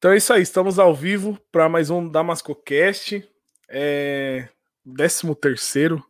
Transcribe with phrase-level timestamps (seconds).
[0.00, 3.22] Então é isso aí, estamos ao vivo para mais um DamascoCast,
[3.68, 4.48] é,
[4.96, 6.02] 13 terceiro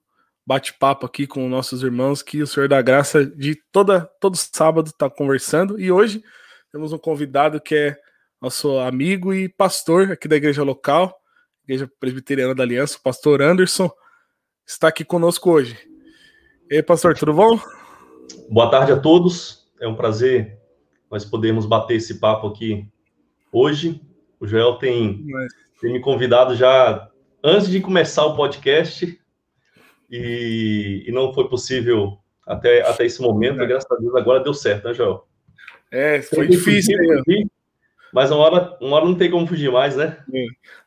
[0.47, 5.11] bate-papo aqui com nossos irmãos que o Senhor da Graça de toda todo sábado está
[5.11, 6.23] conversando e hoje
[6.71, 7.97] temos um convidado que é
[8.41, 11.13] nosso amigo e pastor aqui da igreja local,
[11.65, 13.91] Igreja Presbiteriana da Aliança, o pastor Anderson,
[14.65, 15.77] está aqui conosco hoje.
[16.71, 17.59] E aí, pastor, tudo bom?
[18.49, 19.69] Boa tarde a todos.
[19.81, 20.61] É um prazer
[21.11, 22.89] nós podermos bater esse papo aqui
[23.53, 24.01] hoje.
[24.39, 25.27] O Joel tem,
[25.81, 27.09] tem me convidado já
[27.45, 29.21] antes de começar o podcast
[30.11, 33.61] e, e não foi possível até, até esse momento.
[33.61, 33.67] É.
[33.67, 35.27] Graças a Deus agora deu certo, né, Joel?
[35.91, 36.97] É, foi difícil.
[36.97, 37.47] Fugir,
[38.13, 40.19] mas uma hora, uma hora não tem como fugir mais, né?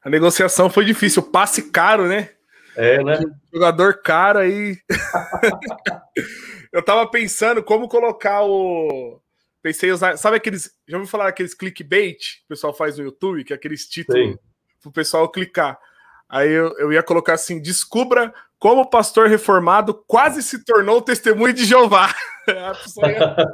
[0.03, 1.23] A negociação foi difícil.
[1.23, 2.30] Passe caro, né?
[2.75, 3.19] É, né?
[3.53, 4.77] Jogador caro aí.
[6.71, 9.21] Eu tava pensando como colocar o
[9.63, 10.17] Pensei em usar.
[10.17, 10.77] Sabe aqueles.
[10.85, 14.36] Já ouviu falar aqueles clickbait que o pessoal faz no YouTube, que é aqueles títulos
[14.81, 15.80] para o pessoal clicar.
[16.28, 21.53] Aí eu, eu ia colocar assim: descubra como o pastor reformado quase se tornou testemunho
[21.53, 22.14] de Jeová.
[22.45, 23.38] A pessoa ia...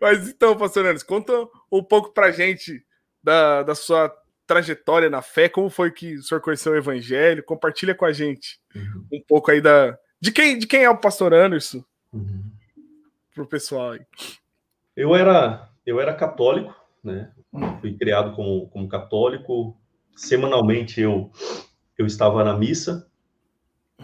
[0.00, 1.32] Mas então, pastor Anderson, conta
[1.70, 2.84] um pouco pra gente
[3.22, 4.12] da, da sua
[4.48, 8.58] trajetória na fé, como foi que o senhor conheceu o evangelho, compartilha com a gente
[8.74, 9.06] uhum.
[9.12, 11.84] um pouco aí da de quem, de quem é o pastor Anderson.
[12.12, 12.43] Uhum
[13.34, 14.00] pro pessoal aí?
[14.96, 17.30] Eu era, eu era católico, né?
[17.80, 19.76] Fui criado como, como católico.
[20.16, 21.30] Semanalmente eu,
[21.98, 23.06] eu estava na missa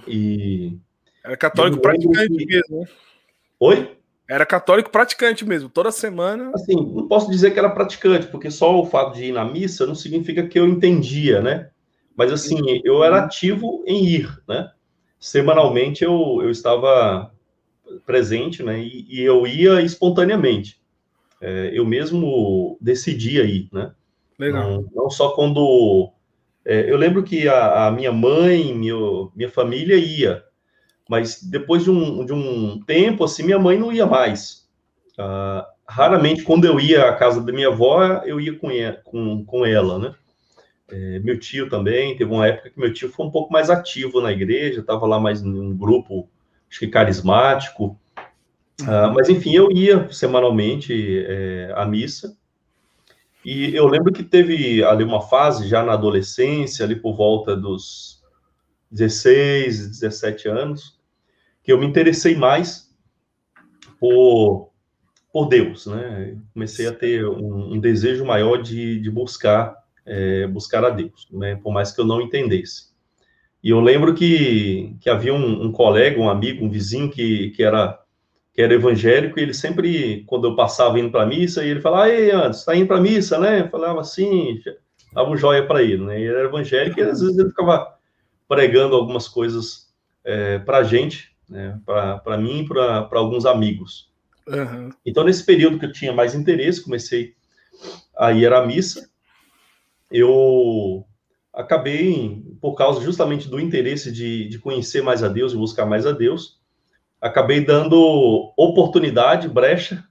[0.06, 0.76] e.
[1.24, 2.46] Era católico praticante que...
[2.46, 2.86] mesmo, né?
[3.60, 3.96] Oi?
[4.28, 6.52] Era católico praticante mesmo, toda semana.
[6.54, 9.86] Assim, não posso dizer que era praticante, porque só o fato de ir na missa
[9.86, 11.70] não significa que eu entendia, né?
[12.16, 14.70] Mas assim, eu era ativo em ir, né?
[15.18, 17.32] Semanalmente eu, eu estava
[18.06, 18.78] presente, né?
[18.80, 20.80] E, e eu ia espontaneamente.
[21.40, 23.92] É, eu mesmo decidia ir, né?
[24.38, 24.70] Legal.
[24.70, 26.12] Não, não só quando.
[26.64, 28.94] É, eu lembro que a, a, minha mãe, minha,
[29.34, 30.44] minha família ia,
[31.08, 34.68] mas depois de um, de um tempo, assim, minha mãe não ia mais.
[35.18, 38.68] Ah, raramente, quando eu ia à casa da minha avó, eu ia com,
[39.04, 40.14] com, com ela, né?
[40.90, 44.20] É, meu tio também, teve uma época que meu tio foi um pouco mais ativo
[44.20, 46.28] na igreja, estava lá mais em um grupo
[46.70, 47.98] acho que carismático.
[48.80, 52.36] Uh, mas, enfim, eu ia semanalmente é, à missa.
[53.44, 58.22] E eu lembro que teve ali uma fase, já na adolescência, ali por volta dos
[58.90, 60.98] 16, 17 anos,
[61.62, 62.94] que eu me interessei mais
[63.98, 64.70] por,
[65.32, 66.38] por Deus, né?
[66.52, 71.56] Comecei a ter um, um desejo maior de, de buscar, é, buscar a Deus, né?
[71.56, 72.89] Por mais que eu não entendesse.
[73.62, 77.62] E eu lembro que, que havia um, um, colega, um amigo, um vizinho que, que,
[77.62, 77.98] era,
[78.54, 82.08] que era evangélico, e ele sempre, quando eu passava indo para a missa, ele falava,
[82.08, 83.60] ei, antes, está indo para a missa, né?
[83.60, 84.58] Eu falava assim,
[85.12, 86.18] dava um joia para ele, né?
[86.18, 87.94] Ele era evangélico e às vezes ele ficava
[88.48, 89.92] pregando algumas coisas
[90.24, 91.78] é, para a gente, né?
[91.84, 94.10] para mim e para alguns amigos.
[94.48, 94.90] Uhum.
[95.04, 97.34] Então, nesse período que eu tinha mais interesse, comecei
[98.16, 99.08] a ir à missa,
[100.10, 101.06] eu
[101.52, 106.06] acabei, por causa justamente do interesse de, de conhecer mais a Deus e buscar mais
[106.06, 106.60] a Deus,
[107.20, 110.04] acabei dando oportunidade, brecha,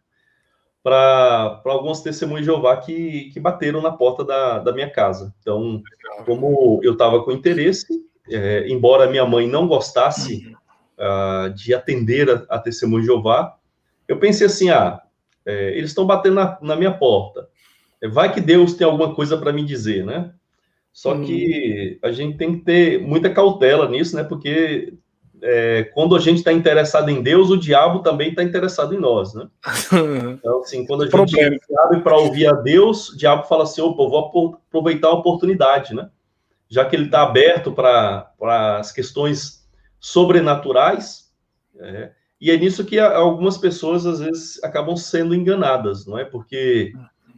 [0.83, 5.33] para algumas testemunhas de Jeová que, que bateram na porta da, da minha casa.
[5.41, 5.81] Então,
[6.25, 10.55] como eu estava com interesse, é, embora minha mãe não gostasse
[10.97, 13.57] uh, de atender a, a testemunha de Jeová,
[14.07, 15.01] eu pensei assim: ah,
[15.45, 17.47] é, eles estão batendo na, na minha porta.
[18.11, 20.33] Vai que Deus tem alguma coisa para me dizer, né?
[20.91, 21.23] Só hum.
[21.23, 24.23] que a gente tem que ter muita cautela nisso, né?
[24.23, 24.93] Porque
[25.41, 29.33] é, quando a gente está interessado em Deus, o diabo também está interessado em nós,
[29.33, 29.47] né?
[30.39, 34.03] Então, assim, quando a gente abre para ouvir a Deus, o diabo fala assim: opa,
[34.03, 36.09] eu vou aproveitar a oportunidade, né?
[36.67, 38.31] Já que ele está aberto para
[38.77, 39.67] as questões
[39.99, 41.29] sobrenaturais,
[41.79, 46.23] é, e é nisso que algumas pessoas às vezes acabam sendo enganadas, não é?
[46.23, 46.93] Porque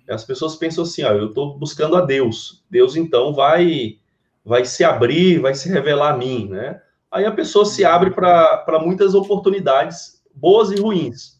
[0.10, 2.64] as pessoas pensam assim, ah, eu estou buscando a Deus.
[2.70, 3.98] Deus então vai
[4.44, 6.82] vai se abrir, vai se revelar a mim, né?
[7.12, 11.40] Aí a pessoa se abre para muitas oportunidades, boas e ruins.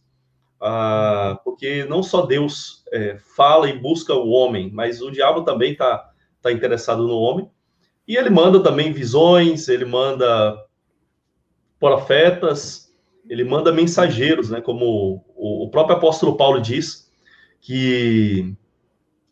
[0.60, 5.72] Ah, porque não só Deus é, fala e busca o homem, mas o diabo também
[5.72, 6.12] está
[6.42, 7.50] tá interessado no homem.
[8.08, 10.56] E ele manda também visões, ele manda
[11.80, 12.94] profetas,
[13.28, 14.62] ele manda mensageiros, né?
[14.62, 17.01] Como o próprio apóstolo Paulo diz,
[17.62, 18.54] que,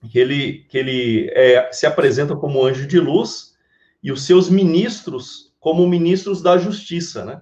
[0.09, 3.55] que ele, que ele é, se apresenta como anjo de luz
[4.01, 7.41] e os seus ministros como ministros da justiça, né?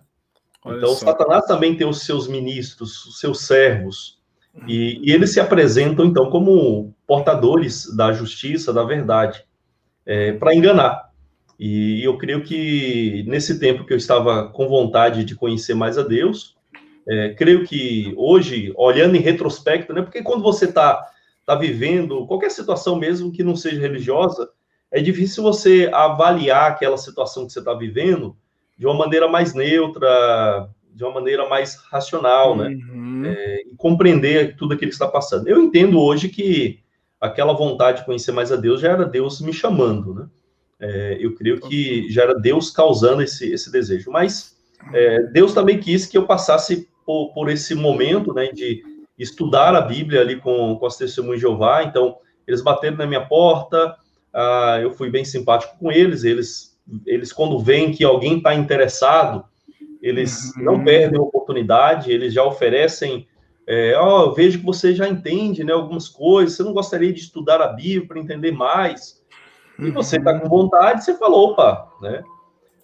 [0.65, 1.05] Olha então, só.
[1.05, 4.17] Satanás também tem os seus ministros, os seus servos.
[4.67, 9.45] E, e eles se apresentam, então, como portadores da justiça, da verdade,
[10.03, 11.11] é, para enganar.
[11.59, 16.03] E eu creio que nesse tempo que eu estava com vontade de conhecer mais a
[16.03, 16.56] Deus,
[17.09, 21.07] é, creio que hoje, olhando em retrospecto, né, porque quando você está
[21.45, 24.49] tá vivendo qualquer situação mesmo que não seja religiosa,
[24.91, 28.35] é difícil você avaliar aquela situação que você está vivendo
[28.77, 32.69] de uma maneira mais neutra, de uma maneira mais racional, né?
[32.69, 33.23] Uhum.
[33.25, 35.47] É, e compreender tudo aquilo que está passando.
[35.47, 36.79] Eu entendo hoje que
[37.19, 40.27] aquela vontade de conhecer mais a Deus já era Deus me chamando, né?
[40.79, 44.11] É, eu creio que já era Deus causando esse, esse desejo.
[44.11, 44.55] Mas
[44.93, 48.83] é, Deus também quis que eu passasse por, por, esse momento, né, de
[49.17, 51.83] estudar a Bíblia ali com, com as testemunhas de Jeová.
[51.83, 53.95] Então, eles bateram na minha porta,
[54.33, 56.25] ah, eu fui bem simpático com eles.
[56.25, 59.45] Eles, eles quando veem que alguém está interessado,
[60.01, 60.63] eles uhum.
[60.63, 63.25] não perdem a oportunidade, eles já oferecem.
[63.65, 67.61] É, oh, vejo que você já entende né, algumas coisas, você não gostaria de estudar
[67.61, 69.21] a Bíblia para entender mais?
[69.79, 72.23] E você está com vontade, você falou, opa, né?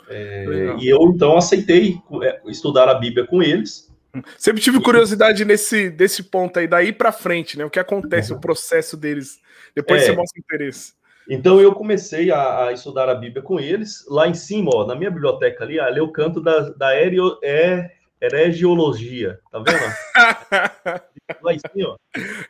[0.10, 3.93] É, e eu então aceitei é, estudar a Bíblia com eles.
[4.38, 7.66] Sempre tive curiosidade nesse desse ponto aí, daí para frente, né?
[7.66, 9.40] O que acontece, o processo deles.
[9.76, 10.94] Depois é, você mostra interesse.
[11.28, 14.06] Então eu comecei a, a, estudar a Bíblia com eles.
[14.08, 17.92] Lá em cima, ó, na minha biblioteca ali, ali eu canto da, da aereo, é,
[18.22, 19.40] heregiologia.
[19.52, 19.84] Tá vendo?
[21.42, 21.98] lá em cima, ó.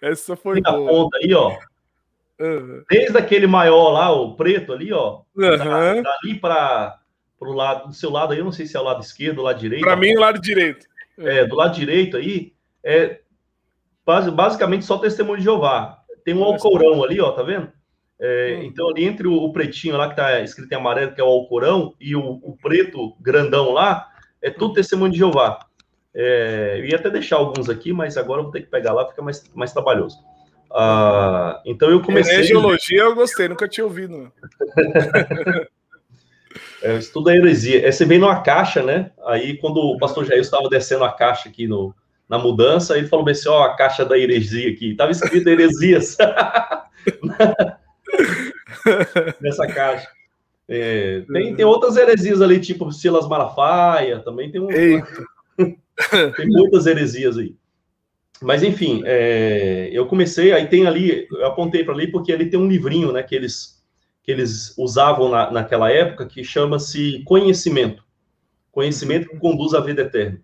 [0.02, 1.58] Essa foi Na ponta aí, ó.
[2.40, 2.84] Uhum.
[2.90, 5.22] Desde aquele maior lá, o preto ali, ó.
[5.36, 5.58] Uhum.
[5.58, 7.00] Da, dali para
[7.40, 9.46] o lado, do seu lado aí, eu não sei se é o lado esquerdo ou
[9.46, 9.84] lado direito.
[9.84, 10.88] Para mim, o lado direito.
[11.18, 13.20] É, do lado direito aí, é
[14.06, 16.00] basicamente só testemunho de Jeová.
[16.26, 17.72] Tem um alcorão ali, ó, tá vendo?
[18.20, 18.64] É, hum.
[18.64, 21.28] Então, ali entre o, o, pretinho lá que tá escrito em amarelo, que é o
[21.28, 24.08] Alcorão, e o, o preto grandão lá,
[24.42, 25.60] é tudo testemunho de Jeová.
[26.16, 29.08] É, eu ia até deixar alguns aqui, mas agora eu vou ter que pegar lá,
[29.08, 30.18] fica mais, mais trabalhoso.
[30.72, 32.38] Ah, então eu comecei.
[32.38, 34.32] É, geologia eu gostei, nunca tinha ouvido.
[36.84, 37.88] é, estudo a heresia.
[37.88, 39.10] É, você vem numa caixa, né?
[39.26, 41.96] Aí quando o pastor Jair estava descendo a caixa aqui no,
[42.28, 44.94] na mudança, ele falou assim: ó, a caixa da heresia aqui.
[44.94, 46.18] Tava escrito heresias.
[49.40, 50.08] nessa caixa.
[50.68, 54.68] É, tem, tem outras heresias ali, tipo Silas Malafaia, também tem um.
[55.58, 57.56] tem muitas heresias aí.
[58.42, 62.60] Mas enfim, é, eu comecei, aí tem ali, eu apontei para ali porque ali tem
[62.60, 63.73] um livrinho, né, que eles
[64.24, 68.04] que eles usavam na, naquela época que chama-se Conhecimento.
[68.72, 70.42] Conhecimento que conduz à vida eterna.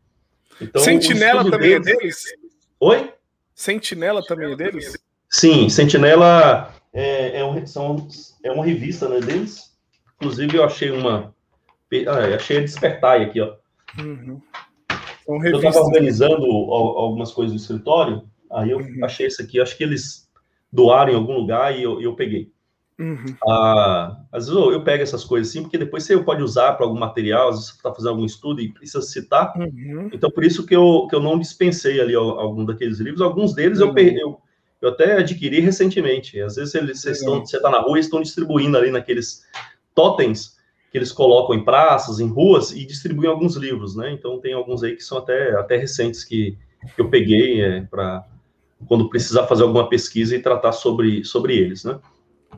[0.61, 2.57] Então, Sentinela também é deles, é deles?
[2.79, 3.13] Oi?
[3.55, 4.97] Sentinela também é deles?
[5.29, 8.07] Sim, Sentinela é, é, um, são,
[8.43, 9.75] é uma revista né, deles.
[10.15, 11.33] Inclusive, eu achei uma.
[12.07, 13.55] Ah, achei a Despertai aqui, ó.
[13.97, 14.41] Uhum.
[15.27, 19.05] Eu estava organizando algumas coisas do escritório, aí eu uhum.
[19.05, 19.61] achei esse aqui.
[19.61, 20.27] Acho que eles
[20.71, 22.51] doaram em algum lugar e eu, eu peguei.
[22.99, 23.33] Uhum.
[23.47, 26.85] Ah, às vezes eu, eu, pego essas coisas assim, porque depois você pode usar para
[26.85, 29.53] algum material, às vezes você está fazendo algum estudo e precisa citar.
[29.57, 30.09] Uhum.
[30.11, 33.21] Então, por isso que eu, que eu não dispensei ali algum daqueles livros.
[33.21, 34.41] Alguns deles eu, eu,
[34.81, 36.41] eu até adquiri recentemente.
[36.41, 39.45] Às vezes eles, estão, você está na rua e estão distribuindo ali naqueles
[39.95, 40.57] totens
[40.91, 44.11] que eles colocam em praças, em ruas e distribuem alguns livros, né?
[44.11, 46.57] Então tem alguns aí que são até, até recentes que,
[46.95, 48.25] que eu peguei é, para
[48.87, 51.97] quando precisar fazer alguma pesquisa e tratar sobre, sobre eles, né?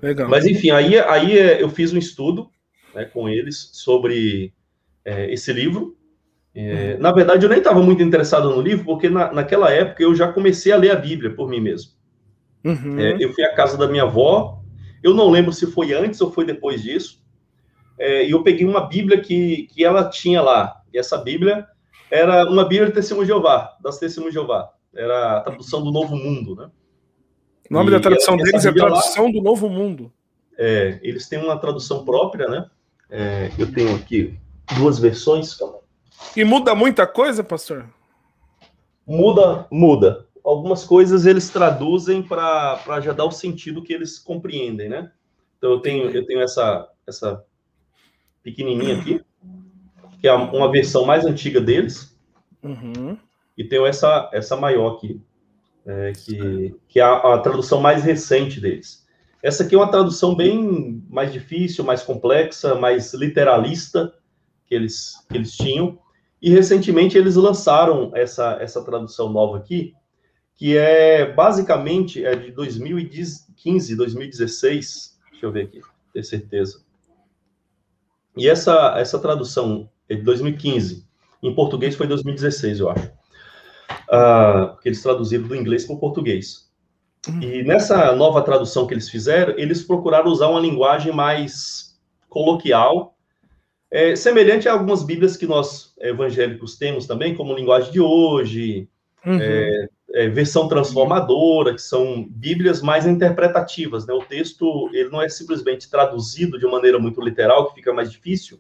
[0.01, 0.29] Legal.
[0.29, 2.49] Mas enfim, aí, aí é, eu fiz um estudo
[2.93, 4.53] né, com eles sobre
[5.03, 5.97] é, esse livro.
[6.53, 7.01] É, uhum.
[7.01, 10.31] Na verdade, eu nem estava muito interessado no livro, porque na, naquela época eu já
[10.31, 11.91] comecei a ler a Bíblia por mim mesmo.
[12.63, 12.99] Uhum.
[12.99, 14.61] É, eu fui à casa da minha avó,
[15.01, 17.21] eu não lembro se foi antes ou foi depois disso,
[17.97, 21.65] é, e eu peguei uma Bíblia que, que ela tinha lá, e essa Bíblia
[22.09, 25.91] era uma Bíblia de Testemunho de Jeová, das Testemunhas de Jeová, era a tradução do
[25.91, 26.69] Novo Mundo, né?
[27.71, 30.11] O nome e da tradução ela, deles é Tradução lá, do Novo Mundo.
[30.57, 32.69] É, eles têm uma tradução própria, né?
[33.09, 34.37] É, eu tenho aqui
[34.77, 35.57] duas versões.
[36.35, 37.87] E muda muita coisa, pastor?
[39.07, 45.11] Muda, muda algumas coisas eles traduzem para já dar o sentido que eles compreendem, né?
[45.57, 47.43] Então eu tenho eu tenho essa essa
[48.43, 49.21] pequenininha aqui,
[50.19, 52.17] que é uma versão mais antiga deles,
[52.63, 53.17] uhum.
[53.57, 55.21] e tenho essa essa maior aqui,
[55.85, 59.05] é, que que é a, a tradução mais recente deles.
[59.43, 64.13] Essa aqui é uma tradução bem mais difícil, mais complexa, mais literalista
[64.65, 65.99] que eles que eles tinham.
[66.41, 69.93] E recentemente eles lançaram essa essa tradução nova aqui,
[70.55, 75.81] que é basicamente é de 2015, 2016, deixa eu ver aqui,
[76.13, 76.83] ter certeza.
[78.35, 81.05] E essa, essa tradução é de 2015,
[81.43, 83.11] em português foi 2016, eu acho.
[84.11, 86.69] Uh, que eles traduziram do inglês para o português.
[87.27, 87.41] Uhum.
[87.41, 93.15] E nessa nova tradução que eles fizeram, eles procuraram usar uma linguagem mais coloquial,
[93.91, 98.87] é, semelhante a algumas Bíblias que nós evangélicos temos também, como linguagem de hoje,
[99.25, 99.37] uhum.
[99.39, 104.07] é, é, versão transformadora, que são Bíblias mais interpretativas.
[104.07, 104.13] Né?
[104.13, 108.59] O texto ele não é simplesmente traduzido de maneira muito literal, que fica mais difícil,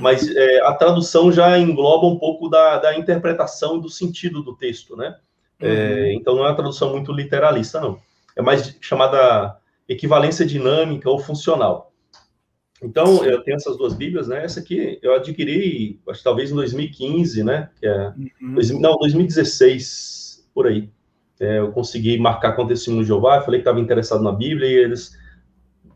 [0.00, 4.96] mas é, a tradução já engloba um pouco da, da interpretação do sentido do texto,
[4.96, 5.16] né?
[5.60, 6.20] É, uhum.
[6.20, 7.98] então não é uma tradução muito literalista, não.
[8.36, 9.56] É mais chamada
[9.88, 11.92] equivalência dinâmica ou funcional.
[12.82, 14.44] Então, eu tenho essas duas Bíblias, né?
[14.44, 17.70] Essa aqui eu adquiri, acho que talvez em 2015, né?
[17.78, 18.80] Que é, uhum.
[18.80, 20.90] não, 2016, por aí.
[21.38, 24.68] É, eu consegui marcar com o Testemunho de Jeová, falei que estava interessado na Bíblia,
[24.68, 25.16] e eles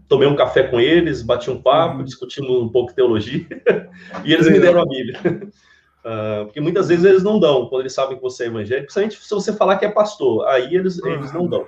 [0.09, 2.05] tomei um café com eles, bati um papo, uhum.
[2.05, 3.47] discutimos um pouco teologia,
[4.25, 5.21] e eles me deram a Bíblia.
[5.25, 9.23] Uh, porque muitas vezes eles não dão, quando eles sabem que você é evangélico, principalmente
[9.23, 11.09] se você falar que é pastor, aí eles, uhum.
[11.13, 11.63] eles não dão.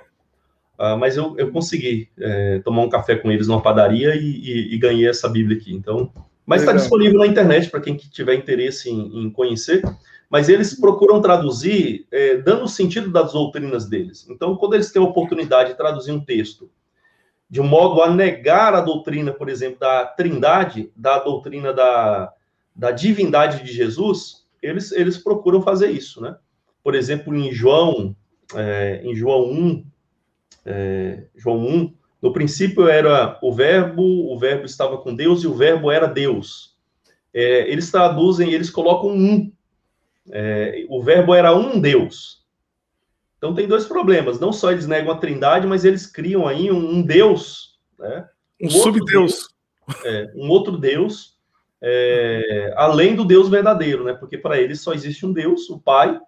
[0.79, 4.75] Uh, mas eu, eu consegui é, tomar um café com eles numa padaria e, e,
[4.75, 5.73] e ganhei essa Bíblia aqui.
[5.73, 6.09] Então,
[6.45, 9.83] mas está disponível na internet para quem tiver interesse em, em, conhecer.
[10.29, 14.25] Mas eles procuram traduzir é, dando o sentido das doutrinas deles.
[14.29, 16.69] Então, quando eles têm a oportunidade de traduzir um texto
[17.49, 22.31] de modo a negar a doutrina, por exemplo, da trindade, da doutrina da,
[22.75, 26.37] da divindade de Jesus, eles, eles procuram fazer isso, né?
[26.83, 28.15] Por exemplo, em João,
[28.55, 29.85] é, em João 1,
[30.65, 35.55] é, João 1, no princípio era o verbo, o verbo estava com Deus e o
[35.55, 36.77] verbo era Deus.
[37.33, 39.51] É, eles traduzem, eles colocam um.
[40.31, 42.38] É, o verbo era um Deus.
[43.39, 44.39] Então tem dois problemas.
[44.39, 48.27] Não só eles negam a trindade, mas eles criam aí um, um Deus, né?
[48.61, 49.47] Um, um subdeus.
[50.05, 51.37] É, um outro Deus,
[51.81, 54.13] é, além do Deus verdadeiro, né?
[54.13, 56.19] Porque para eles só existe um Deus, o Pai,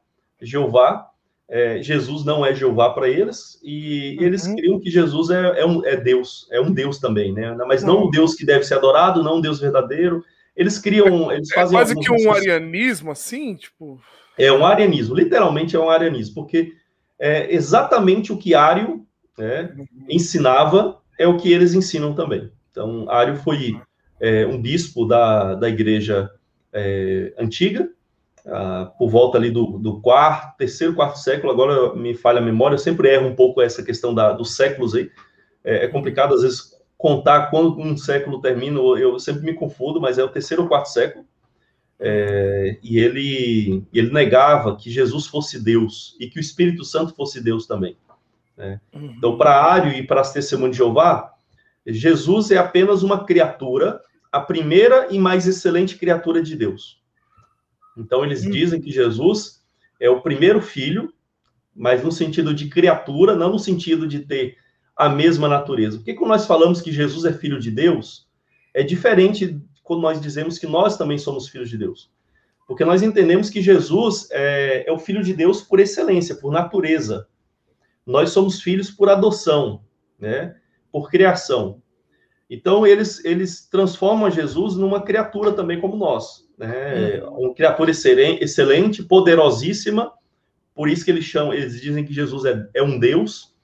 [0.41, 1.07] Jeová.
[1.53, 4.25] É, Jesus não é Jeová para eles, e uhum.
[4.25, 7.53] eles criam que Jesus é, é, um, é Deus, é um Deus também, né?
[7.67, 10.23] Mas não um Deus que deve ser adorado, não um Deus verdadeiro.
[10.55, 11.77] Eles criam, eles é fazem.
[11.77, 13.99] É quase que um arianismo, assim, tipo.
[14.37, 16.71] É um arianismo, literalmente é um arianismo, porque
[17.21, 19.05] é, exatamente o que Ário
[19.37, 19.71] né,
[20.09, 22.51] ensinava é o que eles ensinam também.
[22.71, 23.79] Então, Ário foi
[24.19, 26.31] é, um bispo da, da igreja
[26.73, 27.87] é, antiga,
[28.47, 32.73] ah, por volta ali do, do, quarto, terceiro, quarto século, agora me falha a memória,
[32.73, 35.11] eu sempre erro um pouco essa questão da, dos séculos aí,
[35.63, 40.17] é, é complicado às vezes contar quando um século termina, eu sempre me confundo, mas
[40.17, 41.23] é o terceiro ou quarto século,
[42.03, 47.39] é, e ele, ele negava que Jesus fosse Deus e que o Espírito Santo fosse
[47.39, 47.95] Deus também.
[48.57, 48.81] Né?
[48.91, 49.13] Uhum.
[49.15, 51.31] Então, para Ário e para as testemunhas de Jeová,
[51.85, 56.99] Jesus é apenas uma criatura, a primeira e mais excelente criatura de Deus.
[57.95, 58.51] Então, eles uhum.
[58.51, 59.63] dizem que Jesus
[59.99, 61.13] é o primeiro filho,
[61.75, 64.57] mas no sentido de criatura, não no sentido de ter
[64.97, 65.97] a mesma natureza.
[65.97, 68.27] Porque quando nós falamos que Jesus é filho de Deus,
[68.73, 72.11] é diferente quando nós dizemos que nós também somos filhos de Deus.
[72.67, 77.27] Porque nós entendemos que Jesus é, é o filho de Deus por excelência, por natureza.
[78.05, 79.83] Nós somos filhos por adoção,
[80.17, 80.55] né?
[80.91, 81.81] por criação.
[82.49, 86.47] Então, eles, eles transformam Jesus numa criatura também como nós.
[86.57, 87.21] Né?
[87.23, 87.47] Uhum.
[87.47, 90.13] Uma criatura excelente, poderosíssima,
[90.75, 93.55] por isso que eles chamam, eles dizem que Jesus é, é um Deus,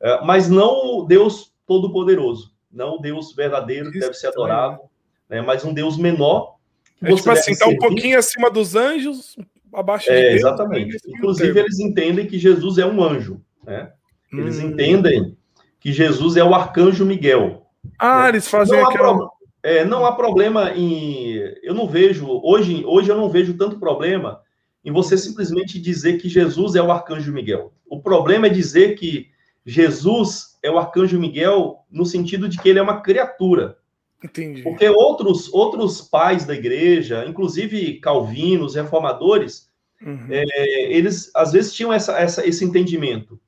[0.00, 4.80] é, mas não o Deus todo-poderoso, não o Deus verdadeiro que deve ser adorado,
[5.30, 5.40] né?
[5.40, 6.56] mas um Deus menor.
[7.02, 9.36] É tipo assim, está um pouquinho acima dos anjos,
[9.72, 10.34] abaixo de é, Deus.
[10.40, 10.98] Exatamente.
[11.06, 13.40] Inclusive, eles entendem que Jesus é um anjo.
[13.64, 13.90] Né?
[14.32, 14.68] Eles hum.
[14.68, 15.36] entendem
[15.78, 17.66] que Jesus é o arcanjo Miguel.
[17.98, 18.28] Ah, né?
[18.30, 19.24] eles fazem não aquela.
[19.24, 19.30] Há
[19.62, 21.36] é, não há problema em.
[21.62, 24.40] Eu não vejo, hoje, hoje eu não vejo tanto problema
[24.84, 27.72] em você simplesmente dizer que Jesus é o arcanjo Miguel.
[27.86, 29.28] O problema é dizer que
[29.64, 33.76] Jesus é o arcanjo Miguel no sentido de que ele é uma criatura.
[34.22, 34.62] Entendi.
[34.62, 39.70] Porque outros, outros pais da igreja, inclusive calvinos, reformadores,
[40.02, 40.26] uhum.
[40.30, 43.40] é, eles às vezes tinham essa, essa, esse entendimento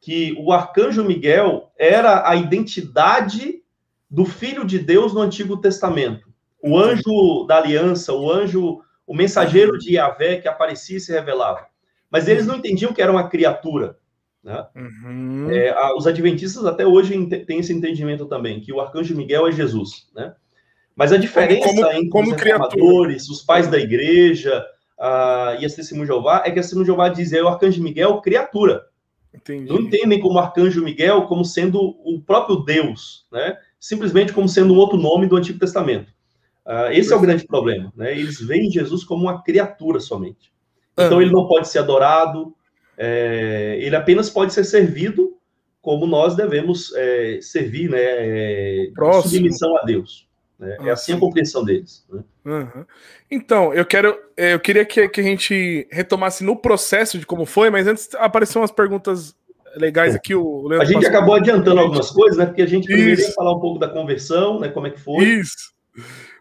[0.00, 3.62] que o arcanjo Miguel era a identidade
[4.10, 6.28] do Filho de Deus no Antigo Testamento.
[6.62, 11.66] O anjo da aliança, o anjo, o mensageiro de Yahvé que aparecia e se revelava.
[12.10, 13.98] Mas eles não entendiam que era uma criatura.
[14.44, 14.66] Né?
[14.76, 15.50] Uhum.
[15.50, 19.52] É, a, os adventistas até hoje têm esse entendimento também, que o arcanjo Miguel é
[19.52, 20.06] Jesus.
[20.14, 20.34] Né?
[20.94, 24.64] Mas a diferença como, entre como os reformadores, os pais da igreja
[24.98, 27.82] a, e as testemunhas de Jeová é que a testemunha Jeová diz é o arcanjo
[27.82, 28.82] Miguel criatura.
[29.32, 29.68] Entendi.
[29.68, 33.56] Não entendem como arcanjo Miguel como sendo o próprio Deus, né?
[33.80, 36.12] simplesmente como sendo um outro nome do Antigo Testamento.
[36.64, 37.92] Uh, esse é o grande problema.
[37.96, 38.12] Né?
[38.12, 40.52] Eles veem Jesus como uma criatura somente.
[40.92, 42.54] Então, ele não pode ser adorado,
[42.96, 45.36] é, ele apenas pode ser servido
[45.80, 48.00] como nós devemos é, servir, né?
[48.00, 48.90] É,
[49.22, 50.26] submissão a Deus.
[50.58, 50.76] Né?
[50.84, 52.06] é assim a compreensão deles.
[52.10, 52.22] Né?
[52.44, 52.84] Uhum.
[53.30, 57.44] Então, eu quero, é, eu queria que, que, a gente retomasse no processo de como
[57.44, 59.34] foi, mas antes apareceram umas perguntas
[59.76, 60.34] legais aqui.
[60.34, 62.46] O Leandro a gente acabou adiantando algumas coisas, né?
[62.46, 64.68] Porque a gente primeiro ia falar um pouco da conversão, né?
[64.68, 65.24] Como é que foi.
[65.24, 65.74] Isso.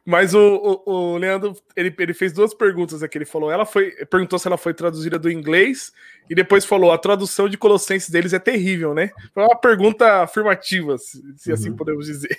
[0.06, 3.18] Mas o, o, o, Leandro, ele, ele fez duas perguntas aqui.
[3.18, 5.94] Ele falou, ela foi, perguntou se ela foi traduzida do inglês
[6.30, 9.12] e depois falou, a tradução de Colossenses deles é terrível, né?
[9.34, 11.54] Foi uma pergunta afirmativa, se, se assim uhum.
[11.54, 12.38] assim podemos dizer.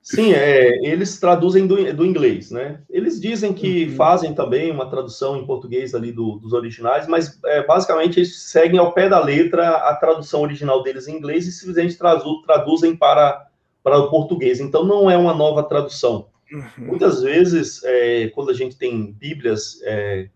[0.00, 2.82] Sim, é, eles traduzem do, do, inglês, né?
[2.90, 3.96] Eles dizem que uhum.
[3.96, 8.78] fazem também uma tradução em português ali do, dos originais, mas é, basicamente eles seguem
[8.78, 13.48] ao pé da letra a tradução original deles em inglês e simplesmente traduzem para,
[13.82, 14.60] para o português.
[14.60, 16.28] Então não é uma nova tradução.
[16.54, 16.86] Uhum.
[16.86, 20.28] Muitas vezes, é, quando a gente tem Bíblias é,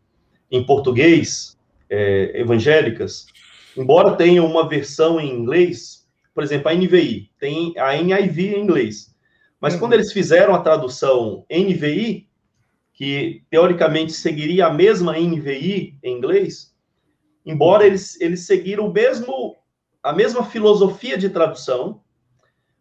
[0.50, 1.56] em português,
[1.88, 3.26] é, evangélicas,
[3.76, 9.14] embora tenha uma versão em inglês, por exemplo, a NVI, tem a NIV em inglês.
[9.60, 9.80] Mas uhum.
[9.80, 12.26] quando eles fizeram a tradução NVI,
[12.92, 16.74] que teoricamente seguiria a mesma NVI em inglês,
[17.46, 19.56] embora eles, eles seguiram o mesmo,
[20.02, 22.00] a mesma filosofia de tradução,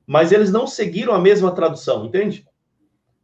[0.08, 2.47] mas eles não seguiram a mesma tradução, entende?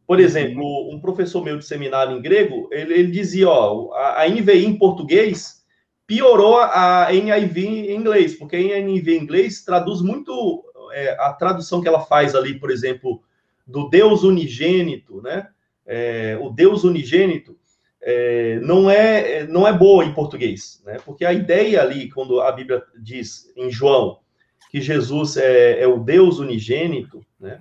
[0.06, 0.24] Por uhum.
[0.24, 4.66] exemplo, um professor meu de seminário em grego, ele, ele dizia, ó, a, a NVI
[4.66, 5.64] em português
[6.06, 11.80] piorou a NIV em inglês, porque a NIV em inglês traduz muito é, a tradução
[11.80, 13.22] que ela faz ali, por exemplo,
[13.66, 15.48] do Deus unigênito, né?
[15.86, 17.56] É, o Deus unigênito
[18.00, 20.98] é, não é não é boa em português, né?
[21.04, 24.18] Porque a ideia ali, quando a Bíblia diz em João
[24.70, 27.60] que Jesus é, é o Deus unigênito, né?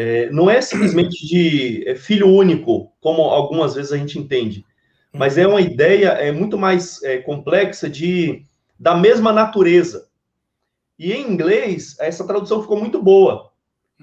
[0.00, 4.64] É, não é simplesmente de é, filho único, como algumas vezes a gente entende,
[5.12, 8.44] mas é uma ideia é muito mais é, complexa de
[8.78, 10.06] da mesma natureza.
[10.96, 13.50] E em inglês essa tradução ficou muito boa,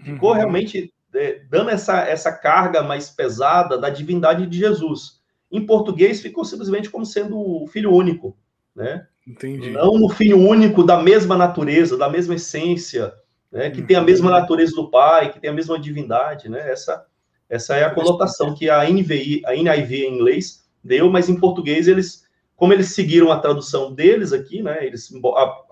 [0.04, 0.36] ficou uhum.
[0.36, 5.22] realmente é, dando essa, essa carga mais pesada da divindade de Jesus.
[5.50, 8.38] Em português ficou simplesmente como sendo o filho único,
[8.76, 9.08] né?
[9.26, 9.70] Entendi.
[9.70, 13.14] Não o filho único da mesma natureza, da mesma essência,
[13.56, 13.72] né?
[13.72, 14.38] Que tem a mesma uhum.
[14.38, 16.70] natureza do Pai, que tem a mesma divindade, né?
[16.70, 17.06] Essa,
[17.50, 21.88] essa é a conotação que a NVI, a NIV em inglês deu, mas em português
[21.88, 22.26] eles,
[22.58, 24.86] como eles seguiram a tradução deles aqui, né?
[24.86, 25.10] Eles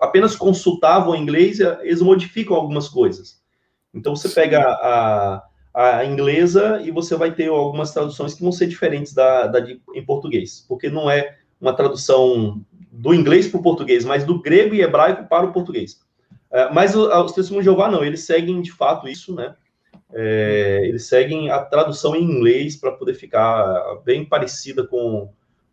[0.00, 3.42] apenas consultavam o inglês, eles modificam algumas coisas.
[3.92, 5.44] Então você pega a,
[5.74, 9.78] a inglesa e você vai ter algumas traduções que vão ser diferentes da, da de,
[9.94, 14.74] em português, porque não é uma tradução do inglês para o português, mas do grego
[14.74, 16.02] e hebraico para o português.
[16.54, 19.56] É, mas os testemunhos de Jeová não, eles seguem de fato isso, né?
[20.12, 25.32] É, eles seguem a tradução em inglês para poder ficar bem parecida com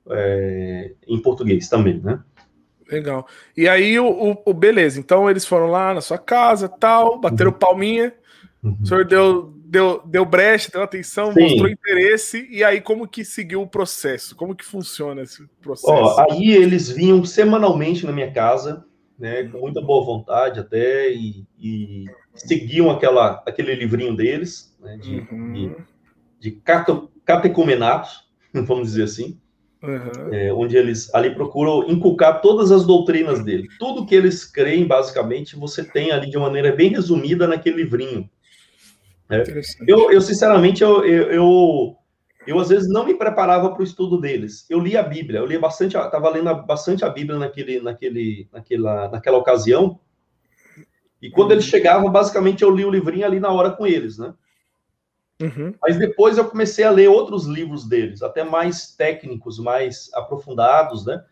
[0.09, 2.19] é, em português também, né?
[2.89, 3.27] Legal.
[3.55, 4.99] E aí, o, o, o, beleza.
[4.99, 7.57] Então, eles foram lá na sua casa, tal, bateram uhum.
[7.59, 8.13] palminha.
[8.63, 8.77] Uhum.
[8.81, 11.41] O senhor deu, deu, deu brecha, deu atenção, Sim.
[11.41, 12.47] mostrou interesse.
[12.49, 14.35] E aí, como que seguiu o processo?
[14.35, 15.93] Como que funciona esse processo?
[15.93, 18.83] Ó, aí, eles vinham semanalmente na minha casa,
[19.21, 25.27] né, com muita boa vontade até, e, e seguiam aquela, aquele livrinho deles, né, de,
[25.31, 25.53] uhum.
[25.53, 25.75] de,
[26.39, 26.61] de
[27.23, 28.09] catecumenato,
[28.51, 29.39] vamos dizer assim.
[29.83, 30.31] Uhum.
[30.31, 33.67] É, onde eles ali procuram inculcar todas as doutrinas dele.
[33.79, 38.29] Tudo que eles creem, basicamente, você tem ali de maneira bem resumida naquele livrinho.
[39.27, 39.43] É.
[39.87, 41.95] Eu, eu, sinceramente, eu, eu, eu,
[42.51, 44.65] eu, às vezes não me preparava para o estudo deles.
[44.69, 49.09] Eu li a Bíblia, eu li bastante, estava lendo bastante a Bíblia naquele, naquele, naquela,
[49.09, 49.99] naquela ocasião.
[51.21, 54.33] E quando eles chegavam, basicamente, eu li o livrinho ali na hora com eles, né?
[55.41, 55.73] Uhum.
[55.81, 61.23] Mas depois eu comecei a ler outros livros deles, até mais técnicos, mais aprofundados, né?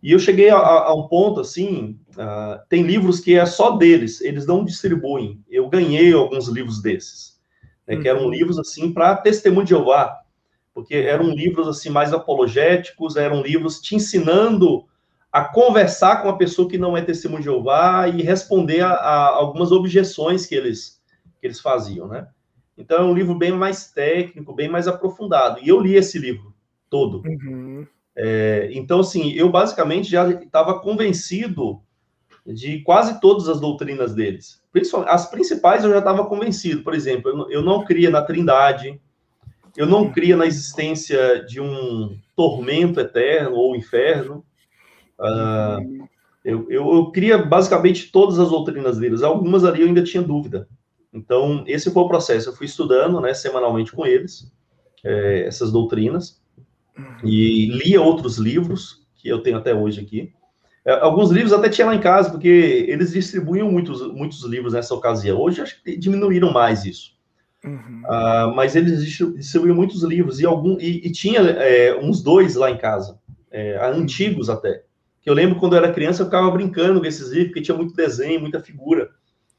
[0.00, 4.20] E eu cheguei a, a um ponto assim, uh, tem livros que é só deles,
[4.20, 5.42] eles não distribuem.
[5.50, 7.40] Eu ganhei alguns livros desses,
[7.86, 8.02] né, uhum.
[8.02, 8.30] que eram uhum.
[8.30, 10.22] livros assim para testemunho de Jeová,
[10.78, 14.84] porque eram livros assim mais apologéticos, eram livros te ensinando
[15.32, 19.26] a conversar com a pessoa que não é testemunho de Jeová e responder a, a
[19.26, 21.02] algumas objeções que eles
[21.40, 22.28] que eles faziam, né?
[22.76, 25.58] Então é um livro bem mais técnico, bem mais aprofundado.
[25.60, 26.54] E eu li esse livro
[26.88, 27.24] todo.
[27.26, 27.84] Uhum.
[28.16, 31.82] É, então, assim, eu basicamente já estava convencido
[32.46, 34.62] de quase todas as doutrinas deles.
[35.08, 36.84] As principais eu já estava convencido.
[36.84, 39.00] Por exemplo, eu, eu não cria na trindade,
[39.78, 44.44] eu não cria na existência de um tormento eterno ou inferno.
[45.20, 46.08] Uh,
[46.44, 49.22] eu, eu, eu cria basicamente todas as doutrinas deles.
[49.22, 50.68] Algumas ali eu ainda tinha dúvida.
[51.12, 52.48] Então, esse foi o processo.
[52.48, 54.52] Eu fui estudando, né, semanalmente com eles,
[55.04, 56.42] é, essas doutrinas,
[57.22, 60.32] e lia outros livros, que eu tenho até hoje aqui.
[60.84, 62.48] É, alguns livros até tinha lá em casa, porque
[62.88, 65.40] eles distribuíam muitos, muitos livros nessa ocasião.
[65.40, 67.16] Hoje acho que diminuíram mais isso.
[67.64, 68.02] Uhum.
[68.04, 72.70] Uh, mas eles distribuíam muitos livros e, algum, e, e tinha é, uns dois lá
[72.70, 73.18] em casa,
[73.50, 74.84] é, antigos até.
[75.20, 77.76] Que eu lembro quando eu era criança, eu ficava brincando com esses livros, porque tinha
[77.76, 79.10] muito desenho, muita figura.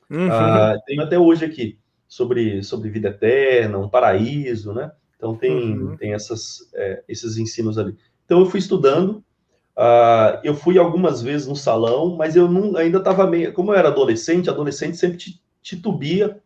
[0.09, 0.27] Uhum.
[0.27, 4.91] Uh, tenho até hoje aqui sobre, sobre vida eterna, um paraíso, né?
[5.15, 5.97] Então tem, uhum.
[5.97, 7.95] tem essas, é, esses ensinos ali.
[8.25, 9.23] Então eu fui estudando,
[9.77, 13.53] uh, eu fui algumas vezes no salão, mas eu não, ainda estava meio.
[13.53, 15.17] Como eu era adolescente, adolescente sempre
[15.62, 16.41] titubia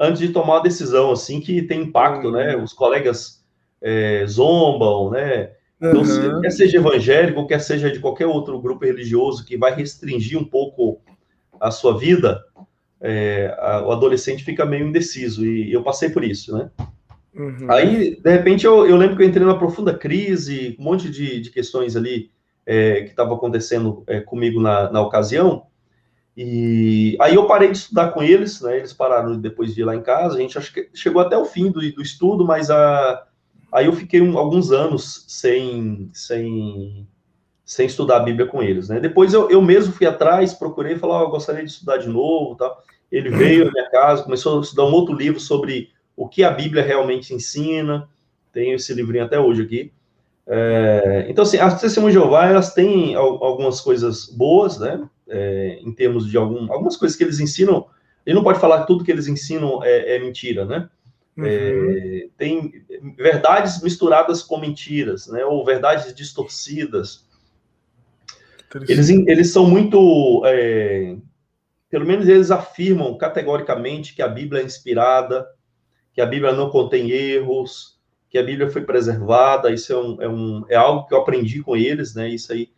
[0.00, 2.56] antes de tomar uma decisão assim que tem impacto, né?
[2.56, 2.64] Uhum.
[2.64, 3.44] Os colegas
[3.82, 5.50] é, zombam, né?
[5.80, 6.40] Então, uhum.
[6.40, 11.00] quer seja evangélico, quer seja de qualquer outro grupo religioso que vai restringir um pouco
[11.58, 12.42] a sua vida,
[13.00, 16.70] é, a, o adolescente fica meio indeciso, e eu passei por isso, né?
[17.34, 17.70] Uhum.
[17.70, 21.40] Aí, de repente, eu, eu, lembro que eu entrei numa profunda crise, um monte de,
[21.40, 22.30] de questões ali
[22.66, 25.66] é, que estavam acontecendo é, comigo na, na ocasião,
[26.42, 28.78] e aí eu parei de estudar com eles, né?
[28.78, 31.44] Eles pararam depois de ir lá em casa, a gente acho que chegou até o
[31.44, 33.26] fim do, do estudo, mas a,
[33.70, 37.06] aí eu fiquei um, alguns anos sem, sem,
[37.62, 38.98] sem estudar a Bíblia com eles, né?
[38.98, 42.56] Depois eu, eu mesmo fui atrás, procurei, falar, oh, eu gostaria de estudar de novo,
[42.56, 42.82] tal.
[43.12, 46.50] Ele veio à minha casa, começou a estudar um outro livro sobre o que a
[46.50, 48.08] Bíblia realmente ensina.
[48.50, 49.92] Tenho esse livrinho até hoje aqui.
[50.46, 55.06] É, então, assim, as testemunhas de Jeová, elas têm algumas coisas boas, né?
[55.30, 57.86] É, em termos de algum, algumas coisas que eles ensinam.
[58.26, 60.90] Ele não pode falar que tudo que eles ensinam é, é mentira, né?
[61.36, 61.46] Uhum.
[61.46, 62.84] É, tem
[63.16, 65.44] verdades misturadas com mentiras, né?
[65.44, 67.24] Ou verdades distorcidas.
[68.88, 70.42] Eles, eles são muito.
[70.44, 71.16] É,
[71.88, 75.46] pelo menos eles afirmam categoricamente que a Bíblia é inspirada,
[76.12, 79.72] que a Bíblia não contém erros, que a Bíblia foi preservada.
[79.72, 82.28] Isso é, um, é, um, é algo que eu aprendi com eles, né?
[82.28, 82.70] Isso aí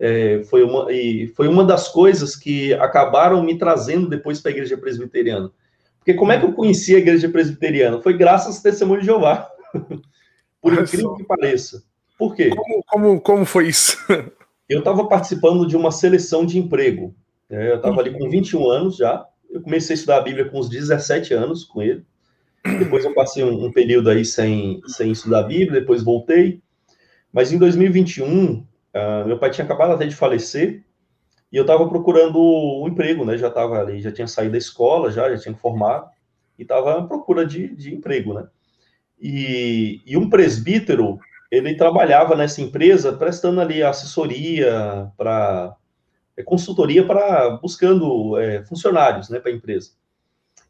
[0.00, 4.54] é, foi, uma, e foi uma das coisas que acabaram me trazendo depois para a
[4.54, 5.50] igreja presbiteriana.
[5.98, 8.00] Porque como é que eu conheci a igreja presbiteriana?
[8.00, 9.50] Foi graças ao testemunho de Jeová.
[10.60, 11.82] Por incrível que pareça.
[12.18, 12.50] Por quê?
[12.50, 13.96] Como, como, como foi isso?
[14.68, 17.14] eu estava participando de uma seleção de emprego.
[17.50, 19.26] É, eu estava ali com 21 anos já.
[19.50, 22.04] Eu comecei a estudar a Bíblia com uns 17 anos com ele.
[22.64, 26.60] Depois eu passei um, um, período aí sem, sem estudar a Bíblia, depois voltei.
[27.32, 28.66] Mas em 2021,
[28.98, 30.84] uh, ah, meu pai tinha acabado até de falecer
[31.50, 33.38] e eu estava procurando um emprego, né?
[33.38, 36.08] Já estava ali, já tinha saído da escola, já, já tinha formado
[36.58, 38.46] e estava à procura de, de emprego, né?
[39.20, 41.18] E, e um presbítero,
[41.50, 45.76] ele trabalhava nessa empresa prestando ali assessoria para
[46.36, 49.90] é, consultoria para buscando é, funcionários, né, para a empresa.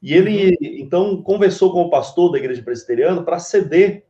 [0.00, 0.56] E ele, uhum.
[0.60, 4.06] então, conversou com o pastor da igreja presbiteriana para ceder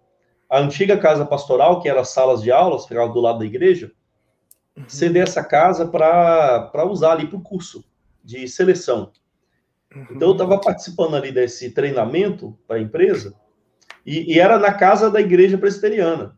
[0.48, 3.90] a antiga casa pastoral, que era salas de aulas, ficava do lado da igreja.
[4.86, 7.84] Ceder essa casa para usar ali para o curso
[8.22, 9.10] de seleção.
[9.94, 10.06] Uhum.
[10.10, 13.34] Então, eu estava participando ali desse treinamento para a empresa,
[14.04, 16.36] e, e, era na casa da igreja presbiteriana,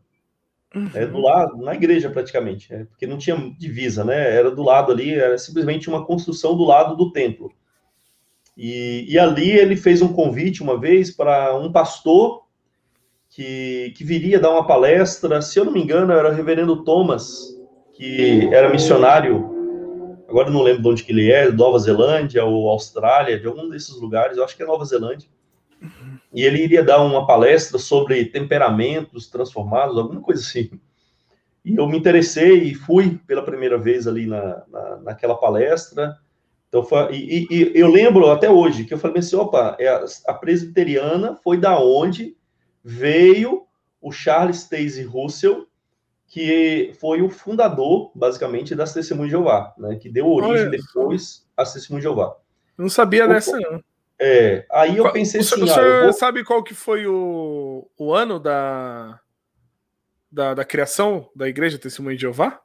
[0.75, 0.89] uhum.
[0.93, 4.35] é, do lado, na igreja praticamente, é, porque não tinha divisa, né?
[4.35, 7.51] Era do lado ali, era simplesmente uma construção do lado do templo.
[8.57, 12.43] E, e ali ele fez um convite uma vez para um pastor
[13.29, 17.57] que, que viria dar uma palestra, se eu não me engano, era o reverendo Thomas,
[18.01, 23.39] que era missionário, agora não lembro de onde que ele é, Nova Zelândia ou Austrália,
[23.39, 25.29] de algum desses lugares, eu acho que é Nova Zelândia.
[26.33, 30.71] E ele iria dar uma palestra sobre temperamentos transformados, alguma coisa assim.
[31.63, 36.17] E eu me interessei e fui pela primeira vez ali na, na naquela palestra.
[36.69, 39.87] Então, foi, e, e, eu lembro até hoje que eu falei assim, opa, é
[40.25, 42.35] a, presbiteriana foi da onde
[42.83, 43.67] veio
[44.01, 45.67] o Charles Stacey Russell,
[46.31, 49.97] que foi o fundador, basicamente, das Testemunhas de Jeová, né?
[49.97, 52.37] Que deu origem Olha, depois às Testemunhas de Jeová.
[52.77, 53.83] Não sabia dessa, não.
[54.17, 55.61] É, aí eu pensei assim...
[55.61, 56.13] O senhor ah, vou...
[56.13, 59.19] sabe qual que foi o, o ano da,
[60.31, 62.61] da, da criação da Igreja Testemunha de Jeová?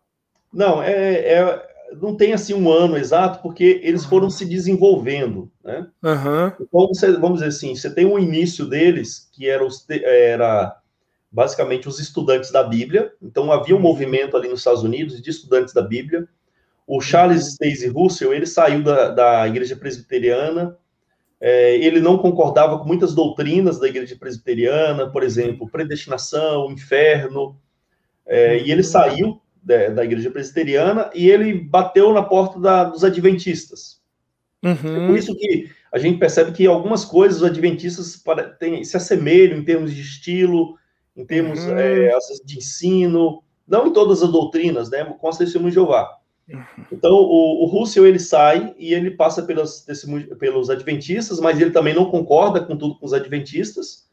[0.53, 1.69] Não, é, é
[2.01, 5.89] não tem assim um ano exato, porque eles foram se desenvolvendo, né?
[6.05, 6.53] Uhum.
[6.61, 10.77] Então, você, vamos dizer assim, você tem um início deles, que era, os, era
[11.31, 13.83] basicamente os estudantes da Bíblia, então havia um uhum.
[13.83, 16.29] movimento ali nos Estados Unidos de estudantes da Bíblia,
[16.87, 17.51] o Charles uhum.
[17.51, 20.77] Stacey Russell, ele saiu da, da igreja presbiteriana,
[21.41, 27.59] é, ele não concordava com muitas doutrinas da igreja presbiteriana, por exemplo, predestinação, inferno,
[28.25, 28.89] é, e ele uhum.
[28.89, 34.01] saiu da, da igreja presbiteriana e ele bateu na porta da, dos adventistas.
[34.63, 35.05] Uhum.
[35.05, 38.23] É por isso que a gente percebe que algumas coisas os adventistas
[38.59, 40.77] tem, se assemelham em termos de estilo,
[41.17, 41.79] em termos uhum.
[41.79, 42.11] é,
[42.45, 46.19] de ensino, não em todas as doutrinas, né, com as testemunhas de Jeová.
[46.93, 49.85] Então, o, o Russell, ele sai e ele passa pelos,
[50.39, 54.07] pelos adventistas, mas ele também não concorda com tudo com os adventistas,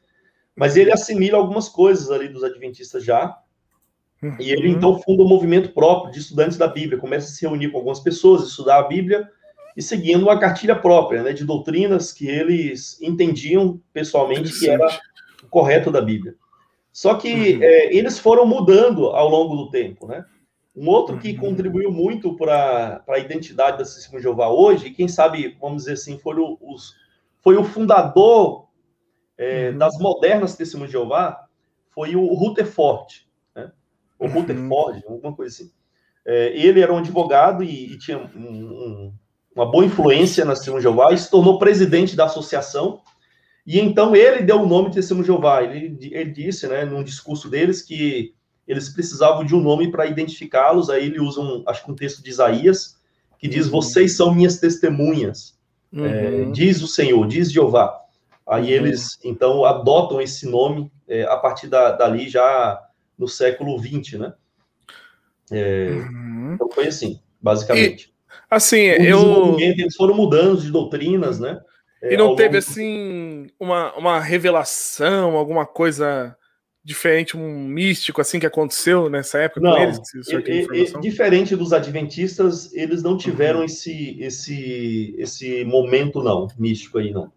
[0.56, 3.38] mas ele assimila algumas coisas ali dos adventistas já,
[4.22, 4.36] uhum.
[4.40, 7.70] e ele, então, funda um movimento próprio de estudantes da Bíblia, começa a se reunir
[7.70, 9.30] com algumas pessoas, estudar a Bíblia,
[9.78, 14.88] e seguindo uma cartilha própria, né, de doutrinas que eles entendiam pessoalmente que era
[15.44, 16.36] o correto da Bíblia.
[16.94, 17.64] Só que uhum.
[17.64, 20.24] é, eles foram mudando ao longo do tempo, né?
[20.76, 21.40] Um outro que uhum.
[21.40, 25.94] contribuiu muito para a identidade da Testemunha de Jeová hoje, e quem sabe, vamos dizer
[25.94, 26.94] assim, foi o, os,
[27.42, 28.68] foi o fundador
[29.38, 29.78] é, uhum.
[29.80, 31.48] das modernas Testemunhas de Jeová,
[31.90, 33.72] foi o Rutherford, né?
[34.20, 34.32] O uhum.
[34.32, 35.72] Rutherford, alguma coisa assim.
[36.26, 39.14] É, ele era um advogado e, e tinha um, um,
[39.56, 43.02] uma boa influência na Testemunha de Jeová e se tornou presidente da associação.
[43.66, 45.64] E então ele deu o nome de Testemunha de Jeová.
[45.64, 48.34] Ele, ele disse, né, num discurso deles, que
[48.68, 50.90] eles precisavam de um nome para identificá-los.
[50.90, 52.98] Aí ele usa, um, acho que um texto de Isaías,
[53.40, 53.72] que diz: uhum.
[53.72, 55.58] Vocês são minhas testemunhas,
[55.94, 56.06] é, uhum.
[56.06, 58.00] é, diz o Senhor, diz Jeová.
[58.46, 58.86] Aí uhum.
[58.86, 62.82] eles, então, adotam esse nome é, a partir da, dali, já
[63.18, 64.34] no século XX, né?
[65.52, 66.54] É, uhum.
[66.56, 68.08] então foi assim, basicamente.
[68.08, 69.58] E, assim, eu.
[69.60, 71.62] Eles foram mudando de doutrinas, né?
[72.04, 76.36] É, e não teve, assim, uma, uma revelação, alguma coisa
[76.84, 80.00] diferente, um místico assim que aconteceu nessa época não, com eles?
[80.30, 83.66] É, é, diferente dos adventistas, eles não tiveram uhum.
[83.66, 87.32] esse, esse, esse momento, não, místico aí, não.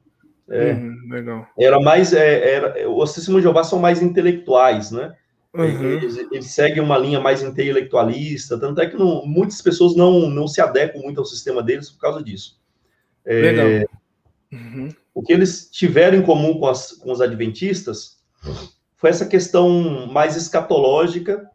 [0.50, 1.46] É, uhum, legal.
[1.58, 2.12] Era mais.
[2.12, 5.14] É, era, os testemunhos de Jeová são mais intelectuais, né?
[5.54, 5.92] Uhum.
[5.92, 10.46] Eles, eles, seguem uma linha mais intelectualista, tanto é que não, muitas pessoas não, não
[10.46, 12.60] se adequam muito ao sistema deles por causa disso.
[13.24, 13.88] É, legal.
[14.52, 14.88] Uhum.
[15.14, 18.18] O que eles tiveram em comum com, as, com os adventistas
[18.96, 21.48] foi essa questão mais escatológica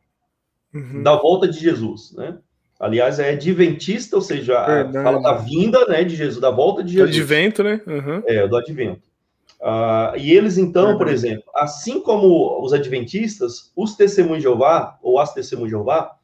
[0.73, 1.03] uhum.
[1.03, 2.37] da volta de Jesus, né?
[2.79, 4.55] Aliás, é adventista, ou seja,
[5.03, 7.15] fala da vinda, né, de Jesus, da volta de Jesus.
[7.15, 7.79] Do advento, né?
[7.85, 8.23] Uhum.
[8.25, 9.11] É, do advento.
[9.61, 15.19] Uh, e eles, então, por exemplo, assim como os adventistas, os testemunhos de Jeová, ou
[15.19, 16.17] as testemunhas de Jeová,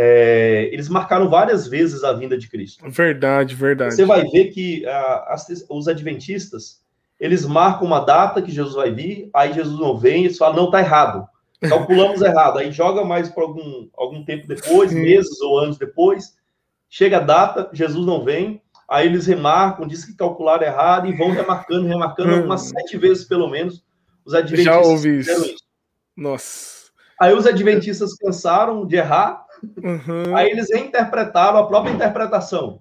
[0.00, 2.88] é, eles marcaram várias vezes a vinda de Cristo.
[2.88, 3.96] Verdade, verdade.
[3.96, 6.80] Você vai ver que as, os adventistas,
[7.18, 10.70] eles marcam uma data que Jesus vai vir, aí Jesus não vem, eles falam, não,
[10.70, 11.26] tá errado.
[11.60, 12.60] Calculamos errado.
[12.60, 16.36] Aí joga mais para algum, algum tempo depois, meses ou anos depois,
[16.88, 21.32] chega a data, Jesus não vem, aí eles remarcam, diz que calcularam errado e vão
[21.32, 22.44] remarcando, remarcando hum.
[22.44, 23.82] umas sete vezes pelo menos.
[24.24, 25.32] Os adventistas Já ouvi isso.
[25.32, 25.56] isso.
[26.16, 26.78] Nossa.
[27.20, 30.36] Aí os adventistas cansaram de errar, uhum.
[30.36, 32.80] aí eles reinterpretaram a própria interpretação.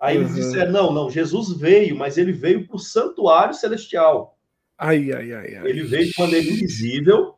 [0.00, 0.36] Aí eles uhum.
[0.36, 4.36] disseram: não, não, Jesus veio, mas ele veio para o santuário celestial.
[4.78, 5.68] Ai, ai, ai, ai.
[5.68, 7.34] Ele veio de maneira invisível,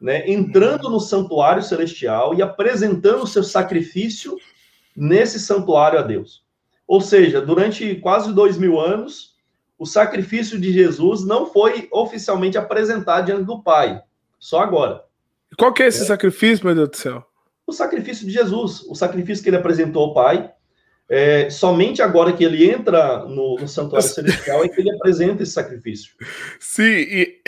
[0.00, 4.36] né, entrando no santuário celestial e apresentando o seu sacrifício
[4.94, 6.44] nesse santuário a Deus.
[6.86, 9.34] Ou seja, durante quase dois mil anos,
[9.78, 14.02] o sacrifício de Jesus não foi oficialmente apresentado diante do Pai,
[14.38, 15.02] só agora.
[15.58, 16.06] Qual que é esse é.
[16.06, 17.26] sacrifício, meu Deus do céu?
[17.66, 20.50] O sacrifício de Jesus, o sacrifício que ele apresentou ao Pai,
[21.08, 25.52] é, somente agora que ele entra no, no santuário celestial é que ele apresenta esse
[25.52, 26.12] sacrifício.
[26.60, 27.40] Sim, e...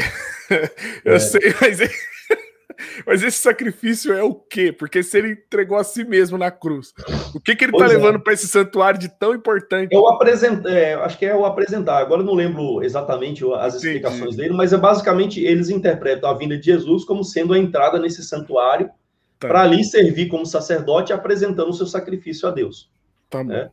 [1.04, 1.18] eu é.
[1.18, 1.78] sei, mas,
[3.06, 4.72] mas esse sacrifício é o quê?
[4.72, 6.92] Porque se ele entregou a si mesmo na cruz,
[7.34, 7.88] o que, que ele está é.
[7.88, 9.92] levando para esse santuário de tão importante?
[9.92, 11.98] Eu apresento, é, acho que é o apresentar.
[11.98, 16.56] Agora eu não lembro exatamente as explicações dele, mas é basicamente eles interpretam a vinda
[16.56, 18.88] de Jesus como sendo a entrada nesse santuário
[19.38, 19.48] tá.
[19.48, 22.90] para ali servir como sacerdote apresentando o seu sacrifício a Deus.
[23.30, 23.70] Tá né?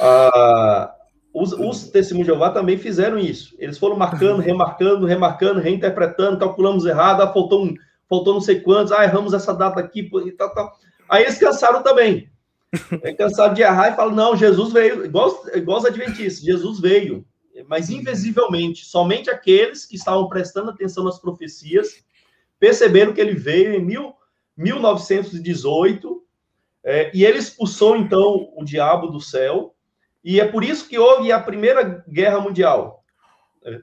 [0.00, 0.94] Ah,
[1.32, 3.54] os, os testemunhos de Jeová também fizeram isso.
[3.58, 7.74] Eles foram marcando, remarcando, remarcando, reinterpretando, calculamos errado, ah, faltou, um,
[8.08, 10.76] faltou não sei quantos, ah, erramos essa data aqui, e tal, tal.
[11.08, 12.28] Aí eles cansaram também.
[13.02, 17.24] É cansado de errar e falam, não, Jesus veio, igual, igual os adventistas, Jesus veio,
[17.66, 22.04] mas invisivelmente, somente aqueles que estavam prestando atenção nas profecias
[22.60, 24.12] perceberam que ele veio em mil,
[24.58, 26.22] 1918
[26.84, 29.74] é, e ele expulsou, então, o diabo do céu,
[30.24, 33.04] e é por isso que houve a Primeira Guerra Mundial.
[33.64, 33.80] É,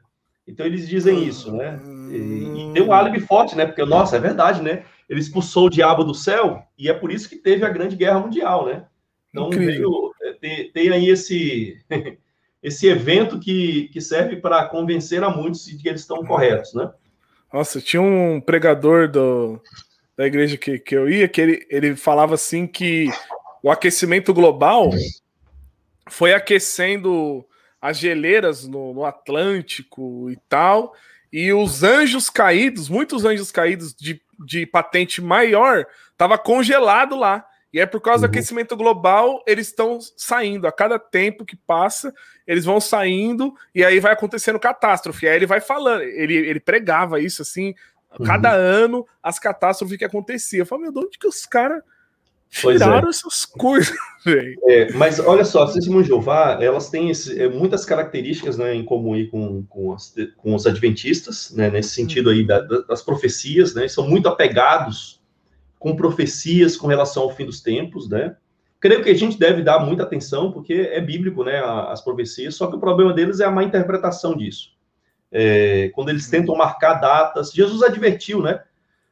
[0.48, 1.80] então, eles dizem isso, né?
[2.12, 3.66] E, e, tem um álibi forte, né?
[3.66, 4.86] Porque, nossa, é verdade, né?
[5.10, 8.20] Ele expulsou o diabo do céu, e é por isso que teve a Grande Guerra
[8.20, 8.86] Mundial, né?
[9.30, 11.78] Então, veio, é, tem, tem, aí esse,
[12.62, 16.92] esse evento que, que serve para convencer a muitos de que eles estão corretos, né?
[17.54, 19.62] Nossa, tinha um pregador do,
[20.18, 23.10] da igreja que, que eu ia, que ele, ele falava assim que
[23.62, 24.90] o aquecimento global
[26.10, 27.46] foi aquecendo
[27.82, 30.94] as geleiras no, no Atlântico e tal,
[31.32, 35.86] e os anjos caídos, muitos anjos caídos de, de patente maior,
[36.18, 37.46] tava congelado lá.
[37.74, 38.32] E é por causa uhum.
[38.32, 40.66] do aquecimento global, eles estão saindo.
[40.66, 42.14] A cada tempo que passa,
[42.48, 45.28] eles vão saindo e aí vai acontecendo catástrofe.
[45.28, 47.76] Aí ele vai falando, ele, ele pregava isso assim,
[48.24, 48.86] cada uhum.
[48.86, 50.62] ano, as catástrofes que aconteciam.
[50.62, 51.82] Eu falo, meu, de onde que os caras
[52.50, 53.10] tiraram é.
[53.10, 54.58] essas coisas, velho?
[54.64, 58.74] É, mas olha só, as testemunhas de Jeová, elas têm esse, é, muitas características né,
[58.74, 63.02] em comum aí com, com, as, com os adventistas, né, nesse sentido aí da, das
[63.02, 63.88] profecias, né?
[63.88, 65.22] São muito apegados
[65.78, 68.36] com profecias com relação ao fim dos tempos, né?
[68.80, 72.68] Creio que a gente deve dar muita atenção, porque é bíblico, né, as profecias, só
[72.68, 74.75] que o problema deles é a má interpretação disso.
[75.32, 78.64] É, quando eles tentam marcar datas, Jesus advertiu, né?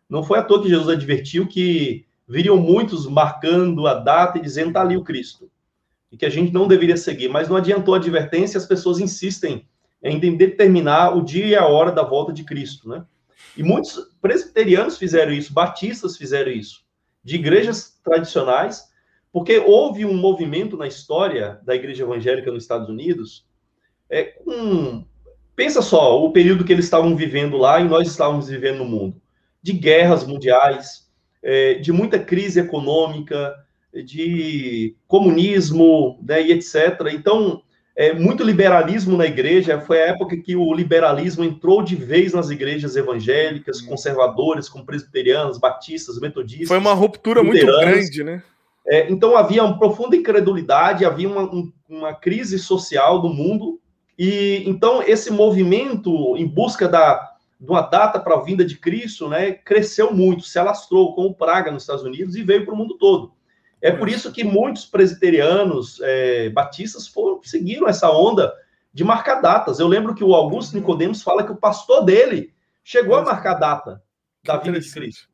[0.10, 4.74] Não foi à toa que Jesus advertiu que viriam muitos marcando a data e dizendo,
[4.74, 5.50] tá ali o Cristo,
[6.12, 9.68] e que a gente não deveria seguir, mas não adiantou a advertência, as pessoas insistem
[10.02, 13.06] em determinar o dia e a hora da volta de Cristo, né?
[13.56, 16.84] E muitos presbiterianos fizeram isso, batistas fizeram isso,
[17.24, 18.92] de igrejas tradicionais,
[19.32, 23.46] porque houve um movimento na história da igreja evangélica nos Estados Unidos,
[24.10, 25.06] é, com,
[25.56, 29.22] pensa só, o período que eles estavam vivendo lá e nós estávamos vivendo no mundo,
[29.62, 31.08] de guerras mundiais,
[31.42, 33.56] é, de muita crise econômica,
[34.06, 37.10] de comunismo, né, e etc.
[37.14, 37.62] Então,
[37.96, 39.80] é, muito liberalismo na igreja.
[39.80, 43.90] Foi a época que o liberalismo entrou de vez nas igrejas evangélicas, uhum.
[43.90, 46.70] conservadoras, como presbiterianos, batistas, metodistas.
[46.70, 48.42] Foi uma ruptura muito grande, né?
[48.86, 53.80] É, então havia uma profunda incredulidade, havia uma, um, uma crise social do mundo,
[54.18, 59.30] e então esse movimento em busca da, de uma data para a vinda de Cristo,
[59.30, 62.98] né, cresceu muito, se alastrou como praga nos Estados Unidos e veio para o mundo
[62.98, 63.34] todo.
[63.82, 68.54] É por isso que muitos presbiterianos é, batistas foram, seguiram essa onda
[68.94, 69.80] de marcar datas.
[69.80, 74.02] Eu lembro que o Augusto Nicodemos fala que o pastor dele chegou a marcar data
[74.44, 75.28] da vinda de Cristo.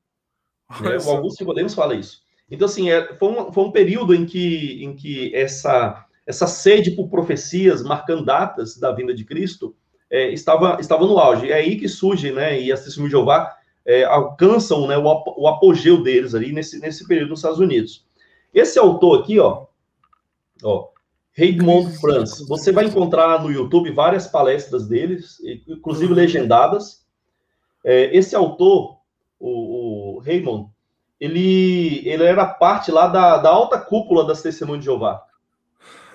[0.83, 2.21] É, o Augusto Nicodemos fala isso.
[2.49, 6.91] Então, assim, é, foi, um, foi um período em que, em que essa, essa sede
[6.91, 9.75] por profecias marcando datas da vinda de Cristo
[10.11, 11.51] é, estava, estava no auge.
[11.51, 13.51] É aí que surge, né, e as testemunhas de Jeová
[13.83, 18.05] é, alcançam né, o, o apogeu deles ali nesse, nesse período nos Estados Unidos.
[18.53, 19.65] Esse autor aqui, ó,
[20.63, 20.89] ó
[21.35, 27.07] Raymond Franz, você vai encontrar no YouTube várias palestras deles, inclusive legendadas.
[27.83, 28.99] É, esse autor,
[29.39, 30.69] o, o Raymond,
[31.19, 35.23] ele, ele era parte lá da, da alta cúpula das Testemunhas de Jeová.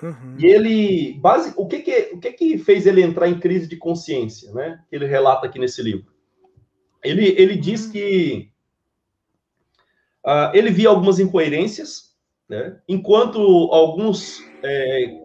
[0.01, 0.35] Uhum.
[0.37, 3.77] E ele, base, o que que, o que que fez ele entrar em crise de
[3.77, 4.79] consciência, né?
[4.89, 6.07] Que ele relata aqui nesse livro.
[7.03, 7.91] Ele, ele diz uhum.
[7.91, 8.49] que
[10.25, 12.15] uh, ele via algumas incoerências
[12.47, 12.77] né?
[12.87, 13.39] Enquanto
[13.71, 15.17] alguns, é,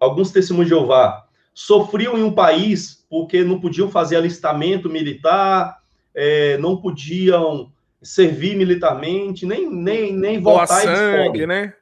[0.00, 5.78] alguns testemunhos de Jeová sofriam em um país porque não podiam fazer alistamento militar,
[6.12, 11.72] é, não podiam servir militarmente, nem, nem, nem votar sangue, eles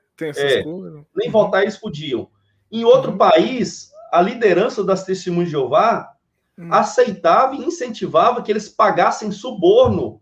[0.64, 0.92] podem.
[0.92, 1.00] né?
[1.00, 1.32] É, nem uhum.
[1.32, 2.28] votar eles podiam.
[2.70, 3.18] Em outro uhum.
[3.18, 6.14] país, a liderança das testemunhas de Jeová
[6.58, 6.72] uhum.
[6.72, 10.20] aceitava e incentivava que eles pagassem suborno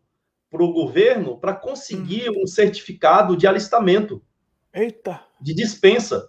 [0.51, 2.43] para o governo para conseguir uhum.
[2.43, 4.23] um certificado de alistamento.
[4.73, 5.21] Eita!
[5.41, 6.29] De dispensa.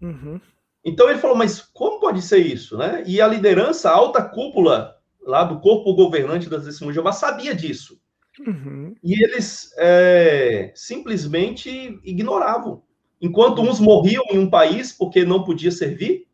[0.00, 0.40] Uhum.
[0.84, 3.02] Então ele falou, mas como pode ser isso, né?
[3.06, 7.54] E a liderança, a alta cúpula lá do corpo governante das Testemunhas de Jeová sabia
[7.54, 8.00] disso.
[8.46, 8.94] Uhum.
[9.02, 12.82] E eles é, simplesmente ignoravam.
[13.20, 16.26] Enquanto uns morriam em um país porque não podia servir,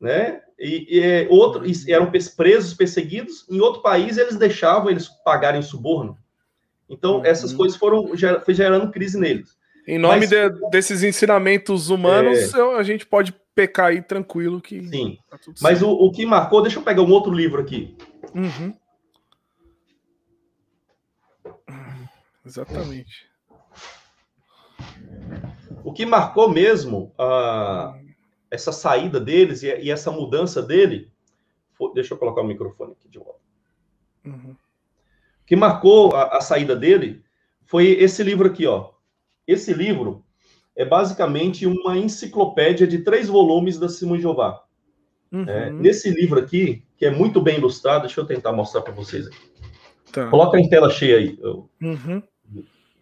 [0.00, 0.40] né?
[0.58, 3.46] E, e outros eram presos, perseguidos.
[3.48, 6.18] Em outro país eles deixavam eles pagarem suborno.
[6.88, 7.26] Então uhum.
[7.26, 8.10] essas coisas foram
[8.44, 9.56] foi gerando crise neles.
[9.86, 12.60] Em nome Mas, de, desses ensinamentos humanos, é...
[12.76, 14.82] a gente pode pecar aí tranquilo que.
[14.88, 15.18] Sim.
[15.28, 17.96] Tá Mas o, o, que marcou, deixa eu pegar um outro livro aqui.
[18.34, 18.74] Uhum.
[22.44, 23.28] Exatamente.
[25.84, 28.02] O que marcou mesmo uh,
[28.50, 31.10] essa saída deles e, e, essa mudança dele.
[31.72, 33.40] Foi, deixa eu colocar o microfone aqui de volta.
[34.24, 34.52] Uhum.
[34.52, 37.24] O que marcou a, a saída dele
[37.64, 38.90] foi esse livro aqui, ó.
[39.46, 40.24] Esse livro
[40.76, 44.62] é basicamente uma enciclopédia de três volumes da Simão Jeová.
[45.32, 45.48] Uhum.
[45.48, 49.26] É, nesse livro aqui, que é muito bem ilustrado, deixa eu tentar mostrar para vocês
[49.26, 49.52] aqui.
[50.12, 50.28] Tá.
[50.28, 51.38] Coloca em tela cheia aí.
[51.40, 51.70] Eu...
[51.80, 52.22] Uhum.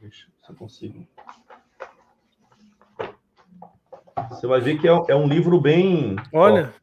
[0.01, 1.07] Deixa se eu consigo.
[4.31, 6.73] Você vai ver que é, é um livro bem Olha.
[6.77, 6.81] Ó,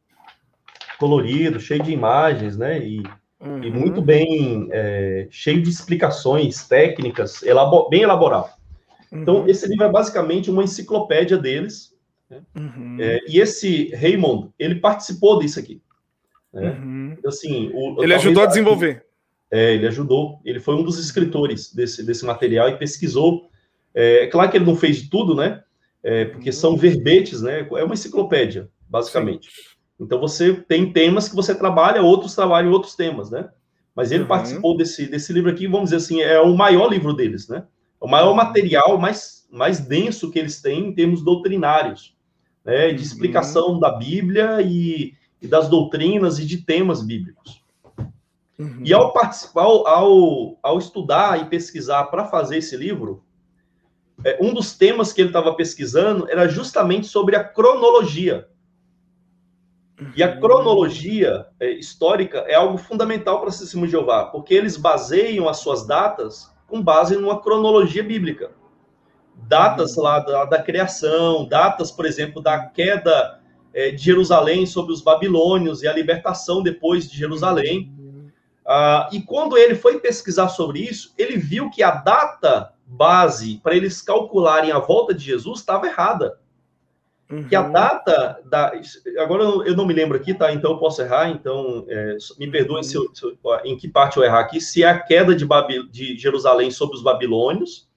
[0.97, 2.79] colorido, cheio de imagens, né?
[2.79, 3.03] E,
[3.39, 3.63] uhum.
[3.63, 8.49] e muito bem é, cheio de explicações técnicas, elabor, bem elaborado.
[9.11, 9.47] Então, uhum.
[9.47, 11.95] esse livro é basicamente uma enciclopédia deles.
[12.29, 12.41] Né?
[12.55, 12.97] Uhum.
[12.99, 15.81] É, e esse Raymond, ele participou disso aqui.
[16.51, 16.71] Né?
[16.71, 17.15] Uhum.
[17.17, 19.05] Então, assim, o, ele ajudou a desenvolver.
[19.49, 20.41] É, ele ajudou.
[20.43, 23.49] Ele foi um dos escritores desse, desse material e pesquisou
[23.95, 25.63] É, é claro que ele não fez de tudo, né?
[26.03, 26.77] É, porque são uhum.
[26.77, 27.67] verbetes, né?
[27.75, 29.49] É uma enciclopédia, basicamente.
[29.49, 29.77] Sim.
[29.99, 33.49] Então você tem temas que você trabalha, outros trabalham outros temas, né?
[33.95, 34.29] Mas ele uhum.
[34.29, 37.63] participou desse, desse livro aqui, vamos dizer assim, é o maior livro deles, né?
[37.99, 38.35] É o maior uhum.
[38.35, 42.15] material mais, mais denso que eles têm em termos doutrinários,
[42.63, 42.89] né?
[42.89, 43.01] De uhum.
[43.01, 47.63] explicação da Bíblia e, e, das doutrinas e de temas bíblicos.
[48.59, 48.81] Uhum.
[48.83, 53.23] E ao participar, ao, ao estudar e pesquisar para fazer esse livro,
[54.39, 58.47] um dos temas que ele estava pesquisando era justamente sobre a cronologia.
[60.15, 64.77] E a cronologia é, histórica é algo fundamental para o Testemunho de Jeová, porque eles
[64.77, 68.51] baseiam as suas datas com base numa cronologia bíblica.
[69.35, 73.39] Datas lá da, da criação, datas, por exemplo, da queda
[73.73, 77.91] é, de Jerusalém sobre os babilônios e a libertação depois de Jerusalém.
[78.65, 83.75] Ah, e quando ele foi pesquisar sobre isso, ele viu que a data base para
[83.75, 86.39] eles calcularem a volta de Jesus estava errada.
[87.29, 87.43] Uhum.
[87.43, 87.71] Que a uhum.
[87.73, 88.71] data da.
[89.19, 90.53] Agora eu não me lembro aqui, tá?
[90.53, 94.15] Então eu posso errar, então é, me perdoem se, eu, se eu, em que parte
[94.15, 97.89] eu errar aqui, se é a queda de, Babil, de Jerusalém sobre os babilônios,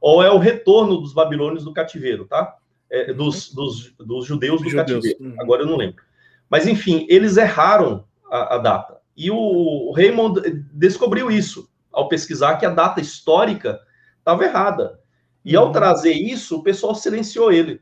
[0.00, 2.56] ou é o retorno dos babilônios do cativeiro, tá?
[2.88, 4.86] É, dos, dos, dos, judeus do judeus.
[4.86, 5.18] cativeiro.
[5.20, 5.40] Uhum.
[5.40, 6.04] Agora eu não lembro.
[6.48, 8.98] Mas enfim, eles erraram a, a data.
[9.16, 10.40] E o Raymond
[10.72, 13.80] descobriu isso ao pesquisar que a data histórica
[14.26, 14.98] estava errada.
[15.44, 15.72] E ao uhum.
[15.72, 17.80] trazer isso, o pessoal silenciou ele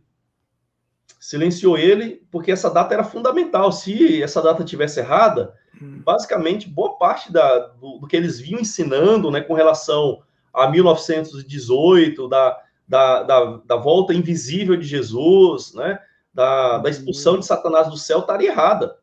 [1.24, 3.72] silenciou ele porque essa data era fundamental.
[3.72, 6.02] Se essa data tivesse errada, hum.
[6.04, 10.22] basicamente boa parte da, do, do, que eles vinham ensinando, né, com relação
[10.52, 15.98] a 1918, da, da, da, da volta invisível de Jesus, né,
[16.32, 18.94] da, da expulsão de Satanás do céu, estaria errada.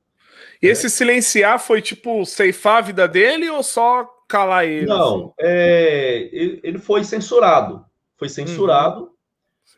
[0.61, 4.85] E esse silenciar foi tipo ceifar a vida dele ou só calar ele?
[4.85, 7.85] Não, é, ele foi censurado.
[8.17, 9.11] Foi censurado.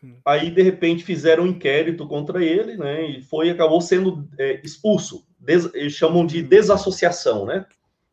[0.02, 0.16] Uhum.
[0.24, 3.04] Aí, de repente, fizeram um inquérito contra ele, né?
[3.06, 5.26] E foi, acabou sendo é, expulso.
[5.38, 7.66] Des, eles chamam de desassociação, né?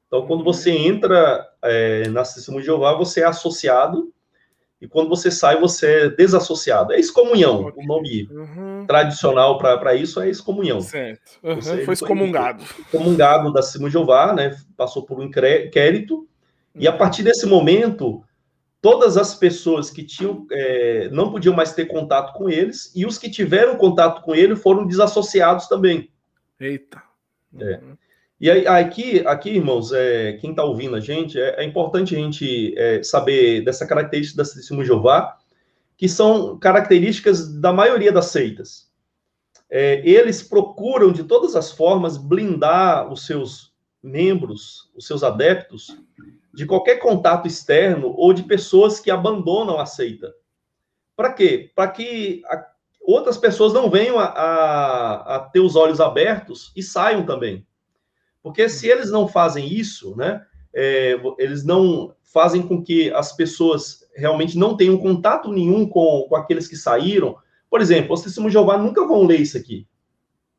[0.08, 4.12] Então, quando você entra é, na Testemunha de Jeová, você é associado,
[4.82, 6.92] e quando você sai, você é desassociado.
[6.92, 7.84] É excomunhão, okay.
[7.84, 8.86] o nome uhum.
[8.88, 10.82] tradicional para isso é excomunhão.
[10.82, 11.40] Certo.
[11.44, 11.56] Uhum.
[11.56, 12.64] Você, foi excomungado.
[12.66, 14.58] Foi excomungado da Testemunha de Jeová, né?
[14.76, 16.28] Passou por um inquérito, uhum.
[16.76, 18.24] E a partir desse momento,
[18.82, 23.18] todas as pessoas que tinham é, não podiam mais ter contato com eles e os
[23.18, 26.10] que tiveram contato com ele foram desassociados também.
[26.60, 27.02] Eita.
[27.60, 27.80] É.
[28.40, 32.20] E aí, aqui, aqui, irmãos, é, quem está ouvindo a gente, é, é importante a
[32.20, 35.38] gente é, saber dessa característica da de Jeová,
[35.96, 38.90] que são características da maioria das seitas.
[39.70, 45.96] É, eles procuram, de todas as formas, blindar os seus membros, os seus adeptos,
[46.54, 50.34] de qualquer contato externo ou de pessoas que abandonam a seita.
[51.16, 51.72] Para quê?
[51.76, 52.66] Para que a,
[53.02, 57.66] outras pessoas não venham a, a, a, ter os olhos abertos e saiam também.
[58.44, 64.08] Porque se eles não fazem isso, né, é, eles não fazem com que as pessoas
[64.16, 67.36] realmente não tenham contato nenhum com, com aqueles que saíram.
[67.70, 69.88] Por exemplo, os testemunhos de Jeová nunca vão ler isso aqui.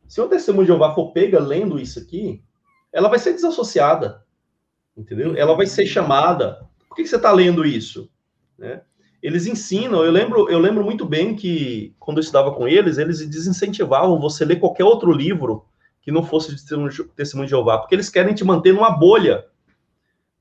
[0.07, 2.43] Se o testemunho de Jeová for pega lendo isso aqui,
[2.93, 4.23] ela vai ser desassociada
[4.97, 5.37] entendeu?
[5.37, 6.67] Ela vai ser chamada.
[6.89, 8.11] Por que, você está lendo isso?
[8.59, 8.83] Né?
[9.23, 10.05] Eles ensinam.
[10.05, 14.45] Eu lembro, eu lembro muito bem que quando eu estudava com eles, eles desincentivavam você
[14.45, 15.65] ler qualquer outro livro
[16.01, 16.61] que não fosse de
[17.15, 19.47] testemunho de Jeová, porque eles querem te manter numa bolha.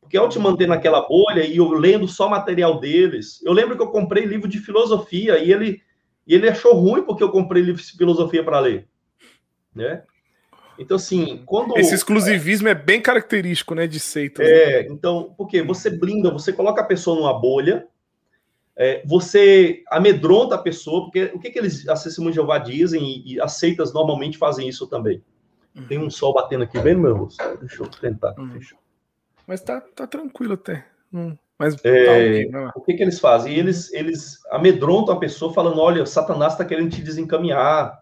[0.01, 3.83] Porque ao te manter naquela bolha e eu lendo só material deles, eu lembro que
[3.83, 5.81] eu comprei livro de filosofia e ele
[6.27, 8.87] e ele achou ruim porque eu comprei livro de filosofia para ler,
[9.73, 10.03] né?
[10.77, 11.77] Então, assim, quando.
[11.77, 14.47] Esse exclusivismo é, bem característico, né, de seitas.
[14.47, 14.87] É, né?
[14.89, 17.87] então, porque você blinda, você coloca a pessoa numa bolha,
[18.75, 23.01] é, você amedronta a pessoa, porque o que, que eles, a Testemunha de Jeová dizem,
[23.03, 25.21] e, e as seitas normalmente fazem isso também.
[25.75, 25.87] Uhum.
[25.87, 27.43] Tem um sol batendo aqui bem no meu rosto.
[27.59, 28.33] Deixa eu tentar.
[28.37, 28.59] Uhum.
[29.47, 30.85] Mas tá, tá tranquilo até.
[31.13, 31.35] Hum.
[31.61, 33.53] Mas é, tá o que, que eles fazem?
[33.53, 38.00] Eles, eles amedrontam a pessoa falando: olha, Satanás está querendo te desencaminhar,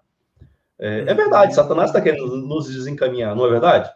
[0.80, 3.92] é, é verdade, Satanás está querendo nos desencaminhar, não é verdade?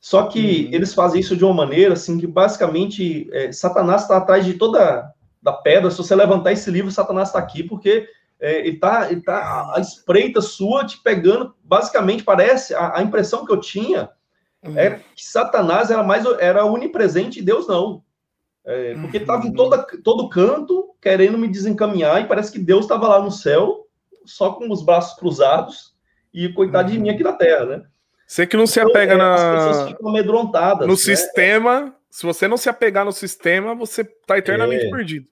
[0.00, 0.74] Só que uhum.
[0.74, 5.12] eles fazem isso de uma maneira assim que basicamente é, Satanás está atrás de toda
[5.42, 5.90] da pedra.
[5.90, 8.08] Se você levantar esse livro, Satanás está aqui porque
[8.40, 11.54] é, ele está ele tá a espreita sua te pegando.
[11.62, 14.10] Basicamente parece a, a impressão que eu tinha
[14.64, 14.78] uhum.
[14.78, 18.02] é que Satanás era mais era onipresente e Deus não,
[18.64, 23.06] é, porque estava em toda, todo canto querendo me desencaminhar e parece que Deus estava
[23.06, 23.86] lá no céu
[24.24, 25.95] só com os braços cruzados
[26.36, 27.82] e coitado de mim aqui na Terra, né?
[28.26, 29.34] Você que não se então, apega então, na.
[29.34, 30.86] As pessoas ficam amedrontadas.
[30.86, 30.98] No né?
[30.98, 34.90] sistema, se você não se apegar no sistema, você tá eternamente é...
[34.90, 35.28] perdido.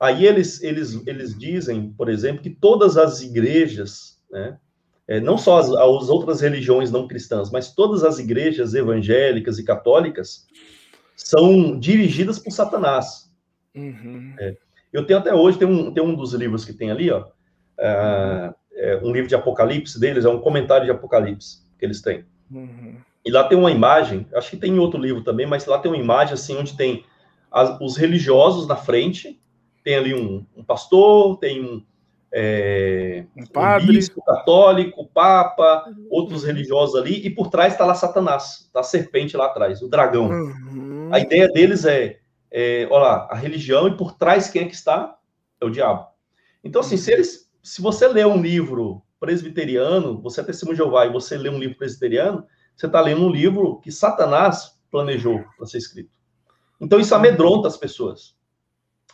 [0.00, 4.58] Aí eles, eles, eles dizem, por exemplo, que todas as igrejas, né,
[5.06, 9.64] é, não só as, as, outras religiões não cristãs, mas todas as igrejas evangélicas e
[9.64, 10.46] católicas
[11.16, 13.30] são dirigidas por Satanás.
[13.74, 14.34] Uhum.
[14.38, 14.56] É,
[14.92, 17.26] eu tenho até hoje, tem um, tem um dos livros que tem ali, ó,
[17.78, 18.54] é,
[18.84, 22.24] é, um livro de Apocalipse deles, é um comentário de Apocalipse que eles têm.
[22.50, 22.96] Uhum.
[23.24, 25.90] E lá tem uma imagem, acho que tem em outro livro também, mas lá tem
[25.90, 27.04] uma imagem assim, onde tem
[27.50, 29.40] as, os religiosos na frente,
[29.82, 31.82] tem ali um, um pastor, tem um,
[32.30, 36.48] é, um padre, um bispo católico, papa, outros uhum.
[36.48, 40.28] religiosos ali, e por trás está lá Satanás, tá a serpente lá atrás, o dragão.
[40.28, 41.08] Uhum.
[41.10, 42.18] A ideia deles é,
[42.50, 45.16] é, olha lá, a religião, e por trás quem é que está?
[45.60, 46.08] É o diabo.
[46.62, 51.06] Então, assim, se, eles, se você lê um livro presbiteriano, você é testemunho de Jeová,
[51.06, 52.46] e você lê um livro presbiteriano,
[52.76, 56.10] você está lendo um livro que Satanás planejou para ser escrito.
[56.78, 58.36] Então, isso amedronta as pessoas.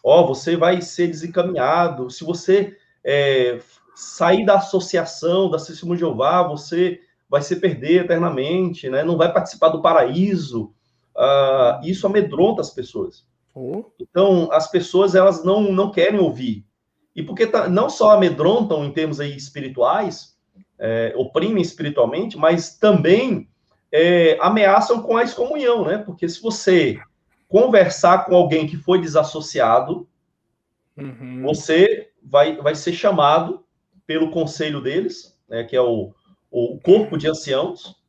[0.03, 3.61] Ó, oh, você vai ser desencaminhado, se você é,
[3.95, 9.05] sair da associação da Testemunho de Jeová, você vai se perder eternamente, né?
[9.05, 10.75] não vai participar do paraíso.
[11.15, 13.25] Uh, isso amedronta as pessoas.
[13.55, 13.85] Oh.
[14.01, 16.67] Então, as pessoas elas não, não querem ouvir.
[17.15, 20.37] E porque tá, não só amedrontam em termos aí espirituais,
[20.79, 23.49] é, oprimem espiritualmente, mas também
[23.93, 25.99] é, ameaçam com a excomunhão, né?
[25.99, 26.99] Porque se você
[27.49, 30.09] conversar com alguém que foi desassociado,
[30.97, 31.43] uhum.
[31.43, 33.65] você vai, vai ser chamado
[34.07, 36.13] pelo conselho deles, né, que é o,
[36.51, 38.00] o corpo de anciãos,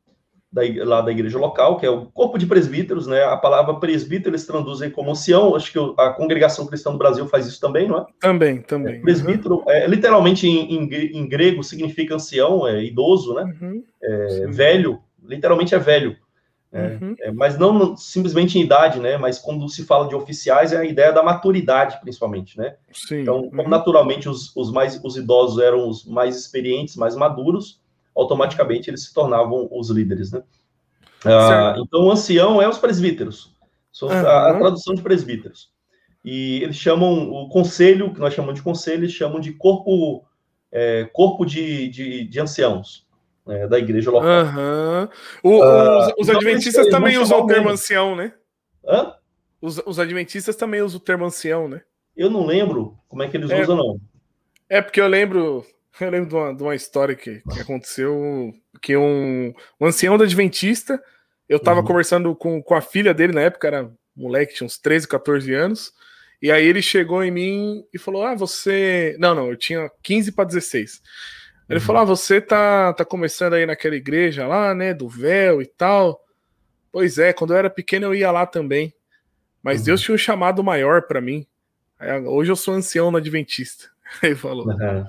[0.52, 3.24] da, lá da igreja local, que é o corpo de presbíteros, né?
[3.24, 7.46] A palavra presbítero eles traduzem como ancião, acho que a congregação cristã do Brasil faz
[7.46, 8.06] isso também, não é?
[8.20, 8.96] Também, também.
[8.96, 9.70] É, presbítero, uhum.
[9.70, 13.54] é, literalmente em, em, em, grego significa ancião, é idoso, né?
[13.60, 13.82] Uhum.
[14.02, 16.16] É, velho, literalmente é velho.
[16.70, 17.14] É, uhum.
[17.20, 19.18] É, mas não simplesmente em idade, né?
[19.18, 22.76] Mas quando se fala de oficiais, é a ideia da maturidade, principalmente, né?
[22.92, 23.20] Sim.
[23.20, 23.68] Então, como uhum.
[23.68, 27.81] naturalmente os, os, mais os idosos eram os mais experientes, mais maduros,
[28.14, 30.42] automaticamente eles se tornavam os líderes, né?
[31.24, 33.54] Ah, então, o ancião é os presbíteros,
[34.02, 34.10] uhum.
[34.10, 35.70] a, a, tradução de presbíteros.
[36.24, 40.24] E eles chamam o conselho, que nós chamamos de conselho, eles chamam de corpo,
[40.70, 43.06] é, corpo de, de, de anciãos
[43.46, 44.28] né, da igreja local.
[44.28, 45.08] Uhum.
[45.42, 48.32] O, uh, os, os então adventistas também usam o termo ancião, né?
[48.84, 49.14] Hã?
[49.60, 51.82] Os, os adventistas também usam o termo ancião, né?
[52.16, 54.00] Eu não lembro como é que eles é, usam, não.
[54.68, 55.64] É porque eu lembro,
[56.00, 60.24] eu lembro de uma, de uma história que, que aconteceu que um, um ancião da
[60.24, 61.02] Adventista,
[61.48, 61.86] eu tava uhum.
[61.86, 65.92] conversando com, com a filha dele na época, era moleque, tinha uns 13, 14 anos,
[66.40, 69.16] e aí ele chegou em mim e falou: Ah, você.
[69.18, 71.00] Não, não, eu tinha 15 para 16.
[71.68, 71.86] Ele uhum.
[71.86, 74.92] falou: ah, você tá, tá começando aí naquela igreja lá, né?
[74.92, 76.20] Do véu e tal.
[76.90, 78.92] Pois é, quando eu era pequeno eu ia lá também.
[79.62, 79.84] Mas uhum.
[79.86, 81.46] Deus tinha um chamado maior para mim.
[82.26, 83.88] Hoje eu sou ancião na Adventista.
[84.22, 84.66] Ele falou.
[84.66, 85.04] Uhum.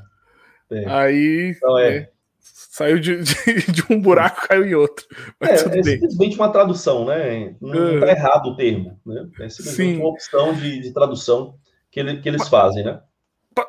[0.74, 0.86] É.
[0.88, 1.98] Aí então, é.
[1.98, 2.10] É,
[2.40, 5.06] saiu de, de, de, um buraco, caiu em outro.
[5.40, 7.56] Mas é, é simplesmente uma tradução, né?
[7.62, 9.00] Não, está errado o termo.
[9.06, 9.28] Né?
[9.40, 10.00] É simplesmente Sim.
[10.00, 11.56] uma opção de, de tradução
[11.92, 13.00] que, ele, que eles fazem, né?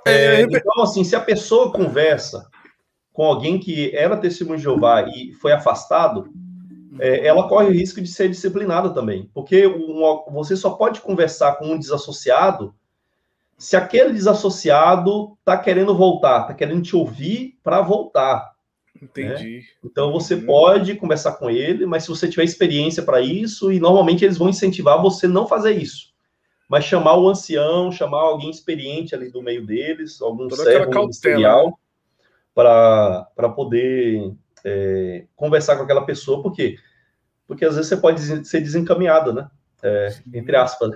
[0.07, 2.49] É, então, assim, se a pessoa conversa
[3.13, 6.27] com alguém que era testemunho de Jeová e foi afastado,
[6.99, 11.57] é, ela corre o risco de ser disciplinada também, porque um, você só pode conversar
[11.57, 12.75] com um desassociado
[13.57, 18.53] se aquele desassociado está querendo voltar, está querendo te ouvir para voltar.
[19.01, 19.59] Entendi.
[19.59, 19.63] Né?
[19.85, 20.47] Então você uhum.
[20.47, 24.49] pode conversar com ele, mas se você tiver experiência para isso, e normalmente eles vão
[24.49, 26.13] incentivar você não fazer isso.
[26.69, 31.79] Mas chamar o ancião, chamar alguém experiente ali do meio deles, algum Toda servo ministerial,
[32.55, 34.33] para poder
[34.65, 36.77] é, conversar com aquela pessoa, por quê?
[37.47, 39.49] Porque às vezes você pode ser desencaminhado, né?
[39.87, 40.93] É, entre aspas.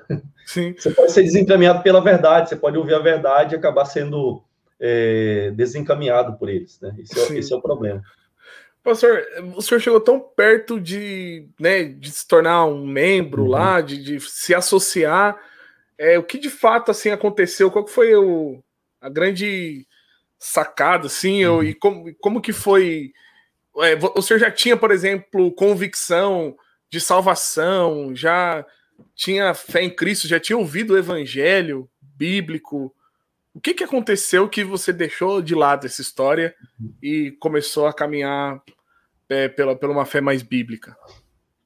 [0.47, 0.75] Sim.
[0.77, 4.43] Você pode ser desencaminhado pela verdade, você pode ouvir a verdade e acabar sendo
[4.81, 6.97] é, desencaminhado por eles, né?
[6.99, 8.03] Esse é, esse é, o problema.
[8.83, 9.23] Pastor,
[9.55, 13.51] o senhor chegou tão perto de, né, de se tornar um membro uhum.
[13.51, 15.37] lá, de, de, se associar.
[15.99, 17.71] É, o que de fato assim aconteceu?
[17.71, 18.63] Qual foi o,
[19.03, 19.87] a grande
[20.39, 21.63] sacado, assim, uhum.
[21.63, 23.13] e como, como que foi.
[23.81, 26.57] É, o senhor já tinha, por exemplo, convicção
[26.91, 28.65] de salvação, já
[29.15, 32.95] tinha fé em Cristo, já tinha ouvido o evangelho bíblico.
[33.55, 36.55] O que, que aconteceu que você deixou de lado essa história
[37.03, 38.63] e começou a caminhar
[39.29, 40.97] é, pela, pela uma fé mais bíblica?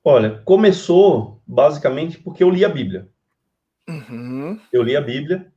[0.04, 3.08] Olha, começou basicamente porque eu li a Bíblia.
[3.88, 4.58] Uhum.
[4.72, 5.52] Eu li a Bíblia.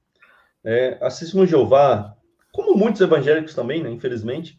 [0.64, 2.16] É, Assistimos Jeová
[2.56, 4.58] como muitos evangélicos também, né, infelizmente,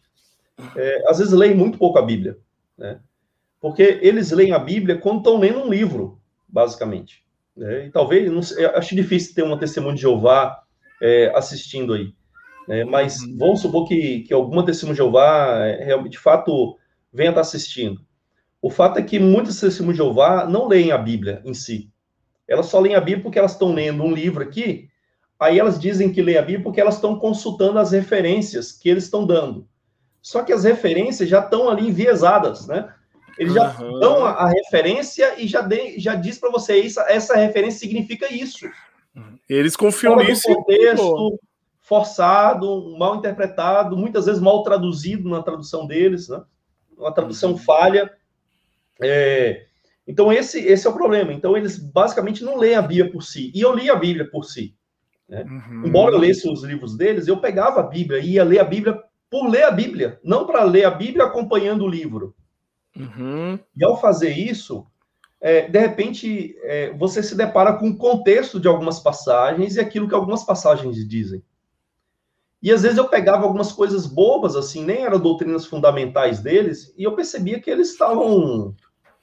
[0.75, 2.37] é, às vezes leem muito pouco a Bíblia,
[2.77, 2.99] né?
[3.59, 7.23] Porque eles leem a Bíblia quando estão lendo um livro, basicamente.
[7.55, 7.87] Né?
[7.87, 10.63] E talvez, não sei, acho difícil ter uma testemunha de Jeová
[11.01, 12.13] é, assistindo aí.
[12.69, 13.37] É, mas uhum.
[13.37, 16.77] vamos supor que, que alguma testemunha de Jeová, é, de fato,
[17.11, 18.01] venha estar assistindo.
[18.61, 21.89] O fato é que muitas testemunhas de Jeová não leem a Bíblia em si.
[22.47, 24.89] Elas só leem a Bíblia porque elas estão lendo um livro aqui,
[25.39, 29.05] aí elas dizem que leem a Bíblia porque elas estão consultando as referências que eles
[29.05, 29.67] estão dando.
[30.21, 32.93] Só que as referências já estão ali enviesadas, né?
[33.37, 33.99] Eles já uhum.
[33.99, 38.33] dão a, a, referência e já, de, já diz para você isso, essa referência significa
[38.33, 38.67] isso.
[39.47, 40.47] Eles confiam Fora nisso.
[40.53, 41.39] contexto,
[41.81, 46.41] forçado, mal interpretado, muitas vezes mal traduzido na tradução deles, né?
[46.97, 47.57] Uma tradução uhum.
[47.57, 48.11] falha.
[49.01, 49.65] É,
[50.07, 51.33] então, esse, esse é o problema.
[51.33, 53.51] Então, eles basicamente não leem a Bíblia por si.
[53.53, 54.73] E eu li a Bíblia por si.
[55.27, 55.43] Né?
[55.43, 55.85] Uhum.
[55.85, 58.97] Embora eu lesse os livros deles, eu pegava a Bíblia e ia ler a Bíblia
[59.29, 62.33] por ler a Bíblia, não para ler a Bíblia acompanhando o livro.
[62.97, 63.59] Uhum.
[63.75, 64.85] E ao fazer isso,
[65.39, 70.07] é, de repente, é, você se depara com o contexto de algumas passagens e aquilo
[70.07, 71.43] que algumas passagens dizem.
[72.61, 77.03] E às vezes eu pegava algumas coisas bobas, assim, nem eram doutrinas fundamentais deles, e
[77.03, 78.75] eu percebia que eles estavam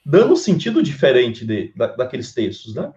[0.05, 2.93] dando um sentido diferente de, da, daqueles textos, né?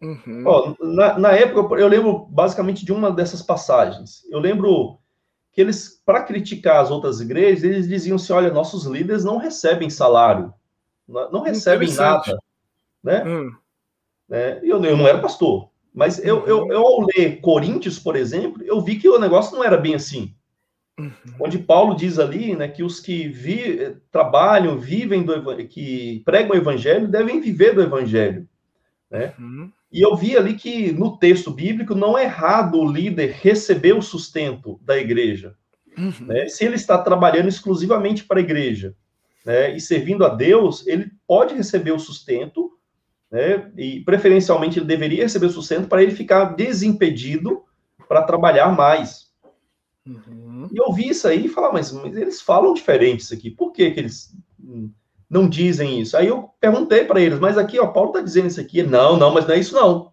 [0.00, 0.42] Uhum.
[0.46, 4.22] Ó, na, na, época, eu lembro basicamente de uma dessas passagens.
[4.30, 4.98] Eu lembro
[5.52, 9.90] que eles, para criticar as outras igrejas, eles diziam assim: olha, nossos líderes não recebem
[9.90, 10.52] salário,
[11.06, 12.38] não recebem nada,
[13.02, 13.22] né?
[13.24, 13.52] Hum.
[14.28, 14.58] né?
[14.62, 16.46] Eu, eu não era pastor, mas eu, uhum.
[16.46, 19.94] eu, eu, ao ler Coríntios, por exemplo, eu vi que o negócio não era bem
[19.94, 20.34] assim.
[20.98, 21.12] Uhum.
[21.40, 26.58] Onde Paulo diz ali, né, que os que vi, trabalham, vivem do que pregam o
[26.58, 28.46] evangelho, devem viver do evangelho,
[29.10, 29.34] né?
[29.38, 29.70] Uhum.
[29.92, 34.00] E eu vi ali que no texto bíblico não é errado o líder receber o
[34.00, 35.54] sustento da igreja.
[35.98, 36.26] Uhum.
[36.26, 36.48] Né?
[36.48, 38.96] Se ele está trabalhando exclusivamente para a igreja
[39.44, 42.72] né, e servindo a Deus, ele pode receber o sustento,
[43.30, 47.62] né, e preferencialmente ele deveria receber o sustento para ele ficar desimpedido
[48.08, 49.30] para trabalhar mais.
[50.06, 50.68] Uhum.
[50.72, 53.72] E eu vi isso aí e falar, mas, mas, eles falam diferente isso aqui, por
[53.72, 54.34] que, que eles
[55.32, 56.14] não dizem isso.
[56.14, 58.82] Aí eu perguntei para eles, mas aqui, ó, Paulo está dizendo isso aqui.
[58.82, 60.12] Não, não, mas não é isso não.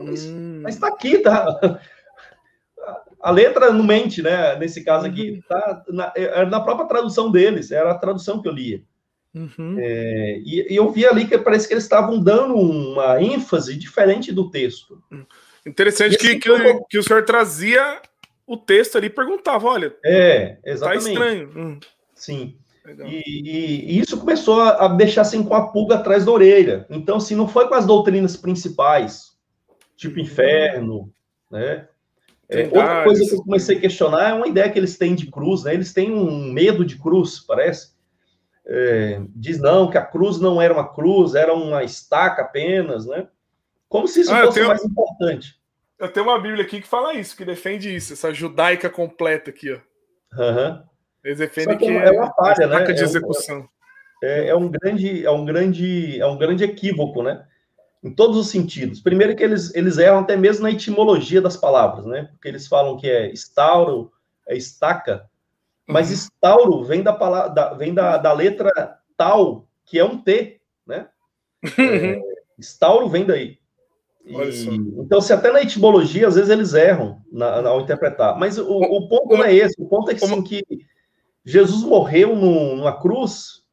[0.00, 0.60] Hum.
[0.62, 1.46] Mas está aqui, tá?
[3.20, 4.56] A letra não mente, né?
[4.56, 5.40] Nesse caso aqui, uhum.
[5.48, 8.80] tá na, é, é na própria tradução deles, era a tradução que eu lia.
[9.34, 9.76] Uhum.
[9.76, 14.32] É, e, e, eu vi ali que parece que eles estavam dando uma ênfase diferente
[14.32, 15.02] do texto.
[15.66, 18.00] Interessante que, assim, que, que, o senhor trazia
[18.46, 21.04] o texto ali e perguntava: olha, é, exatamente.
[21.04, 21.52] tá estranho.
[21.56, 21.80] Hum.
[22.14, 22.56] Sim.
[23.06, 26.86] E, e, e, isso começou a, a, deixar assim com a pulga atrás da orelha.
[26.88, 29.36] Então, assim, não foi com as doutrinas principais,
[29.96, 30.22] tipo uhum.
[30.22, 31.12] inferno,
[31.50, 31.88] né?
[32.48, 35.30] É, outra coisa que eu comecei a questionar é uma ideia que eles têm de
[35.30, 35.74] cruz, né?
[35.74, 37.92] Eles têm um medo de cruz, parece.
[38.64, 43.28] É, diz não, que a cruz não era uma cruz, era uma estaca apenas, né?
[43.88, 45.58] Como se isso ah, fosse tenho, mais importante.
[45.98, 49.72] Eu tenho uma Bíblia aqui que fala isso, que defende isso, essa judaica completa aqui,
[49.72, 49.78] ó.
[50.40, 50.70] Aham.
[50.70, 50.87] Uhum.
[51.22, 52.84] Que, que, é uma falha, né?
[52.84, 53.68] de é execução.
[54.22, 57.44] É, é, um grande, é um grande, é um grande equívoco, né?
[58.02, 59.00] Em todos os sentidos.
[59.00, 62.28] Primeiro que eles, eles erram até mesmo na etimologia das palavras, né?
[62.32, 64.12] Porque eles falam que é estauro,
[64.46, 65.28] é estaca,
[65.86, 66.14] mas uhum.
[66.14, 71.08] estauro vem da palavra, da, vem da, da letra tal, que é um T, né?
[71.78, 72.20] É,
[72.58, 73.58] estauro vem daí.
[74.24, 74.34] E,
[74.98, 78.38] então, se até na etimologia, às vezes eles erram na, na, ao interpretar.
[78.38, 79.74] Mas o, o ponto não é esse.
[79.80, 80.62] O ponto é que, sim, que
[81.48, 83.64] Jesus morreu numa cruz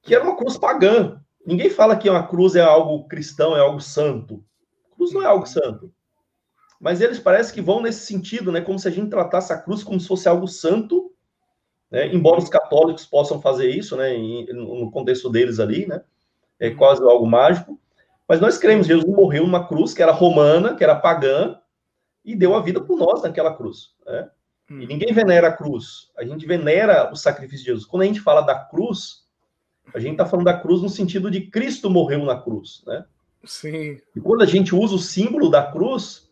[0.00, 1.20] que era uma cruz pagã.
[1.44, 4.42] Ninguém fala que uma cruz é algo cristão, é algo santo.
[4.96, 5.92] Cruz não é algo santo.
[6.80, 8.62] Mas eles parecem que vão nesse sentido, né?
[8.62, 11.12] Como se a gente tratasse a cruz como se fosse algo santo,
[11.90, 12.06] né?
[12.06, 14.16] Embora os católicos possam fazer isso, né?
[14.54, 16.02] no contexto deles ali, né?
[16.58, 17.78] É quase algo mágico.
[18.26, 21.60] Mas nós cremos, Jesus morreu numa cruz que era romana, que era pagã,
[22.24, 23.94] e deu a vida por nós naquela cruz.
[24.06, 24.30] Né?
[24.74, 24.82] Hum.
[24.82, 26.10] E ninguém venera a cruz.
[26.18, 27.86] A gente venera o sacrifício de Jesus.
[27.86, 29.24] Quando a gente fala da cruz,
[29.94, 33.04] a gente está falando da cruz no sentido de Cristo morreu na cruz, né?
[33.44, 33.98] Sim.
[34.16, 36.30] E quando a gente usa o símbolo da cruz,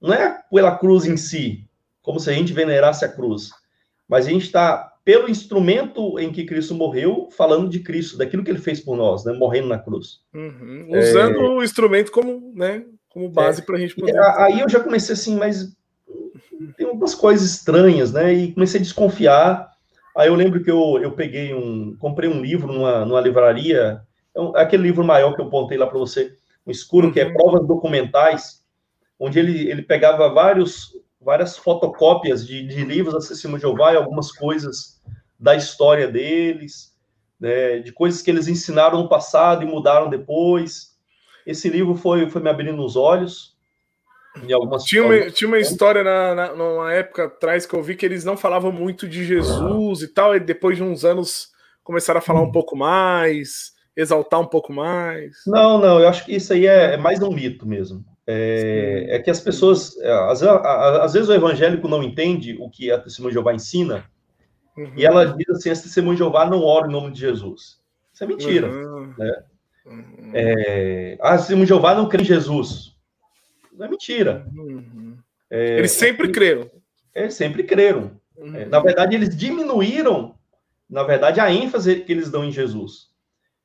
[0.00, 1.68] não é pela cruz em si,
[2.00, 3.50] como se a gente venerasse a cruz,
[4.08, 8.50] mas a gente está, pelo instrumento em que Cristo morreu, falando de Cristo, daquilo que
[8.50, 9.32] ele fez por nós, né?
[9.32, 10.20] Morrendo na cruz.
[10.32, 10.86] Uhum.
[10.90, 11.48] Usando é...
[11.48, 13.64] o instrumento como, né, como base é...
[13.64, 14.16] para a gente poder.
[14.38, 15.76] Aí eu já comecei assim, mas
[16.76, 18.32] tem algumas coisas estranhas, né?
[18.32, 19.70] E comecei a desconfiar.
[20.16, 24.02] Aí eu lembro que eu, eu peguei um, comprei um livro numa, numa livraria,
[24.56, 26.32] é aquele livro maior que eu pontei lá para você,
[26.66, 27.34] um escuro, que é uhum.
[27.34, 28.62] provas documentais,
[29.18, 34.30] onde ele, ele pegava vários, várias fotocópias de, de livros acessíveis de Jeová e algumas
[34.30, 35.00] coisas
[35.38, 36.96] da história deles,
[37.38, 40.96] né, de coisas que eles ensinaram no passado e mudaram depois.
[41.46, 43.56] Esse livro foi, foi me abrindo os olhos.
[44.46, 47.96] Em algumas tinha, uma, tinha uma história na, na, numa época atrás que eu vi
[47.96, 51.48] que eles não falavam muito de Jesus e tal, e depois de uns anos
[51.82, 55.38] começaram a falar um pouco mais, exaltar um pouco mais.
[55.46, 58.04] Não, não, eu acho que isso aí é, é mais um mito mesmo.
[58.26, 62.92] É, é que as pessoas, é, às, às, vezes o evangélico não entende o que
[62.92, 64.04] a testemunha de Jeová ensina,
[64.76, 64.92] uhum.
[64.94, 67.80] e ela diz assim: esse testemunho de Jeová não ora em nome de Jesus.
[68.12, 68.68] Isso é mentira.
[68.68, 69.14] Uhum.
[69.16, 69.42] Né?
[69.86, 70.30] Uhum.
[70.34, 72.97] É, ah, testemunho de Jeová não crê em Jesus.
[73.78, 74.46] Não é mentira.
[74.54, 75.16] Uhum.
[75.48, 76.68] É, eles sempre creram.
[77.14, 78.10] Eles sempre creram.
[78.36, 78.56] Uhum.
[78.56, 80.34] É, na verdade, eles diminuíram,
[80.90, 83.08] na verdade, a ênfase que eles dão em Jesus.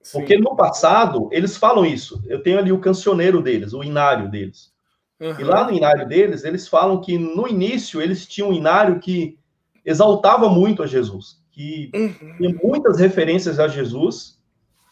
[0.02, 0.20] Sim.
[0.20, 2.22] Porque no passado, eles falam isso.
[2.28, 4.72] Eu tenho ali o cancioneiro deles, o inário deles.
[5.20, 5.40] Uhum.
[5.40, 9.38] E lá no inário deles, eles falam que no início eles tinham um inário que
[9.86, 12.36] exaltava muito a Jesus, que uhum.
[12.38, 14.40] tinha muitas referências a Jesus,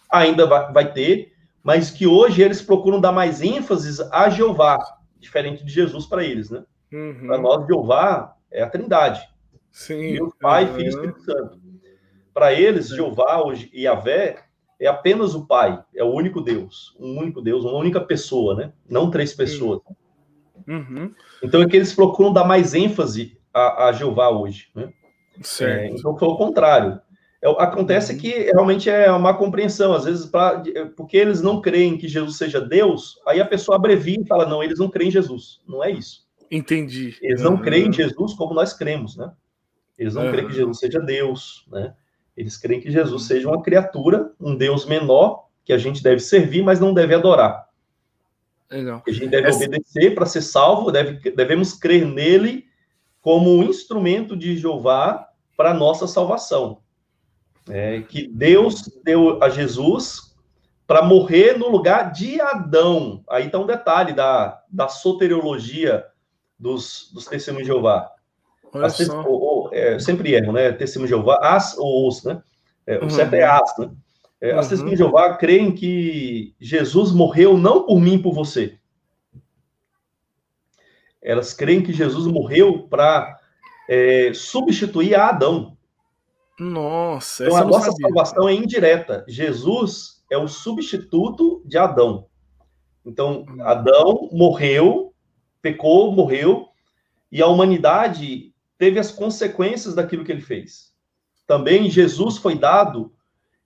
[0.09, 4.79] ainda vai, vai, ter, mas que hoje eles procuram dar mais ênfase a Jeová,
[5.21, 6.63] diferente de Jesus para eles, né?
[6.91, 7.27] Uhum.
[7.27, 9.21] Para nós, Jeová é a Trindade.
[9.71, 10.15] Sim.
[10.15, 11.61] Deus Pai, Filho e Espírito Santo.
[12.33, 14.43] Para eles, Jeová hoje e Yahvé
[14.79, 18.73] é apenas o Pai, é o único Deus, um único Deus, uma única pessoa, né?
[18.89, 19.81] Não três pessoas.
[20.67, 21.13] Uhum.
[21.43, 24.91] Então é que eles procuram dar mais ênfase a, a Jeová hoje, né?
[25.61, 26.99] É, então foi o contrário.
[27.43, 28.19] É, acontece uhum.
[28.19, 30.61] que realmente é uma compreensão, às vezes, pra,
[30.95, 34.61] porque eles não creem que Jesus seja Deus, aí a pessoa abrevia e fala: não,
[34.61, 35.59] eles não creem em Jesus.
[35.67, 36.27] Não é isso.
[36.51, 37.17] Entendi.
[37.21, 37.61] Eles não uhum.
[37.61, 39.31] creem em Jesus como nós cremos, né?
[39.97, 40.31] Eles não uhum.
[40.31, 41.93] creem que Jesus seja Deus, né?
[42.35, 46.63] Eles creem que Jesus seja uma criatura, um Deus menor, que a gente deve servir,
[46.63, 47.67] mas não deve adorar.
[48.69, 49.03] Legal.
[49.05, 49.57] A gente deve Essa...
[49.57, 52.65] obedecer para ser salvo, deve, devemos crer nele
[53.21, 55.27] como um instrumento de Jeová
[55.57, 56.81] para nossa salvação.
[57.69, 60.35] É, que Deus deu a Jesus
[60.87, 63.23] para morrer no lugar de Adão.
[63.29, 66.05] Aí está um detalhe da, da soteriologia
[66.59, 68.11] dos, dos testemunhos de Jeová.
[68.73, 70.71] As, ou, ou, é, sempre erro, né?
[70.71, 72.41] Testemunho de Jeová, as ou os, né?
[72.85, 73.09] É, o uhum.
[73.09, 73.91] certo é as, né?
[74.39, 74.69] É, as uhum.
[74.69, 78.77] testemunhas de Jeová creem que Jesus morreu não por mim, por você.
[81.21, 83.39] Elas creem que Jesus morreu para
[83.87, 85.77] é, substituir a Adão.
[86.63, 89.25] Nossa, então a nossa salvação é indireta.
[89.27, 92.27] Jesus é o substituto de Adão.
[93.03, 93.63] Então, hum.
[93.63, 95.11] Adão morreu,
[95.59, 96.69] pecou, morreu,
[97.31, 100.93] e a humanidade teve as consequências daquilo que ele fez.
[101.47, 103.11] Também Jesus foi dado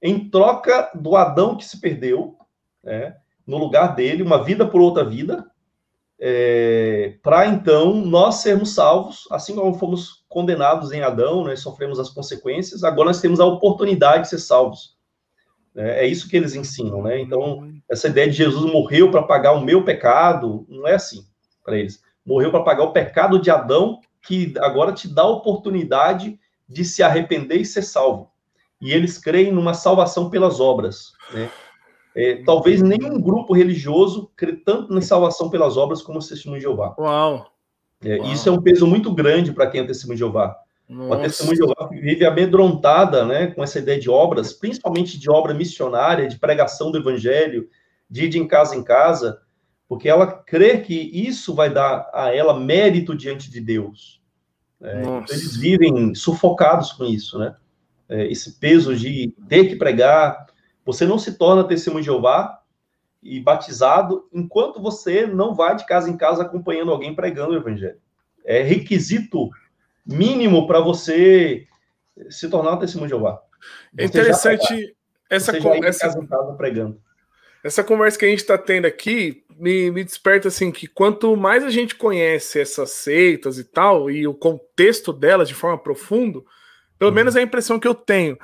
[0.02, 2.38] em troca do Adão que se perdeu,
[2.82, 5.52] né, no lugar dele, uma vida por outra vida,
[6.20, 12.10] é, para então nós sermos salvos, assim como fomos condenados em Adão, né, sofremos as
[12.10, 14.96] consequências, agora nós temos a oportunidade de ser salvos.
[15.76, 17.20] É, é isso que eles ensinam, né?
[17.20, 21.26] Então, essa ideia de Jesus morreu para pagar o meu pecado, não é assim
[21.64, 22.02] para eles.
[22.26, 27.04] Morreu para pagar o pecado de Adão que agora te dá a oportunidade de se
[27.04, 28.32] arrepender e ser salvo.
[28.82, 31.14] E eles creem numa salvação pelas obras.
[31.34, 31.50] Né?
[32.16, 36.64] É, talvez nenhum grupo religioso crê tanto na salvação pelas obras como o Testemunho de
[36.64, 36.96] Jeová.
[36.98, 37.52] Uau!
[38.04, 38.32] É, Uau.
[38.32, 40.56] Isso é um peso muito grande para quem é Testemunho de Jeová.
[40.88, 41.16] Nossa.
[41.16, 45.54] A Testemunho de Jeová vive amedrontada né, com essa ideia de obras, principalmente de obra
[45.54, 47.68] missionária, de pregação do evangelho,
[48.10, 49.42] de ir de em casa em casa,
[49.88, 54.22] porque ela crê que isso vai dar a ela mérito diante de Deus.
[54.82, 57.56] É, então eles vivem sufocados com isso, né?
[58.08, 60.46] É, esse peso de ter que pregar.
[60.86, 62.62] Você não se torna testemunho de Jeová
[63.22, 68.00] e batizado enquanto você não vai de casa em casa acompanhando alguém pregando o evangelho.
[68.44, 69.50] É requisito
[70.06, 71.68] mínimo para você
[72.30, 73.42] se tornar um testemunho de Jeová.
[73.94, 74.96] Você é interessante
[75.30, 76.08] essa, já essa...
[76.08, 77.02] Casa em casa pregando.
[77.64, 81.64] Essa conversa que a gente está tendo aqui me, me desperta assim que quanto mais
[81.64, 86.42] a gente conhece essas seitas e tal, e o contexto delas de forma profunda,
[87.00, 87.16] pelo uhum.
[87.16, 88.38] menos é a impressão que eu tenho,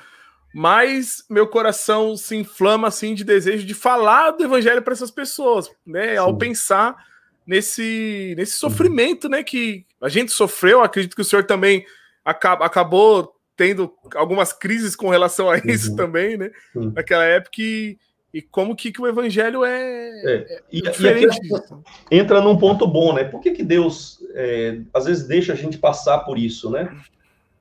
[0.54, 5.70] mais meu coração se inflama assim de desejo de falar do evangelho para essas pessoas,
[5.86, 6.12] né?
[6.12, 6.18] Sim.
[6.18, 6.96] Ao pensar
[7.46, 8.70] nesse, nesse uhum.
[8.70, 9.44] sofrimento, né?
[9.44, 11.86] Que a gente sofreu, acredito que o senhor também
[12.24, 15.96] acaba, acabou tendo algumas crises com relação a isso uhum.
[15.96, 16.52] também, né?
[16.76, 17.62] Naquela época.
[17.62, 17.98] E,
[18.34, 21.38] e como que, que o evangelho é, é, e, diferente.
[22.10, 23.24] E entra num ponto bom, né?
[23.24, 26.96] Por que, que Deus é, às vezes deixa a gente passar por isso, né?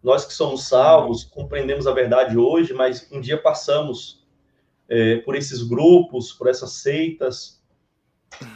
[0.03, 4.27] Nós que somos salvos, compreendemos a verdade hoje, mas um dia passamos
[4.89, 7.63] é, por esses grupos, por essas seitas.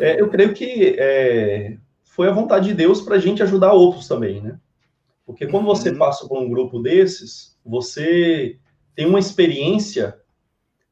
[0.00, 4.08] É, eu creio que é, foi a vontade de Deus para a gente ajudar outros
[4.08, 4.58] também, né?
[5.26, 5.98] Porque quando você uhum.
[5.98, 8.58] passa por um grupo desses, você
[8.94, 10.18] tem uma experiência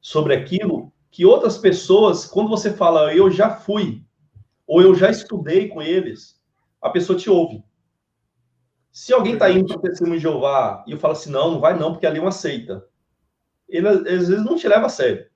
[0.00, 4.02] sobre aquilo que outras pessoas, quando você fala eu já fui,
[4.66, 6.40] ou eu já estudei com eles,
[6.80, 7.62] a pessoa te ouve.
[8.92, 11.60] Se alguém está indo para o testemunho de Jeová e eu falo assim, não, não
[11.60, 12.84] vai não, porque ali é uma seita.
[13.66, 15.26] Ele às vezes não te leva a sério.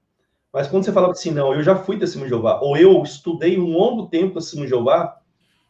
[0.52, 3.58] Mas quando você fala assim, não, eu já fui testemunho de Jeová, ou eu estudei
[3.58, 5.16] um longo tempo testemunho de Jeová,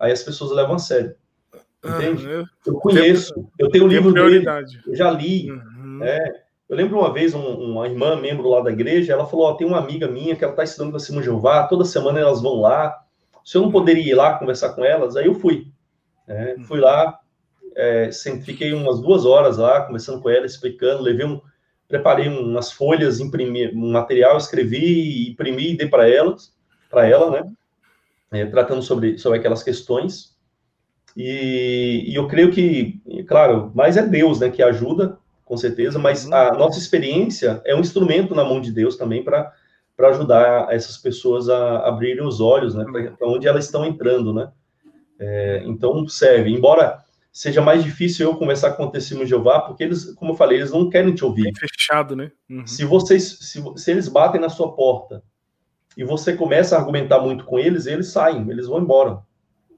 [0.01, 1.15] aí as pessoas levam a sério.
[1.85, 2.27] Entende?
[2.27, 4.45] Ah, eu, eu, conheço, eu tenho o livro dele,
[4.87, 5.53] eu já li.
[5.53, 6.01] Uhum.
[6.03, 9.55] É, eu lembro uma vez, um, uma irmã, membro lá da igreja, ela falou: ó,
[9.55, 12.43] tem uma amiga minha que ela está estudando com a Simão Jeová, toda semana elas
[12.43, 12.97] vão lá.
[13.45, 15.69] Se eu não poderia ir lá conversar com elas, aí eu fui.
[16.27, 17.21] É, fui lá,
[17.77, 18.11] é,
[18.43, 21.41] fiquei umas duas horas lá, conversando com ela, explicando, levei um,
[21.87, 26.55] preparei umas folhas, imprimi um material, escrevi, imprimi e dei para elas,
[26.91, 27.53] para ela, né?
[28.33, 30.35] É, tratando sobre, sobre aquelas questões.
[31.17, 36.27] E, e, eu creio que, claro, mais é Deus, né, que ajuda, com certeza, mas
[36.27, 36.35] uhum.
[36.35, 39.53] a nossa experiência é um instrumento na mão de Deus também para
[39.97, 42.85] para ajudar essas pessoas a abrirem os olhos, né,
[43.17, 44.51] para onde elas estão entrando, né?
[45.19, 46.51] É, então serve.
[46.51, 47.03] Embora
[47.37, 50.57] seja mais difícil eu conversar com o testemunho de Jeová, porque eles, como eu falei,
[50.57, 51.49] eles não querem te ouvir.
[51.49, 52.33] É fechado, né?
[52.49, 52.67] Uhum.
[52.67, 55.23] Se vocês, se, se eles batem na sua porta
[55.99, 59.21] e você começa a argumentar muito com eles, eles saem, eles vão embora.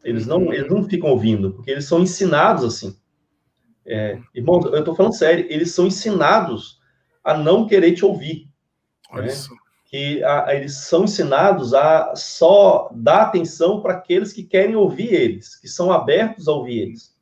[0.04, 0.52] Eles não, uhum.
[0.52, 2.96] eles não ficam ouvindo, porque eles são ensinados assim.
[3.84, 6.78] É, irmãos, eu estou falando sério, eles são ensinados
[7.24, 8.48] a não querer te ouvir.
[9.10, 9.28] Olha né?
[9.32, 9.52] isso.
[9.84, 15.56] Que a, eles são ensinados a só dar atenção para aqueles que querem ouvir eles,
[15.56, 17.17] que são abertos a ouvir eles.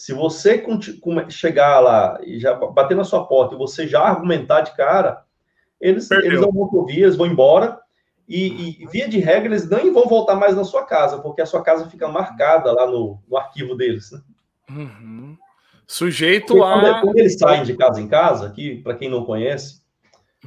[0.00, 0.64] Se você
[1.28, 5.26] chegar lá e já bater na sua porta e você já argumentar de cara,
[5.78, 7.78] eles, eles não vão ouvir, eles vão embora.
[8.26, 11.46] E, e, via de regra, eles nem vão voltar mais na sua casa, porque a
[11.46, 14.10] sua casa fica marcada lá no, no arquivo deles.
[14.10, 14.20] Né?
[14.70, 15.36] Uhum.
[15.86, 17.00] Sujeito Porque a.
[17.02, 19.82] Quando, eles saem de casa em casa, aqui, para quem não conhece,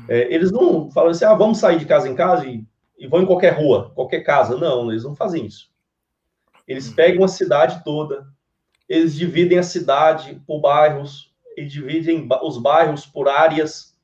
[0.10, 2.66] é, eles não falam assim, ah, vamos sair de casa em casa e,
[2.98, 4.58] e vão em qualquer rua, qualquer casa.
[4.58, 5.70] Não, eles não fazem isso.
[6.68, 6.96] Eles hum.
[6.96, 8.26] pegam a cidade toda,
[8.88, 13.96] eles dividem a cidade por bairros, e dividem os bairros por áreas,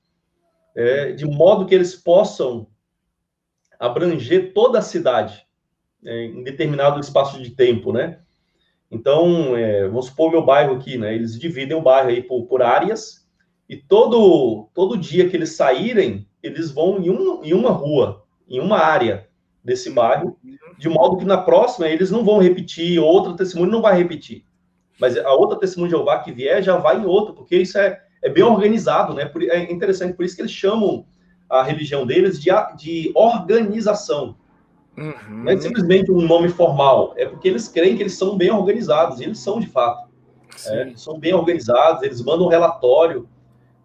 [0.76, 2.68] é, de modo que eles possam
[3.80, 5.46] abranger toda a cidade
[6.06, 8.20] é, em determinado espaço de tempo, né?
[8.92, 11.14] Então, é, vamos supor meu bairro aqui, né?
[11.14, 13.28] Eles dividem o bairro aí por, por áreas
[13.68, 18.60] e todo, todo dia que eles saírem, eles vão em, um, em uma rua, em
[18.60, 19.28] uma área
[19.64, 20.38] desse bairro,
[20.78, 24.44] de modo que na próxima eles não vão repetir, outra testemunha não vai repetir.
[25.00, 28.02] Mas a outra testemunha de Jeová que vier já vai em outra, porque isso é,
[28.22, 29.32] é bem organizado, né?
[29.50, 31.06] É interessante, por isso que eles chamam
[31.50, 34.36] a religião deles de, de organização.
[34.98, 35.44] Uhum.
[35.44, 39.20] Não é simplesmente um nome formal, é porque eles creem que eles são bem organizados,
[39.20, 40.10] e eles são de fato.
[40.68, 43.28] É, são bem organizados, eles mandam um relatório.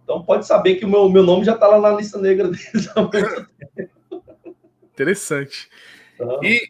[0.03, 2.91] Então pode saber que o meu, meu nome já está lá na lista negra deles
[2.95, 4.25] há muito tempo.
[4.93, 5.69] Interessante.
[6.43, 6.69] E,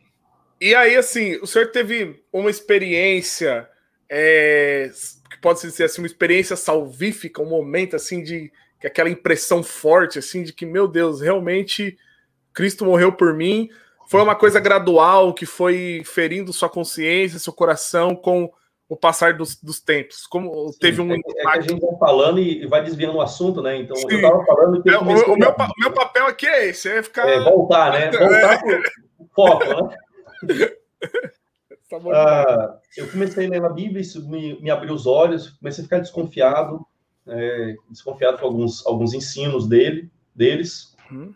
[0.61, 3.69] e aí, assim, o senhor teve uma experiência
[4.09, 4.91] é,
[5.31, 8.53] que pode ser assim, uma experiência salvífica, um momento assim de
[8.85, 11.97] aquela impressão forte assim de que, meu Deus, realmente
[12.53, 13.71] Cristo morreu por mim
[14.07, 18.51] foi uma coisa gradual que foi ferindo sua consciência, seu coração com
[18.89, 20.27] o passar dos, dos tempos?
[20.27, 21.13] Como Sim, teve um.
[21.13, 23.77] É, é a gente vai falando e vai desviando o assunto, né?
[23.77, 24.07] Então, Sim.
[24.11, 24.91] eu estava falando que.
[24.91, 27.29] É, o, o, meu, o meu papel aqui é esse: é ficar.
[27.29, 28.11] É, voltar, né?
[28.17, 29.97] Voltar pro foco, né?
[31.91, 35.83] Tá ah, eu comecei a ler a Bíblia, isso me, me abriu os olhos, comecei
[35.83, 36.85] a ficar desconfiado,
[37.27, 40.97] é, desconfiado com alguns, alguns ensinos dele, deles.
[41.11, 41.35] Uhum.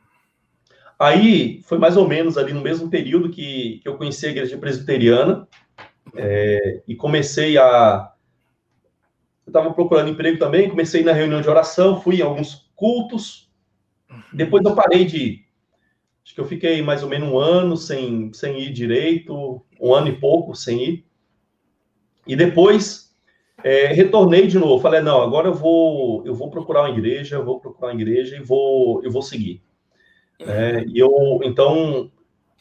[0.99, 4.59] Aí foi mais ou menos ali no mesmo período que, que eu conheci a igreja
[4.59, 5.47] presbiteriana
[6.17, 8.13] é, e comecei a.
[9.47, 13.51] Eu estava procurando emprego também, comecei na reunião de oração, fui em alguns cultos.
[14.33, 15.48] Depois eu parei de ir.
[16.29, 20.09] Acho que eu fiquei mais ou menos um ano sem, sem ir direito, um ano
[20.09, 21.05] e pouco sem ir.
[22.27, 23.17] E depois
[23.65, 24.83] é, retornei de novo.
[24.83, 28.37] Falei, não, agora eu vou, eu vou procurar uma igreja, eu vou procurar uma igreja
[28.37, 29.63] e vou, eu vou seguir.
[30.41, 32.13] É, e eu, então,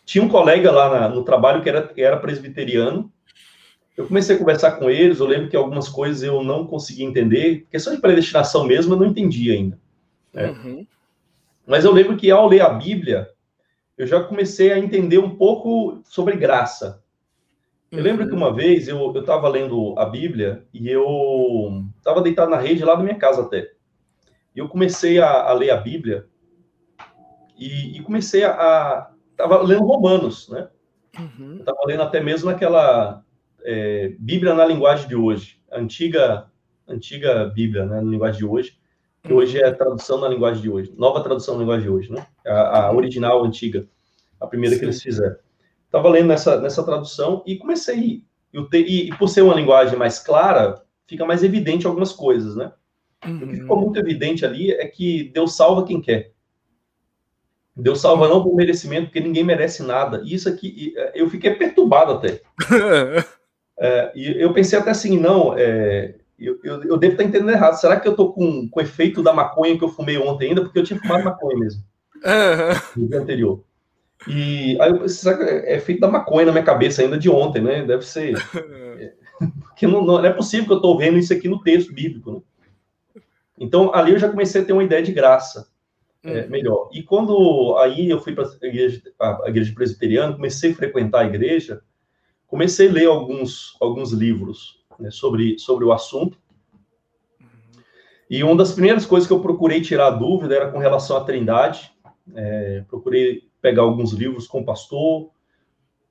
[0.05, 3.11] tinha um colega lá na, no trabalho que era, que era presbiteriano.
[3.97, 5.19] Eu comecei a conversar com eles.
[5.19, 7.67] Eu lembro que algumas coisas eu não conseguia entender.
[7.69, 9.77] Questão de predestinação mesmo, eu não entendi ainda.
[10.33, 10.51] Né?
[10.51, 10.87] Uhum.
[11.67, 13.27] Mas eu lembro que ao ler a Bíblia,
[13.97, 17.03] eu já comecei a entender um pouco sobre graça.
[17.91, 18.37] Eu lembro que uhum.
[18.37, 23.03] uma vez eu estava lendo a Bíblia e eu estava deitado na rede lá da
[23.03, 23.71] minha casa até.
[24.55, 26.27] E eu comecei a, a ler a Bíblia
[27.57, 29.11] e, e comecei a.
[29.31, 30.67] Estava lendo Romanos, né?
[31.17, 31.57] Uhum.
[31.59, 33.23] Estava lendo até mesmo aquela
[33.63, 36.49] é, Bíblia na linguagem de hoje, antiga,
[36.87, 38.77] antiga Bíblia né, na linguagem de hoje,
[39.27, 42.11] que hoje é a tradução na linguagem de hoje, nova tradução na linguagem de hoje,
[42.11, 42.25] né?
[42.45, 43.85] A, a original, antiga,
[44.39, 44.79] a primeira Sim.
[44.79, 45.35] que eles fizeram.
[45.85, 48.23] Estava lendo nessa, nessa tradução e comecei
[48.53, 52.71] e, e, por ser uma linguagem mais clara, fica mais evidente algumas coisas, né?
[53.25, 53.37] Uhum.
[53.37, 53.83] O que ficou uhum.
[53.83, 56.31] muito evidente ali é que Deus salva quem quer.
[57.75, 60.21] Deus salva não por merecimento, porque ninguém merece nada.
[60.25, 62.41] E isso aqui, é, eu fiquei perturbado até.
[63.79, 67.79] é, e eu pensei até assim, não, é, eu, eu, eu, devo estar entendendo errado.
[67.79, 70.61] Será que eu estou com, com o efeito da maconha que eu fumei ontem ainda?
[70.61, 71.83] Porque eu tinha fumado maconha mesmo.
[72.15, 73.03] Uhum.
[73.03, 73.63] No dia anterior.
[74.27, 77.61] E aí eu será que é efeito da maconha na minha cabeça ainda de ontem,
[77.61, 77.85] né?
[77.85, 78.35] Deve ser.
[79.61, 82.41] Porque não, não, é possível que eu estou vendo isso aqui no texto bíblico, né?
[83.59, 85.67] Então, ali eu já comecei a ter uma ideia de graça
[86.23, 86.49] é, uhum.
[86.49, 86.89] melhor.
[86.93, 91.25] E quando aí eu fui para a igreja, a igreja presbiteriana, comecei a frequentar a
[91.27, 91.81] igreja,
[92.45, 96.37] comecei a ler alguns, alguns livros né, sobre, sobre o assunto.
[98.29, 101.91] E uma das primeiras coisas que eu procurei tirar dúvida era com relação à Trindade.
[102.35, 105.23] É, procurei pegar alguns livros com o pastor.
[105.23, 105.31] O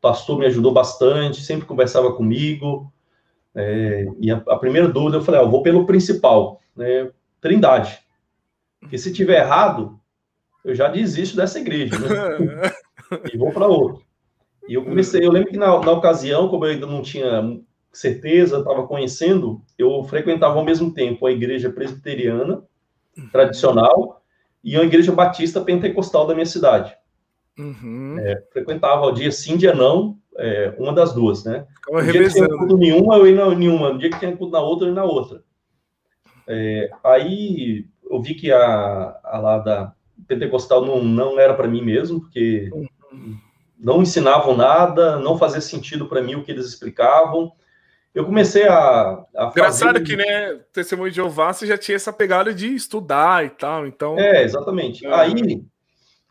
[0.00, 2.90] pastor me ajudou bastante, sempre conversava comigo.
[3.54, 7.10] É, e a, a, primeira dúvida eu falei, ah, eu vou pelo principal, né?
[7.40, 7.98] Trindade.
[8.80, 9.98] Porque se tiver errado,
[10.64, 12.72] eu já desisto dessa igreja, né?
[13.32, 14.04] e vou para outra.
[14.68, 17.60] E eu comecei, eu lembro que na, na ocasião, como eu ainda não tinha
[17.96, 22.62] certeza, estava conhecendo, eu frequentava ao mesmo tempo a igreja presbiteriana
[23.32, 24.22] tradicional
[24.62, 26.94] e a igreja batista pentecostal da minha cidade.
[27.58, 28.18] Uhum.
[28.18, 31.66] É, frequentava ao dia sim, dia não, é, uma das duas, né?
[31.88, 33.92] No dia que tinha culto nenhuma, eu ia na nenhuma.
[33.92, 35.42] No dia que tinha culto na outra, eu ia na outra.
[36.46, 39.92] É, aí eu vi que a, a lá da
[40.28, 43.38] pentecostal não, não era para mim mesmo, porque uhum.
[43.78, 47.52] não ensinavam nada, não fazia sentido para mim o que eles explicavam.
[48.16, 52.52] Eu comecei a, a Engraçado que, né, testemunho de Jeová, você já tinha essa pegada
[52.54, 54.18] de estudar e tal, então...
[54.18, 55.06] É, exatamente.
[55.06, 55.14] É.
[55.14, 55.62] Aí,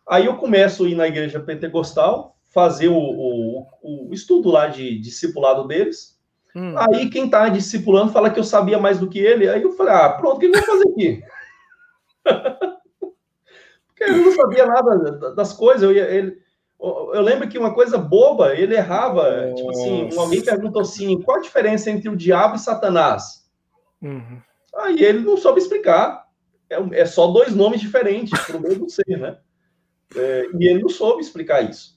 [0.09, 3.67] aí eu começo a ir na igreja pentecostal, fazer o, o,
[4.09, 6.15] o estudo lá de discipulado deles,
[6.55, 6.73] Hum.
[6.77, 9.49] Aí quem tá discipulando fala que eu sabia mais do que ele.
[9.49, 11.23] Aí eu falei, ah, pronto, o que eu vou fazer aqui?
[13.87, 15.83] Porque eu não sabia nada das coisas.
[15.83, 16.37] Eu, ia, ele,
[16.79, 19.47] eu lembro que uma coisa boba, ele errava.
[19.47, 19.55] Nossa.
[19.55, 23.45] Tipo assim, alguém perguntou assim: qual a diferença entre o diabo e Satanás?
[24.01, 24.41] Uhum.
[24.75, 26.25] Aí ele não soube explicar.
[26.69, 29.37] É, é só dois nomes diferentes para o mesmo ser, né?
[30.15, 31.95] É, e ele não soube explicar isso.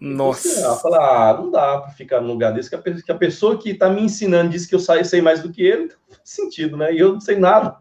[0.00, 0.48] Nossa.
[0.48, 3.58] Então, falar, ah, não dá para ficar no lugar desse, que a, que a pessoa
[3.58, 6.20] que está me ensinando disse que eu sei, sei mais do que ele, então faz
[6.24, 6.92] sentido, né?
[6.92, 7.78] E eu não sei nada.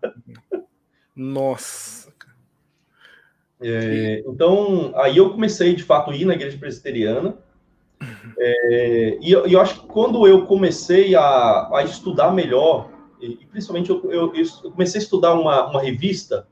[1.15, 2.02] Nossa.
[3.63, 7.37] É, então, aí eu comecei, de fato, a ir na igreja presbiteriana.
[8.37, 12.89] É, e eu, eu, acho que quando eu comecei a, a estudar melhor,
[13.21, 16.45] e, e principalmente eu, eu, eu, comecei a estudar uma, uma revista,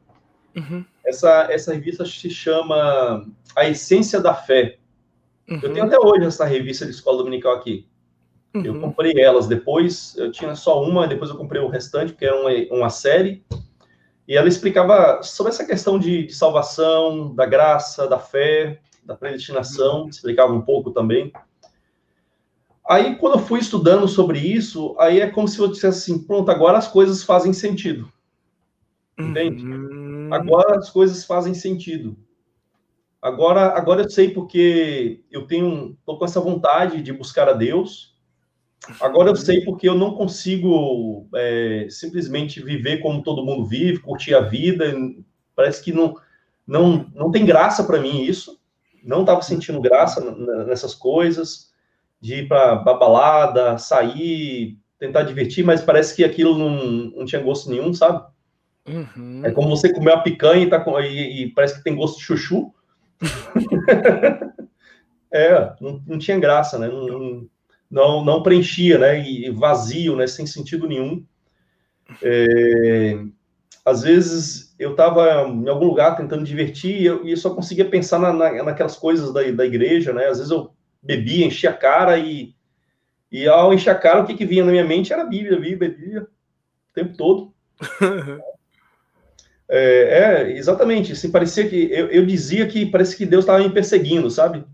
[0.55, 0.85] uhum.
[1.05, 4.77] essa, essa revista se chama A Essência da Fé.
[5.49, 5.59] Uhum.
[5.61, 7.85] Eu tenho até hoje essa revista de escola dominical aqui.
[8.53, 8.63] Uhum.
[8.63, 12.39] Eu comprei elas depois, eu tinha só uma, depois eu comprei o restante, porque era
[12.39, 13.43] uma, uma série.
[14.31, 20.03] E ela explicava sobre essa questão de, de salvação, da graça, da fé, da predestinação,
[20.03, 20.07] uhum.
[20.07, 21.33] explicava um pouco também.
[22.89, 26.49] Aí, quando eu fui estudando sobre isso, aí é como se eu dissesse assim, pronto,
[26.49, 28.09] agora as coisas fazem sentido.
[29.19, 29.65] Entende?
[29.65, 30.29] Uhum.
[30.31, 32.15] Agora as coisas fazem sentido.
[33.21, 38.10] Agora, agora eu sei porque eu tenho, tô com essa vontade de buscar a Deus.
[38.99, 44.33] Agora eu sei porque eu não consigo é, simplesmente viver como todo mundo vive, curtir
[44.33, 44.91] a vida.
[45.55, 46.15] Parece que não,
[46.65, 48.59] não, não tem graça para mim isso.
[49.03, 50.21] Não estava sentindo graça
[50.65, 51.71] nessas coisas
[52.19, 56.69] de ir para balada, sair, tentar divertir, mas parece que aquilo não,
[57.17, 58.23] não tinha gosto nenhum, sabe?
[58.87, 59.41] Uhum.
[59.43, 62.17] É como você comer uma picanha e, tá com, e, e parece que tem gosto
[62.17, 62.71] de chuchu.
[65.31, 66.87] é, não, não, tinha graça, né?
[66.87, 67.49] Não, não,
[67.91, 69.21] não, preenchia, né?
[69.21, 70.25] E vazio, né?
[70.25, 71.25] Sem sentido nenhum.
[72.21, 73.21] É,
[73.85, 77.85] às vezes eu estava em algum lugar tentando divertir e eu, e eu só conseguia
[77.85, 80.27] pensar na, na, naquelas coisas da, da igreja, né?
[80.27, 80.71] Às vezes eu
[81.03, 82.55] bebia, enchia a cara e,
[83.31, 85.57] e ao encher a cara, o que, que vinha na minha mente era a Bíblia,
[85.57, 87.53] a Bíblia, Bíblia, o tempo todo.
[89.73, 93.69] É, é, exatamente, assim, parecia que eu, eu, dizia que parece que Deus estava me
[93.69, 94.65] perseguindo, sabe?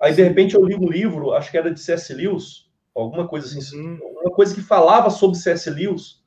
[0.00, 2.14] Aí de repente eu li um livro, acho que era de C.S.
[2.14, 3.98] Lewis, alguma coisa assim, uhum.
[4.22, 5.68] uma coisa que falava sobre C.S.
[5.70, 6.22] Lewis,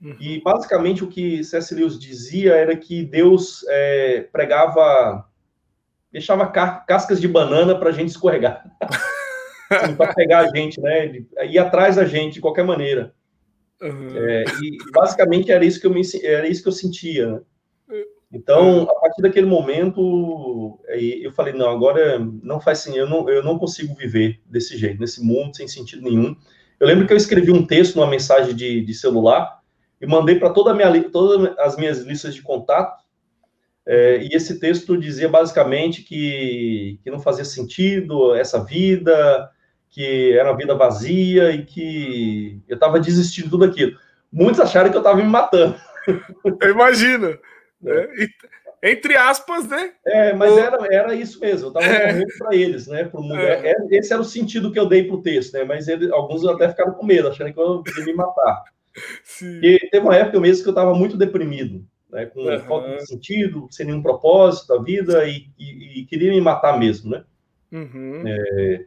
[0.00, 0.16] uhum.
[0.20, 1.74] e basicamente o que C.S.
[1.74, 5.28] Lewis dizia era que Deus é, pregava,
[6.12, 8.64] deixava cascas de banana para a gente escorregar,
[9.70, 11.24] assim, para pegar a gente, né?
[11.44, 13.14] Ir atrás da gente de qualquer maneira.
[13.80, 14.16] Uhum.
[14.16, 17.32] É, e basicamente era isso que eu me, era isso que eu sentia.
[17.32, 17.40] Né?
[18.30, 20.78] Então, a partir daquele momento,
[21.22, 25.00] eu falei não, agora não faz assim, eu não, eu não consigo viver desse jeito,
[25.00, 26.36] nesse mundo sem sentido nenhum.
[26.78, 29.60] Eu lembro que eu escrevi um texto numa mensagem de, de celular
[30.00, 30.76] e mandei para toda
[31.10, 33.02] todas as minhas listas de contato.
[33.86, 39.50] É, e esse texto dizia basicamente que, que não fazia sentido essa vida,
[39.88, 43.98] que era uma vida vazia e que eu estava desistindo de tudo aquilo.
[44.30, 45.74] Muitos acharam que eu estava me matando.
[46.60, 47.38] Eu imagino.
[47.86, 48.08] É.
[48.82, 49.92] Entre aspas, né?
[50.06, 50.58] É, mas o...
[50.58, 51.66] era, era isso mesmo.
[51.66, 52.12] Eu estava é.
[52.12, 53.04] morrendo para eles, né?
[53.04, 53.36] Pro mundo.
[53.36, 53.70] É.
[53.70, 53.74] é.
[53.90, 55.64] Esse era o sentido que eu dei para o texto, né?
[55.64, 58.62] Mas ele, alguns até ficaram com medo, achando que eu ia me matar.
[59.24, 59.60] Sim.
[59.62, 62.26] E teve uma época mesmo que eu estava muito deprimido, né?
[62.26, 62.60] Com uhum.
[62.60, 67.10] falta de sentido, sem nenhum propósito da vida e, e, e queria me matar mesmo,
[67.10, 67.24] né?
[67.72, 68.22] Uhum.
[68.26, 68.84] É,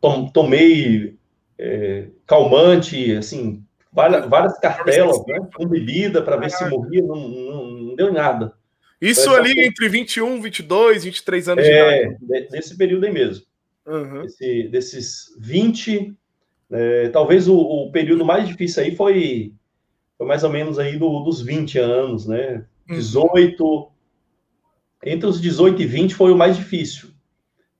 [0.00, 1.16] tom, tomei
[1.58, 5.46] é, calmante, assim, várias, várias cartelas, né?
[5.54, 8.54] Com bebida para ver se morria, não, não, deu nada.
[9.00, 9.66] Isso ali que...
[9.66, 12.48] entre 21, 22, 23 anos é, de idade.
[12.50, 13.44] Nesse período aí mesmo.
[13.86, 14.22] Uhum.
[14.24, 16.14] Esse, desses 20,
[16.70, 19.52] é, talvez o, o, período mais difícil aí foi,
[20.16, 22.64] foi mais ou menos aí do, dos 20 anos, né?
[22.88, 23.64] 18.
[23.64, 23.88] Uhum.
[25.04, 27.10] Entre os 18 e 20 foi o mais difícil.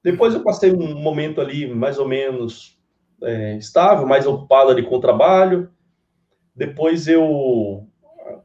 [0.03, 2.79] Depois eu passei um momento ali mais ou menos
[3.23, 5.69] é, estável, mais ocupado ali com o trabalho.
[6.55, 7.88] Depois eu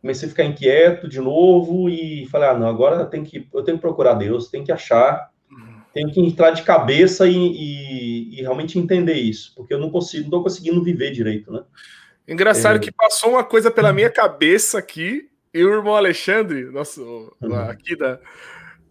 [0.04, 3.78] comecei a ficar inquieto de novo e falei, ah, não, agora tem que, eu tenho
[3.78, 5.32] que procurar Deus, tenho que achar,
[5.94, 10.24] tenho que entrar de cabeça e, e, e realmente entender isso, porque eu não consigo,
[10.24, 11.64] não estou conseguindo viver direito, né?
[12.28, 12.80] Engraçado é...
[12.80, 17.56] que passou uma coisa pela minha cabeça aqui, e o irmão Alexandre, nosso, uhum.
[17.70, 18.20] aqui da,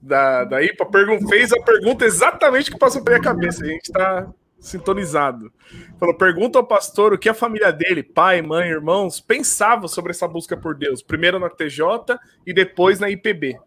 [0.01, 0.89] da, da IPA,
[1.29, 3.65] fez a pergunta exatamente que passou pela minha cabeça.
[3.65, 4.33] A gente está
[4.63, 5.53] sintonizado.
[5.99, 10.29] Falou: pergunta ao pastor o que a família dele, pai, mãe, irmãos, pensavam sobre essa
[10.29, 13.59] busca por Deus, primeiro na TJ e depois na IPB.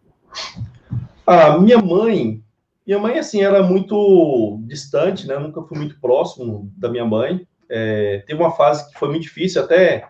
[1.27, 2.41] Ah, minha mãe,
[2.87, 5.37] minha mãe assim era muito distante, né?
[5.37, 7.45] Nunca fui muito próximo da minha mãe.
[7.69, 10.07] É, teve uma fase que foi muito difícil, até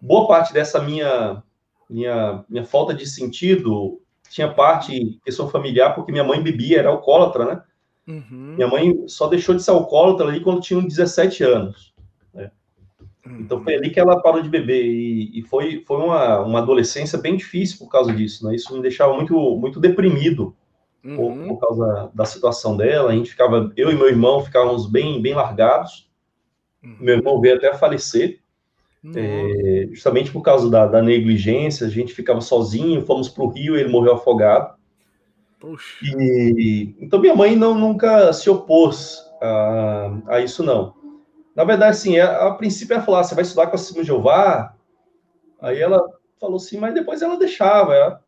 [0.00, 1.42] boa parte dessa minha
[1.90, 7.44] minha minha falta de sentido tinha parte questão familiar porque minha mãe bebia, era alcoólatra,
[7.46, 7.62] né?
[8.08, 8.54] Uhum.
[8.56, 11.92] Minha mãe só deixou de ser alcoólatra ali quando tinha 17 anos.
[12.32, 12.50] Né?
[13.26, 13.40] Uhum.
[13.40, 17.18] Então foi ali que ela parou de beber e, e, foi, foi uma, uma adolescência
[17.18, 18.46] bem difícil por causa disso.
[18.46, 18.54] Né?
[18.54, 20.56] Isso me deixava muito, muito deprimido
[21.04, 21.16] uhum.
[21.16, 23.10] por, por, causa da situação dela.
[23.10, 26.10] A gente ficava, eu e meu irmão ficávamos bem, bem largados.
[26.82, 26.96] Uhum.
[27.00, 28.40] Meu irmão veio até falecer.
[29.14, 33.76] É, justamente por causa da, da, negligência, a gente ficava sozinho, fomos para o Rio,
[33.76, 34.77] ele morreu afogado.
[36.02, 40.94] E, então minha mãe não, nunca se opôs a, a isso, não.
[41.54, 44.04] Na verdade, assim, a, a princípio ela falou, ah, você vai estudar com a Simão
[44.04, 44.74] Jeová?
[45.60, 46.00] Aí ela
[46.40, 48.22] falou assim, mas depois ela deixava.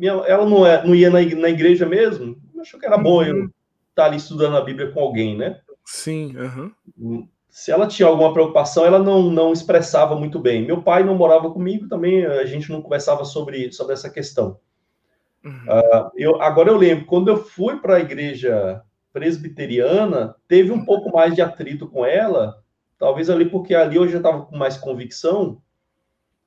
[0.00, 3.34] Ela, ela não, é, não ia na, na igreja mesmo, achou que era bom eu
[3.34, 3.50] estar uhum.
[3.94, 5.60] tá ali estudando a Bíblia com alguém, né?
[5.84, 6.34] Sim.
[6.36, 7.28] Uhum.
[7.48, 10.64] Se ela tinha alguma preocupação, ela não, não expressava muito bem.
[10.64, 14.58] Meu pai não morava comigo também, a gente não conversava sobre, sobre essa questão.
[15.44, 15.52] Uhum.
[15.52, 18.82] Uh, eu, agora eu lembro, quando eu fui para a igreja
[19.12, 22.56] presbiteriana, teve um pouco mais de atrito com ela,
[22.98, 25.60] talvez ali porque ali eu já estava com mais convicção,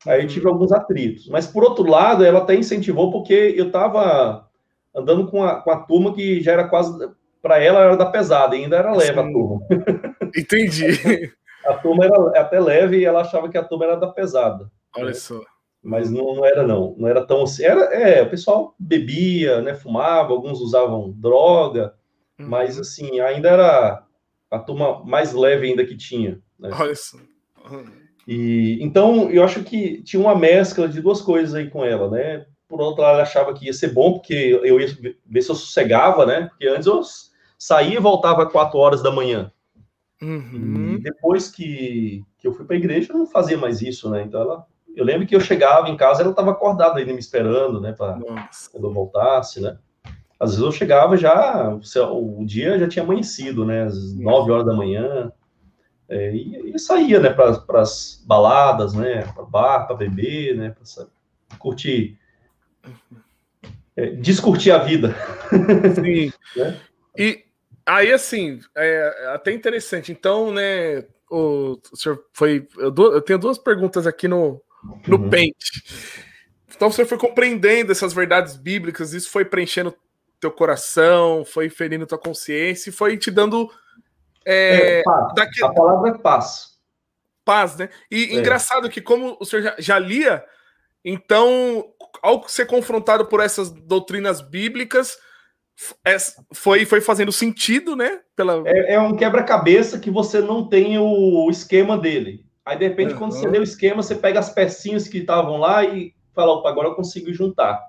[0.08, 0.54] aí eu tive uhum.
[0.54, 1.28] alguns atritos.
[1.28, 4.48] Mas por outro lado, ela até incentivou porque eu estava
[4.96, 7.10] andando com a, com a turma que já era quase,
[7.42, 9.62] para ela era da pesada, ainda era leve a turma.
[10.38, 11.32] Entendi.
[11.66, 14.70] a turma era até leve e ela achava que a turma era da pesada.
[14.96, 15.14] Olha né?
[15.14, 15.42] só
[15.84, 17.64] mas não, não, era não, não era tão assim.
[17.64, 21.94] Era, é, o pessoal bebia, né, fumava, alguns usavam droga,
[22.40, 22.48] uhum.
[22.48, 24.04] mas assim, ainda era
[24.50, 26.40] a turma mais leve ainda que tinha.
[26.58, 26.70] Né?
[26.72, 27.20] Olha isso.
[27.70, 27.86] Uhum.
[28.26, 32.46] E, então, eu acho que tinha uma mescla de duas coisas aí com ela, né?
[32.70, 34.88] Por outro lado, ela achava que ia ser bom, porque eu ia
[35.26, 36.48] ver se eu sossegava, né?
[36.48, 37.02] Porque antes eu
[37.60, 39.52] saía e voltava quatro horas da manhã.
[40.22, 41.00] Uhum.
[41.02, 44.24] depois que, que eu fui para a igreja, eu não fazia mais isso, né?
[44.24, 47.82] Então ela eu lembro que eu chegava em casa, ela estava acordada ainda me esperando,
[47.82, 48.20] né, para
[48.72, 49.78] quando eu voltasse, né?
[50.40, 51.74] Às vezes eu chegava já,
[52.12, 55.32] o dia já tinha amanhecido, né, às nove horas da manhã,
[56.10, 61.58] é, e, e, saía, né, para as baladas, né, para bar, para beber, né, para
[61.58, 62.20] curtir,
[63.96, 65.16] é, descurtir a vida.
[65.96, 66.32] Sim.
[66.60, 66.80] né?
[67.18, 67.46] E
[67.86, 70.12] aí, assim, é até interessante.
[70.12, 72.68] Então, né, o, o senhor foi.
[72.78, 74.62] Eu, eu tenho duas perguntas aqui no,
[75.08, 75.30] no uhum.
[75.30, 75.84] pente.
[76.76, 79.96] Então você foi compreendendo essas verdades bíblicas, isso foi preenchendo
[80.40, 83.70] teu coração, foi ferindo tua consciência e foi te dando.
[84.46, 85.64] É, é paz.
[85.64, 86.74] A palavra é paz.
[87.46, 87.90] Paz, né?
[88.12, 88.34] E é.
[88.36, 90.44] engraçado que, como o senhor já, já lia,
[91.04, 91.86] então,
[92.22, 95.18] ao ser confrontado por essas doutrinas bíblicas,
[96.06, 96.16] é,
[96.54, 98.20] foi, foi fazendo sentido, né?
[98.36, 98.64] Pela...
[98.66, 102.43] É, é um quebra-cabeça que você não tem o esquema dele.
[102.66, 103.20] Aí, de repente, uhum.
[103.20, 106.70] quando você lê o esquema, você pega as pecinhas que estavam lá e fala, opa,
[106.70, 107.82] agora eu consigo juntar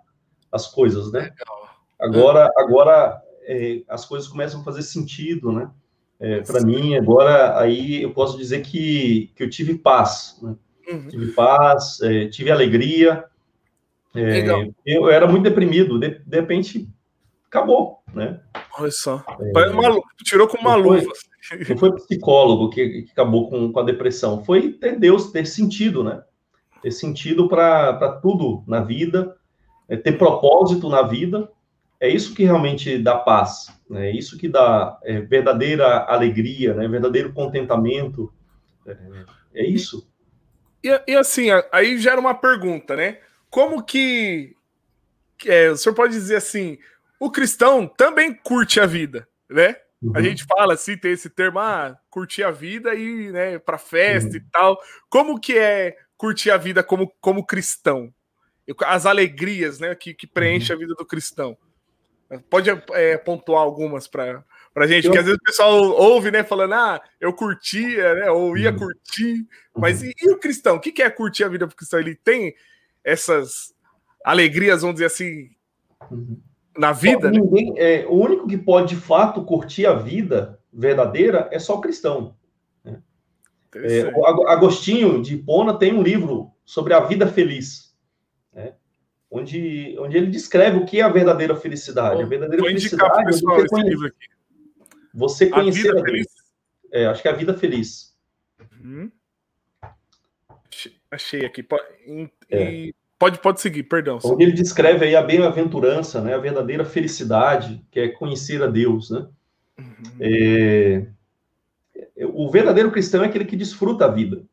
[0.50, 1.20] as coisas, né?
[1.20, 1.68] Legal.
[2.00, 2.64] Agora, uhum.
[2.64, 5.70] agora é, as coisas começam a fazer sentido, né?
[6.20, 10.56] É, para mim, agora, aí eu posso dizer que, que eu tive paz, né?
[10.88, 11.08] Uhum.
[11.08, 13.24] Tive paz, é, tive alegria.
[14.14, 14.44] É,
[14.86, 16.88] eu era muito deprimido, de, de repente
[17.46, 18.40] acabou, né?
[18.78, 19.24] Olha só.
[19.40, 21.12] É, uma, tirou com uma luva.
[21.68, 26.02] Não foi psicólogo que, que, acabou com, com a depressão, foi ter Deus, ter sentido,
[26.02, 26.22] né?
[26.82, 29.36] Ter sentido para tudo na vida,
[29.88, 31.50] é, ter propósito na vida.
[32.00, 34.10] É isso que realmente dá paz, né?
[34.10, 36.86] é isso que dá é, verdadeira alegria, né?
[36.88, 38.32] verdadeiro contentamento.
[38.86, 38.96] É,
[39.54, 40.06] é isso.
[40.82, 43.18] E, e, assim, aí gera uma pergunta, né?
[43.48, 44.54] Como que.
[45.46, 46.78] É, o senhor pode dizer assim:
[47.18, 49.76] o cristão também curte a vida, né?
[50.04, 50.12] Uhum.
[50.14, 54.30] A gente fala assim, tem esse termo, ah, curtir a vida e, né, para festa
[54.30, 54.36] uhum.
[54.36, 54.78] e tal.
[55.08, 58.12] Como que é curtir a vida como, como cristão?
[58.84, 60.76] As alegrias, né, que, que preenche uhum.
[60.76, 61.56] a vida do cristão.
[62.50, 65.12] Pode é, pontuar algumas para pra gente, eu...
[65.12, 68.78] que às vezes o pessoal ouve, né, falando, ah, eu curtia, né, ou ia uhum.
[68.78, 70.08] curtir, mas uhum.
[70.08, 70.76] e, e, o cristão?
[70.76, 72.00] O que, que é curtir a vida pro cristão?
[72.00, 72.54] Ele tem
[73.02, 73.72] essas
[74.24, 75.50] alegrias, vamos dizer assim,
[76.10, 76.40] uhum
[76.76, 77.30] na vida.
[77.30, 77.38] Né?
[77.38, 78.02] Ninguém, né?
[78.02, 82.36] é, o único que pode de fato curtir a vida verdadeira é só o cristão.
[82.84, 83.00] Né?
[83.74, 87.94] É, o Agostinho de Hipona tem um livro sobre a vida feliz,
[88.52, 88.74] né?
[89.30, 92.16] onde, onde ele descreve o que é a verdadeira felicidade.
[92.16, 94.12] Bom, a verdadeira felicidade é você, conhece,
[95.12, 96.26] você conhecer a, vida a Deus.
[96.92, 98.16] É, acho que é a vida feliz.
[98.80, 99.10] Uhum.
[101.10, 101.66] Achei aqui.
[102.50, 102.90] É.
[103.24, 104.18] Pode, pode seguir, perdão.
[104.22, 109.08] Onde ele descreve aí a bem-aventurança, né, a verdadeira felicidade, que é conhecer a Deus,
[109.08, 109.26] né?
[109.78, 109.84] Uhum.
[110.20, 111.06] É,
[112.34, 114.44] o verdadeiro cristão é aquele que desfruta a vida.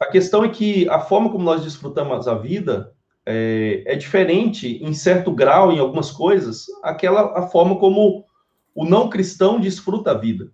[0.00, 2.92] A questão é que a forma como nós desfrutamos a vida
[3.24, 8.24] é, é diferente, em certo grau, em algumas coisas, aquela a forma como
[8.74, 10.50] o não cristão desfruta a vida.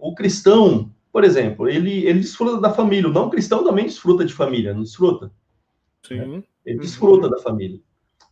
[0.00, 3.10] O cristão, por exemplo, ele, ele desfruta da família.
[3.10, 5.32] O não cristão também desfruta de família, não desfruta?
[6.06, 6.16] Sim.
[6.16, 6.42] Né?
[6.64, 7.80] Ele desfruta da família.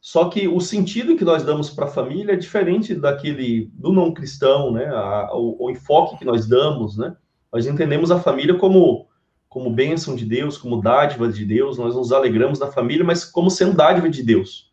[0.01, 4.15] Só que o sentido que nós damos para a família é diferente daquele do não
[4.15, 4.87] cristão, né?
[4.87, 7.15] A, o, o, enfoque que nós damos, né?
[7.53, 9.09] Nós entendemos a família como
[9.49, 11.77] como bênção de Deus, como dádiva de Deus.
[11.77, 14.73] Nós nos alegramos da família, mas como sendo dádiva de Deus.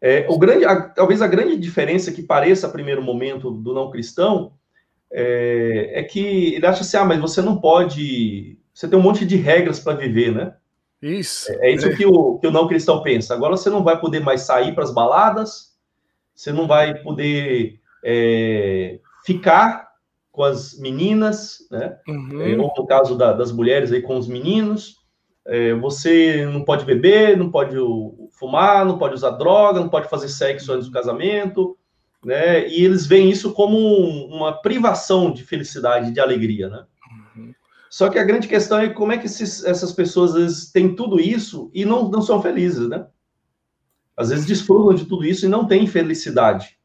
[0.00, 3.90] É, o grande, a, talvez a grande diferença que pareça a primeiro momento do não
[3.90, 4.52] cristão
[5.10, 9.24] é, é que ele acha assim, ah, mas você não pode, você tem um monte
[9.24, 10.54] de regras para viver, né?
[11.00, 11.52] Isso.
[11.52, 13.34] É, é isso que, o, que o não cristão pensa.
[13.34, 15.76] Agora você não vai poder mais sair para as baladas,
[16.34, 19.88] você não vai poder é, ficar
[20.32, 21.98] com as meninas, né?
[22.06, 22.42] Uhum.
[22.42, 24.98] É, ou no caso da, das mulheres aí com os meninos.
[25.46, 27.74] É, você não pode beber, não pode
[28.32, 31.76] fumar, não pode usar droga, não pode fazer sexo antes do casamento,
[32.24, 32.68] né?
[32.68, 33.78] E eles veem isso como
[34.26, 36.84] uma privação de felicidade, de alegria, né?
[37.90, 41.18] Só que a grande questão é como é que esses, essas pessoas vezes, têm tudo
[41.18, 43.06] isso e não, não são felizes, né?
[44.16, 46.76] Às vezes desfrutam de tudo isso e não têm felicidade.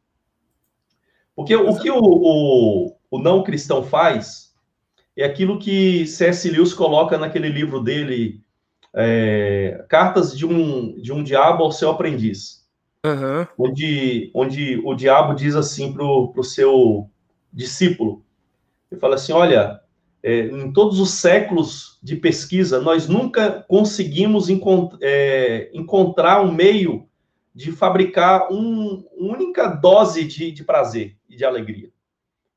[1.35, 4.53] Porque o que o, o, o não cristão faz
[5.17, 6.49] é aquilo que C.S.
[6.49, 8.41] Lewis coloca naquele livro dele,
[8.93, 12.63] é, Cartas de um, de um Diabo ao Seu Aprendiz.
[13.05, 13.45] Uhum.
[13.57, 17.09] Onde, onde o diabo diz assim para o seu
[17.51, 18.23] discípulo:
[18.89, 19.81] ele fala assim, olha,
[20.23, 27.09] é, em todos os séculos de pesquisa, nós nunca conseguimos encont é, encontrar um meio
[27.53, 31.91] de fabricar um, uma única dose de, de prazer e de alegria.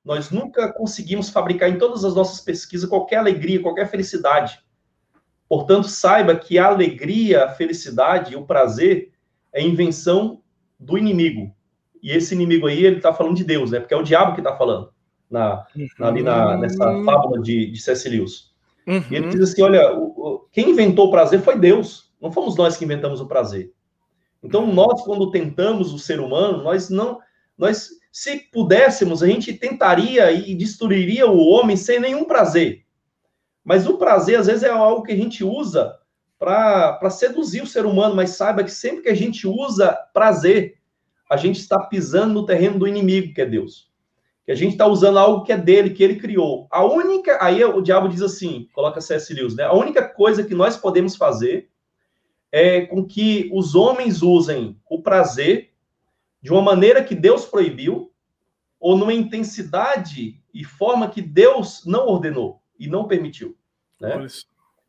[0.05, 4.61] Nós nunca conseguimos fabricar em todas as nossas pesquisas qualquer alegria, qualquer felicidade.
[5.49, 9.11] Portanto, saiba que a alegria, a felicidade e o prazer
[9.53, 10.41] é invenção
[10.79, 11.53] do inimigo.
[12.01, 13.81] E esse inimigo aí, ele está falando de Deus, né?
[13.81, 14.95] Porque é o diabo que está falando
[15.31, 15.67] na,
[15.99, 16.61] na, ali na, uhum.
[16.61, 18.09] nessa fábula de, de C.S.
[18.09, 18.55] Lewis.
[18.87, 19.03] Uhum.
[19.11, 22.57] E ele diz assim: olha, o, o, quem inventou o prazer foi Deus, não fomos
[22.57, 23.73] nós que inventamos o prazer.
[24.43, 27.19] Então, nós, quando tentamos o ser humano, nós não.
[27.59, 32.85] Nós, se pudéssemos, a gente tentaria e destruiria o homem sem nenhum prazer.
[33.65, 35.99] Mas o prazer, às vezes, é algo que a gente usa
[36.39, 40.77] para seduzir o ser humano, mas saiba que sempre que a gente usa prazer,
[41.29, 43.91] a gente está pisando no terreno do inimigo, que é Deus
[44.47, 46.69] que a gente está usando algo que é dele, que ele criou.
[46.71, 47.37] A única.
[47.45, 49.35] Aí o diabo diz assim: coloca C.S.
[49.35, 49.65] Lewis, né?
[49.65, 51.69] A única coisa que nós podemos fazer
[52.53, 55.73] é com que os homens usem o prazer
[56.41, 58.13] de uma maneira que Deus proibiu
[58.79, 63.57] ou numa intensidade e forma que Deus não ordenou e não permitiu.
[64.01, 64.27] Né?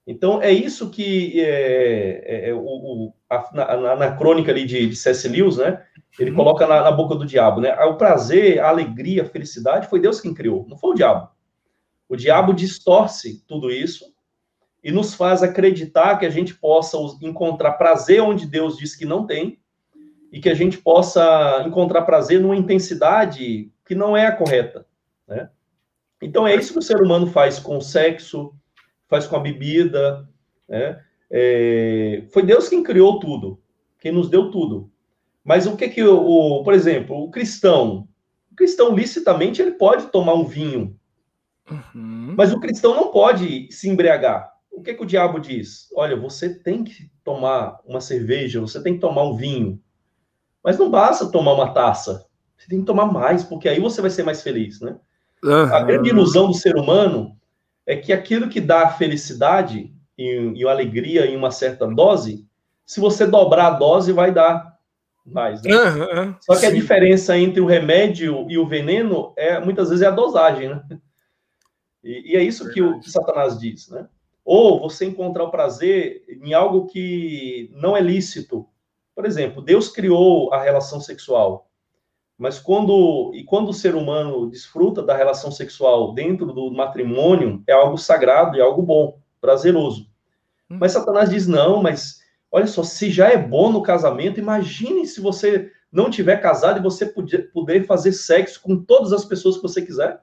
[0.06, 4.88] Então, é isso que é, é, é o, o a, na, na, crônica ali de,
[4.88, 5.28] de C.S.
[5.28, 5.84] Lewis, né?
[6.18, 6.38] Ele uhum.
[6.38, 7.74] coloca na, na, boca do diabo, né?
[7.86, 11.30] O prazer, a alegria, a felicidade foi Deus quem criou, não foi o diabo.
[12.08, 14.06] O diabo distorce tudo isso
[14.84, 19.26] e nos faz acreditar que a gente possa encontrar prazer onde Deus diz que não
[19.26, 19.60] tem
[20.32, 24.86] e que a gente possa encontrar prazer numa intensidade que não é a correta,
[25.28, 25.50] né?
[26.22, 28.54] Então é isso que o ser humano faz com o sexo,
[29.08, 30.28] faz com a bebida,
[30.68, 31.04] né?
[31.30, 33.60] É, foi Deus quem criou tudo,
[34.00, 34.92] quem nos deu tudo.
[35.44, 38.08] Mas o que que o, o, por exemplo, o cristão,
[38.52, 40.98] o cristão licitamente ele pode tomar um vinho,
[41.70, 42.36] uhum.
[42.38, 44.52] mas o cristão não pode se embriagar.
[44.72, 45.88] O que que o diabo diz?
[45.96, 49.82] Olha, você tem que tomar uma cerveja, você tem que tomar um vinho,
[50.64, 52.26] mas não basta tomar uma taça.
[52.58, 54.98] Você tem que tomar mais, porque aí você vai ser mais feliz, né?
[55.44, 55.74] Uhum.
[55.74, 57.38] A grande ilusão do ser humano
[57.86, 62.46] é que aquilo que dá felicidade e, e alegria em uma certa dose,
[62.86, 64.78] se você dobrar a dose, vai dar
[65.26, 65.62] mais.
[65.62, 65.76] Né?
[65.76, 66.68] Uhum, Só que sim.
[66.68, 70.84] a diferença entre o remédio e o veneno é muitas vezes é a dosagem, né?
[72.04, 74.08] E, e é isso que o que Satanás diz, né?
[74.46, 78.66] Ou você encontrar o prazer em algo que não é lícito.
[79.14, 81.70] Por exemplo, Deus criou a relação sexual.
[82.38, 87.74] Mas quando e quando o ser humano desfruta da relação sexual dentro do matrimônio, é
[87.74, 90.07] algo sagrado e algo bom, prazeroso.
[90.70, 90.78] Hum.
[90.80, 92.20] Mas Satanás diz: "Não, mas
[92.52, 96.84] olha só, se já é bom no casamento, imagine se você não tiver casado e
[96.84, 100.22] você puder, poder fazer sexo com todas as pessoas que você quiser.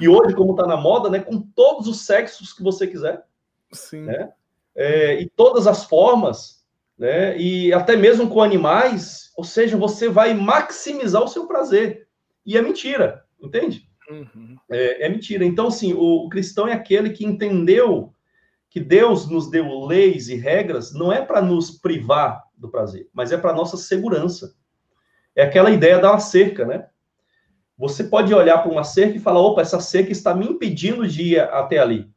[0.00, 3.24] E hoje, como está na moda, né, com todos os sexos que você quiser.
[3.72, 4.02] Sim.
[4.02, 4.32] Né?
[4.74, 6.60] É, e todas as formas
[7.00, 7.34] né?
[7.38, 12.06] E até mesmo com animais, ou seja, você vai maximizar o seu prazer.
[12.44, 13.88] E é mentira, entende?
[14.10, 14.54] Uhum.
[14.70, 15.42] É, é, mentira.
[15.42, 18.12] Então, assim, o, o cristão é aquele que entendeu
[18.70, 23.32] que Deus nos deu leis e regras não é para nos privar do prazer, mas
[23.32, 24.54] é para nossa segurança.
[25.34, 26.86] É aquela ideia da cerca, né?
[27.76, 31.34] Você pode olhar para uma cerca e falar: opa, essa cerca está me impedindo de
[31.34, 32.08] ir até ali,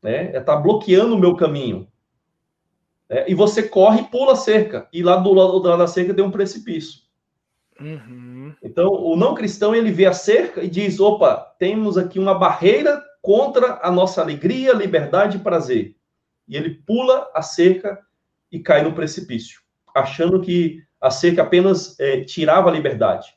[0.00, 0.36] né?
[0.36, 1.88] Está bloqueando o meu caminho.
[3.08, 4.88] É, e você corre e pula a cerca.
[4.92, 7.00] E lá do lado, do lado da cerca tem um precipício.
[7.80, 8.54] Uhum.
[8.62, 13.02] Então, o não cristão, ele vê a cerca e diz, opa, temos aqui uma barreira
[13.26, 15.96] contra a nossa alegria, liberdade e prazer.
[16.46, 17.98] E ele pula a cerca
[18.52, 19.62] e cai no precipício,
[19.92, 23.34] achando que a cerca apenas é, tirava a liberdade.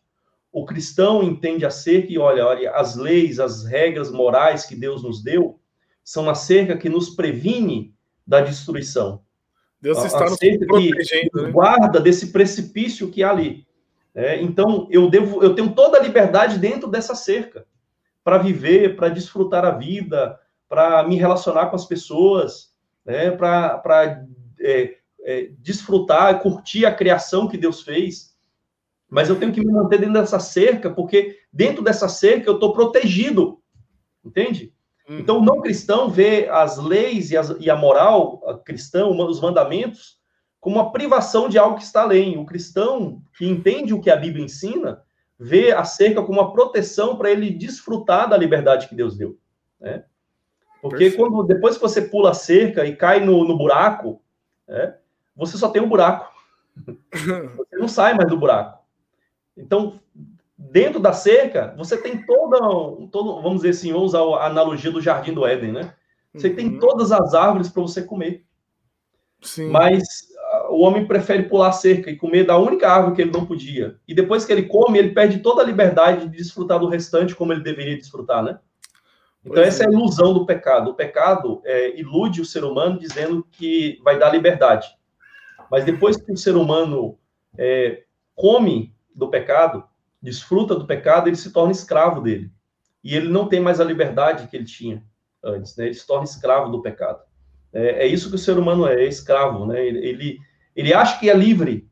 [0.51, 5.01] O cristão entende a cerca e olha, olha, as leis, as regras morais que Deus
[5.01, 5.59] nos deu
[6.03, 7.91] são uma cerca que nos previne
[8.27, 9.23] da destruição.
[9.81, 11.41] Deus está nos protegendo.
[11.41, 11.49] Né?
[11.49, 13.65] Guarda desse precipício que há ali.
[14.13, 17.65] É, então, eu devo, eu tenho toda a liberdade dentro dessa cerca
[18.29, 22.71] para viver, para desfrutar a vida, para me relacionar com as pessoas,
[23.03, 24.23] né, para
[24.59, 28.37] é, é, desfrutar, curtir a criação que Deus fez.
[29.09, 32.71] Mas eu tenho que me manter dentro dessa cerca, porque dentro dessa cerca eu estou
[32.71, 33.59] protegido,
[34.23, 34.71] entende?
[35.09, 39.41] Então, o não cristão vê as leis e, as, e a moral a cristã, os
[39.41, 40.19] mandamentos,
[40.59, 42.37] como uma privação de algo que está além.
[42.37, 45.01] O cristão que entende o que a Bíblia ensina,
[45.39, 49.37] vê a cerca como uma proteção para ele desfrutar da liberdade que Deus deu.
[49.79, 50.03] Né?
[50.81, 54.21] Porque quando, depois que você pula a cerca e cai no, no buraco,
[54.67, 54.97] né,
[55.35, 56.29] você só tem um buraco.
[57.57, 58.81] Você não sai mais do buraco.
[59.57, 59.99] Então,
[60.57, 62.57] dentro da cerca, você tem toda,
[63.11, 65.93] todo, vamos dizer assim, vamos usar a analogia do jardim do Éden, né?
[66.33, 66.55] Você uhum.
[66.55, 68.45] tem todas as árvores para você comer.
[69.41, 69.69] Sim.
[69.69, 70.29] Mas
[70.69, 73.97] o homem prefere pular cerca e comer da única árvore que ele não podia.
[74.07, 77.53] E depois que ele come, ele perde toda a liberdade de desfrutar do restante como
[77.53, 78.59] ele deveria desfrutar, né?
[79.41, 79.85] Então, pois essa é.
[79.85, 80.91] é a ilusão do pecado.
[80.91, 84.87] O pecado é, ilude o ser humano dizendo que vai dar liberdade.
[85.71, 87.17] Mas depois que o ser humano
[87.57, 88.03] é,
[88.35, 89.83] come do pecado,
[90.21, 92.51] desfruta do pecado, ele se torna escravo dele.
[93.03, 95.03] E ele não tem mais a liberdade que ele tinha
[95.43, 95.85] antes, né?
[95.85, 97.21] Ele se torna escravo do pecado.
[97.71, 99.85] É, é isso que o ser humano é, é escravo, né?
[99.85, 100.39] Ele,
[100.79, 101.89] ele, acha que é livre,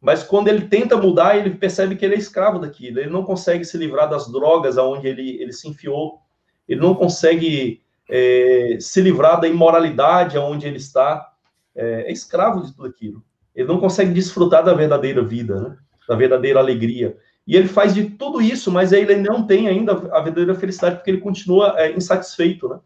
[0.00, 2.98] mas quando ele tenta mudar, ele percebe que ele é escravo daquilo.
[2.98, 6.20] Ele não consegue se livrar das drogas aonde ele, ele se enfiou.
[6.68, 11.30] Ele não consegue é, se livrar da imoralidade aonde ele está.
[11.74, 13.22] É, é escravo de tudo aquilo.
[13.54, 15.76] Ele não consegue desfrutar da verdadeira vida, né?
[16.08, 17.16] da verdadeira alegria.
[17.46, 21.10] E ele faz de tudo isso, mas ele não tem ainda a verdadeira felicidade, porque
[21.10, 22.78] ele continua é, insatisfeito, né?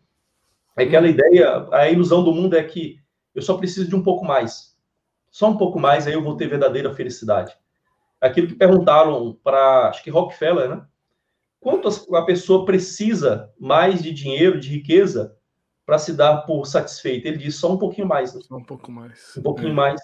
[0.77, 2.99] É aquela ideia, a ilusão do mundo é que
[3.35, 4.76] eu só preciso de um pouco mais.
[5.37, 7.55] Só um pouco mais, aí eu vou ter verdadeira felicidade.
[8.19, 10.87] aquilo que perguntaram para, acho que Rockefeller, né?
[11.61, 15.37] Quanto a pessoa precisa mais de dinheiro, de riqueza,
[15.85, 17.27] para se dar por satisfeito?
[17.27, 18.35] Ele diz só um pouquinho mais.
[18.35, 18.41] Né?
[18.49, 19.37] Só um pouco mais.
[19.37, 19.75] Um pouquinho é.
[19.75, 20.01] mais.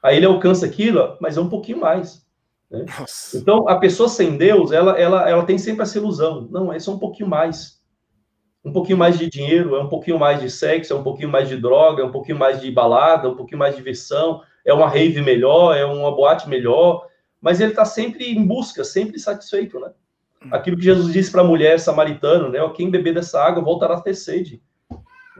[0.00, 2.24] Aí ele alcança aquilo, mas é um pouquinho mais.
[2.70, 2.86] Né?
[3.34, 6.46] Então, a pessoa sem Deus, ela, ela, ela tem sempre essa ilusão.
[6.52, 7.75] Não, é só um pouquinho mais.
[8.66, 11.48] Um pouquinho mais de dinheiro, é um pouquinho mais de sexo, é um pouquinho mais
[11.48, 14.74] de droga, é um pouquinho mais de balada, é um pouquinho mais de diversão, é
[14.74, 17.06] uma rave melhor, é uma boate melhor.
[17.40, 19.92] Mas ele está sempre em busca, sempre satisfeito, né?
[20.50, 22.58] Aquilo que Jesus disse para a mulher samaritana, né?
[22.74, 24.60] Quem beber dessa água voltará a ter sede.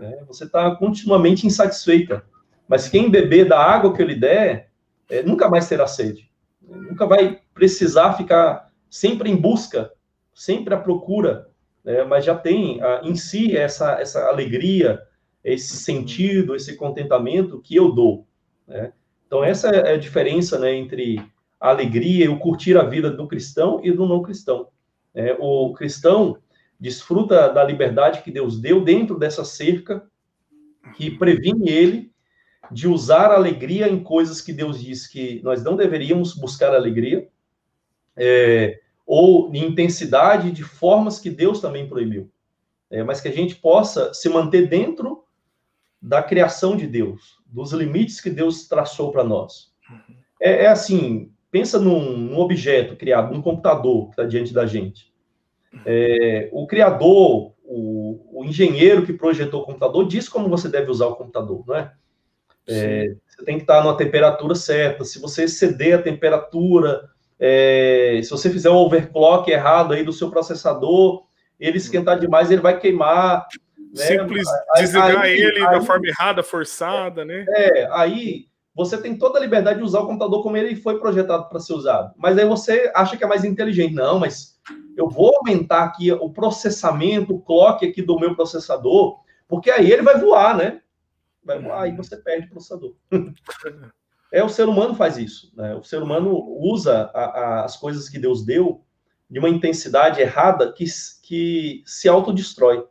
[0.01, 2.24] É, você está continuamente insatisfeita.
[2.69, 4.70] Mas quem beber da água que eu lhe der,
[5.11, 6.31] é, nunca mais terá sede.
[6.62, 9.90] Nunca vai precisar ficar sempre em busca,
[10.32, 11.48] sempre à procura,
[11.86, 12.02] né?
[12.02, 15.00] mas já tem a, em si essa, essa alegria,
[15.44, 18.26] esse sentido, esse contentamento que eu dou.
[18.66, 18.92] Né?
[19.26, 21.22] Então, essa é a diferença né, entre
[21.60, 24.68] a alegria e o curtir a vida do cristão e do não cristão.
[25.14, 26.38] É, o cristão
[26.78, 30.04] desfruta da liberdade que Deus deu dentro dessa cerca
[30.94, 32.12] que previne ele
[32.70, 37.28] de usar alegria em coisas que Deus diz que nós não deveríamos buscar alegria,
[38.16, 42.30] é, ou em intensidade de formas que Deus também proibiu.
[42.90, 45.24] É, mas que a gente possa se manter dentro
[46.00, 49.72] da criação de Deus, dos limites que Deus traçou para nós.
[50.40, 55.12] É, é, assim, pensa num, num, objeto criado, num computador que está diante da gente.
[55.84, 61.06] É, o criador, o, o, engenheiro que projetou o computador, diz como você deve usar
[61.06, 61.92] o computador, não é?
[62.68, 65.04] É, você tem que estar numa temperatura certa.
[65.04, 67.08] Se você exceder a temperatura,
[67.38, 71.24] é, se você fizer um overclock errado aí do seu processador,
[71.58, 73.46] ele esquentar demais, ele vai queimar.
[73.94, 74.04] Né?
[74.04, 74.46] Simples
[74.76, 77.44] desligar aí, ele aí, da forma errada, forçada, né?
[77.48, 81.48] É, aí você tem toda a liberdade de usar o computador como ele foi projetado
[81.48, 82.12] para ser usado.
[82.16, 83.94] Mas aí você acha que é mais inteligente.
[83.94, 84.60] Não, mas
[84.96, 90.02] eu vou aumentar aqui o processamento, o clock aqui do meu processador, porque aí ele
[90.02, 90.80] vai voar, né?
[91.46, 92.94] vai voar, aí você perde o processador.
[94.32, 95.53] é, o ser humano faz isso.
[95.57, 95.74] Né?
[95.74, 98.85] O ser humano usa a, a, as coisas que Deus deu
[99.28, 100.85] de uma intensidade errada que,
[101.23, 102.85] que se autodestrói.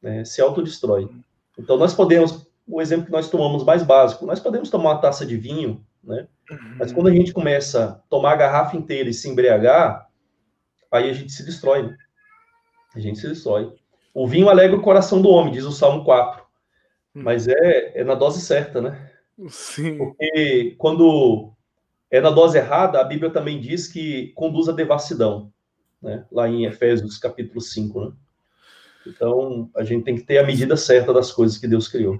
[0.00, 0.24] Né?
[0.24, 1.08] Se autodestrói.
[1.58, 5.26] Então, nós podemos, o exemplo que nós tomamos mais básico, nós podemos tomar uma taça
[5.26, 6.28] de vinho, né?
[6.78, 10.08] Mas quando a gente começa a tomar a garrafa inteira e se embriagar,
[10.90, 11.96] aí a gente se destrói, né?
[12.94, 13.74] A gente se destrói.
[14.14, 16.42] O vinho alegra o coração do homem, diz o Salmo 4.
[17.14, 17.22] Hum.
[17.22, 19.10] Mas é, é na dose certa, né?
[19.48, 19.98] Sim.
[19.98, 21.52] Porque quando
[22.10, 25.52] é na dose errada, a Bíblia também diz que conduz à devassidão,
[26.02, 26.24] né?
[26.32, 28.12] Lá em Efésios capítulo 5, né?
[29.06, 32.18] Então, a gente tem que ter a medida certa das coisas que Deus criou.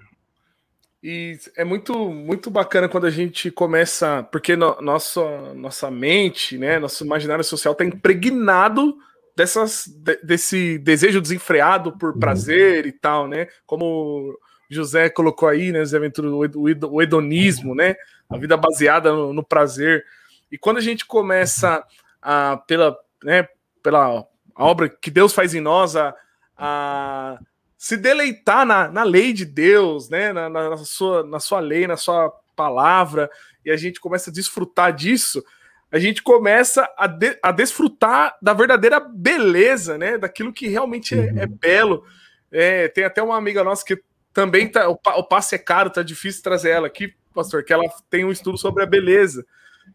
[1.03, 6.79] E é muito muito bacana quando a gente começa, porque no, nossa nossa mente, né,
[6.79, 8.97] nosso imaginário social está impregnado
[9.37, 12.19] dessas de, desse desejo desenfreado por uhum.
[12.19, 13.47] prazer e tal, né?
[13.65, 14.37] Como
[14.69, 17.97] José colocou aí, né, Zé Ventura, o hedonismo, né,
[18.29, 20.05] a vida baseada no, no prazer.
[20.51, 21.85] E quando a gente começa
[22.21, 23.49] a, pela, né,
[23.83, 26.15] pela obra que Deus faz em nós, a,
[26.57, 27.39] a
[27.77, 31.97] se deleitar na, na lei de Deus, né, na, na, sua, na sua lei, na
[31.97, 33.31] sua palavra,
[33.65, 35.43] e a gente começa a desfrutar disso,
[35.91, 41.29] a gente começa a, de, a desfrutar da verdadeira beleza, né, daquilo que realmente é,
[41.29, 41.59] é uhum.
[41.61, 42.05] belo.
[42.51, 44.03] É, tem até uma amiga nossa que
[44.39, 47.83] também tá, o, o passe é caro, tá difícil trazer ela aqui, pastor, que ela
[48.09, 49.45] tem um estudo sobre a beleza.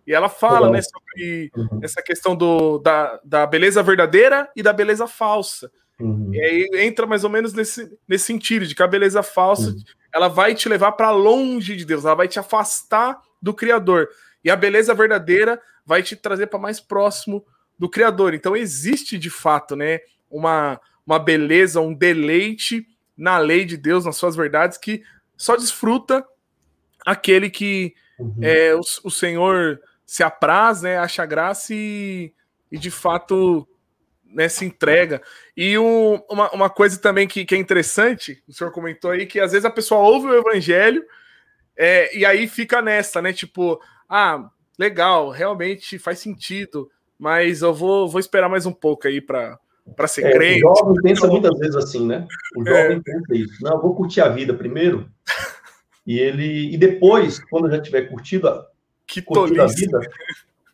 [0.06, 1.80] E ela fala, né, sobre uhum.
[1.82, 5.72] essa questão do, da, da beleza verdadeira e da beleza falsa.
[5.98, 6.30] Uhum.
[6.34, 9.78] E aí entra mais ou menos nesse, nesse sentido, de que a beleza falsa uhum.
[10.14, 14.10] ela vai te levar para longe de Deus, ela vai te afastar do Criador.
[14.44, 17.46] E a beleza verdadeira vai te trazer para mais próximo
[17.80, 18.34] do Criador.
[18.34, 22.86] Então existe de fato, né, uma, uma beleza, um deleite
[23.18, 25.04] na lei de Deus, nas suas verdades, que
[25.38, 26.26] só desfruta
[27.06, 28.36] aquele que uhum.
[28.42, 32.34] é, o, o, Senhor se apraz, né, acha graça e,
[32.72, 33.68] e de fato
[34.26, 35.22] né, se entrega.
[35.56, 39.40] E um, uma, uma coisa também que, que é interessante, o senhor comentou aí, que
[39.40, 41.04] às vezes a pessoa ouve o evangelho
[41.78, 43.32] é, e aí fica nessa, né?
[43.32, 43.80] Tipo,
[44.10, 49.60] ah, legal, realmente faz sentido, mas eu vou, vou esperar mais um pouco aí para
[49.96, 50.66] para ser é, crente.
[50.66, 52.28] O jovem pensa muitas vezes assim, né?
[52.56, 52.66] O é.
[52.66, 53.02] jovem é.
[53.02, 53.64] pensa isso.
[53.64, 55.10] Não, eu vou curtir a vida primeiro.
[56.06, 58.68] E ele e depois, quando já tiver curtido a,
[59.08, 60.02] que curtido a vida,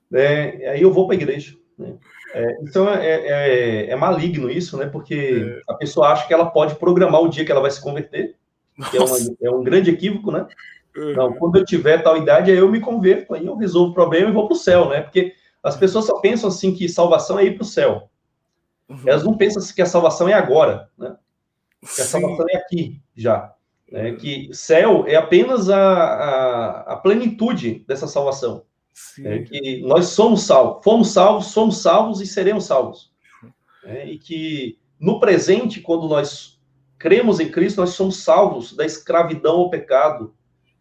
[0.10, 1.56] né, aí eu vou para a igreja.
[1.78, 1.94] Né?
[2.34, 4.88] É, então é, é, é, maligno isso, né?
[4.88, 5.72] Porque é.
[5.72, 8.36] a pessoa acha que ela pode programar o dia que ela vai se converter,
[8.94, 10.48] é, uma, é um grande equívoco, né?
[10.96, 11.14] Uhum.
[11.14, 14.30] Não, quando eu tiver tal idade, aí eu me converto, aí eu resolvo o problema
[14.30, 15.02] e vou para o céu, né?
[15.02, 15.34] Porque
[15.64, 18.10] as pessoas só pensam assim que salvação é ir para o céu.
[18.90, 19.04] Uhum.
[19.06, 21.16] Elas não pensam que a salvação é agora, né?
[21.80, 23.54] Que a salvação é aqui, já.
[23.92, 24.14] Né?
[24.14, 28.66] Que céu é apenas a, a, a plenitude dessa salvação.
[29.24, 33.14] É que nós somos salvos, fomos salvos, somos salvos e seremos salvos.
[33.86, 36.60] É, e que no presente, quando nós
[36.98, 40.36] cremos em Cristo, nós somos salvos da escravidão ao pecado.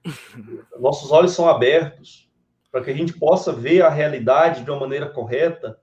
[0.81, 2.29] Nossos olhos são abertos
[2.73, 5.79] para que a gente possa ver a realidade de uma maneira correta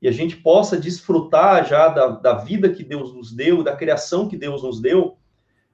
[0.00, 4.28] e a gente possa desfrutar já da, da vida que Deus nos deu, da criação
[4.28, 5.16] que Deus nos deu,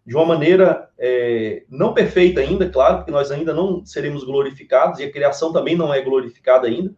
[0.05, 5.05] de uma maneira é, não perfeita ainda, claro, porque nós ainda não seremos glorificados e
[5.05, 6.95] a criação também não é glorificada ainda,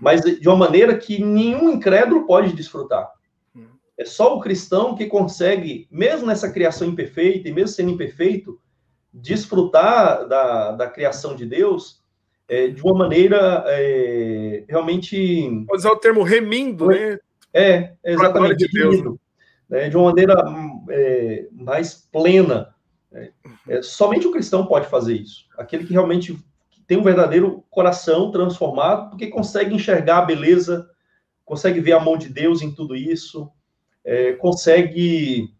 [0.00, 3.10] mas de uma maneira que nenhum incrédulo pode desfrutar.
[3.96, 8.58] É só o cristão que consegue, mesmo nessa criação imperfeita e mesmo sendo imperfeito,
[9.12, 12.03] desfrutar da, da criação de Deus
[12.48, 15.64] é, de uma maneira é, realmente.
[15.66, 17.18] Pode usar o termo remindo, né?
[17.52, 18.66] É, exatamente.
[18.66, 19.20] De, Deus, remindo,
[19.68, 19.88] né?
[19.88, 20.34] de uma maneira
[20.90, 22.74] é, mais plena.
[23.10, 23.30] Né?
[23.68, 25.46] É, somente o cristão pode fazer isso.
[25.56, 26.38] Aquele que realmente
[26.86, 30.90] tem um verdadeiro coração transformado, porque consegue enxergar a beleza,
[31.44, 33.50] consegue ver a mão de Deus em tudo isso,
[34.04, 35.54] é, consegue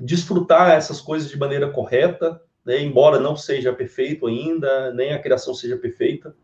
[0.00, 5.54] desfrutar essas coisas de maneira correta, né, embora não seja perfeito ainda, nem a criação
[5.54, 6.36] seja perfeita.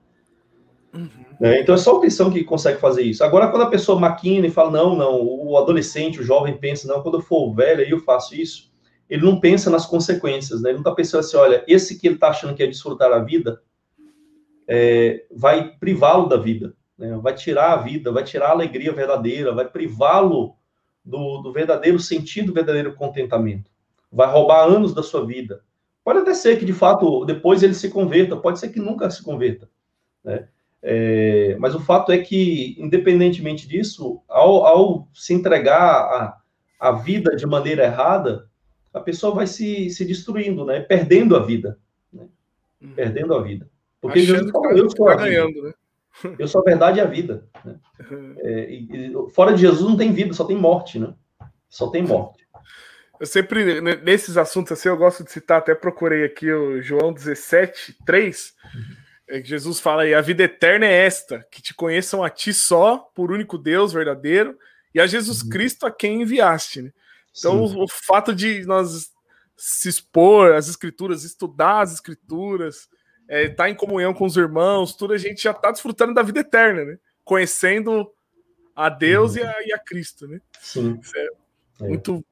[0.94, 1.10] Uhum.
[1.38, 3.22] Né, então é só o cristão que consegue fazer isso.
[3.22, 7.02] Agora, quando a pessoa maquina e fala, não, não, o adolescente, o jovem pensa, não,
[7.02, 8.72] quando eu for velho aí eu faço isso,
[9.06, 10.70] ele não pensa nas consequências, né?
[10.70, 13.18] Ele não está pensando assim, olha, esse que ele está achando que é desfrutar a
[13.18, 13.60] vida,
[14.66, 17.18] é, vai privá-lo da vida, né?
[17.20, 20.56] vai tirar a vida, vai tirar a alegria verdadeira, vai privá-lo
[21.04, 23.70] do, do verdadeiro sentido, do verdadeiro contentamento.
[24.10, 25.62] Vai roubar anos da sua vida.
[26.04, 29.22] Pode até ser que, de fato, depois ele se converta, pode ser que nunca se
[29.22, 29.68] converta.
[30.22, 30.46] Né?
[30.82, 36.36] É, mas o fato é que, independentemente disso, ao, ao se entregar a,
[36.78, 38.50] a vida de maneira errada,
[38.92, 40.80] a pessoa vai se, se destruindo, né?
[40.80, 41.78] perdendo a vida.
[42.12, 42.28] Né?
[42.82, 42.92] Uhum.
[42.94, 43.68] Perdendo a vida.
[43.98, 45.72] Porque Achando Jesus falou, eu sou tá ganhando, né?
[46.38, 47.46] Eu sou a verdade e a vida.
[47.64, 47.76] Né?
[48.38, 51.12] É, e, e, fora de Jesus não tem vida, só tem morte, né?
[51.68, 52.33] Só tem morte.
[53.20, 57.96] Eu sempre, nesses assuntos assim, eu gosto de citar, até procurei aqui o João 17,
[58.04, 58.54] 3,
[59.28, 62.52] é que Jesus fala aí, a vida eterna é esta, que te conheçam a ti
[62.52, 64.58] só, por único Deus verdadeiro,
[64.94, 65.48] e a Jesus uhum.
[65.48, 66.82] Cristo a quem enviaste.
[66.82, 66.92] Né?
[67.36, 69.10] Então, o, o, fato de nós
[69.56, 72.88] se expor às escrituras, estudar as escrituras,
[73.28, 76.40] é, tá em comunhão com os irmãos, tudo a gente já está desfrutando da vida
[76.40, 76.98] eterna, né?
[77.24, 78.10] Conhecendo
[78.76, 79.38] a Deus uhum.
[79.38, 80.40] e, a, e, a, Cristo, né?
[80.60, 81.00] Sim.
[81.16, 82.24] É, muito,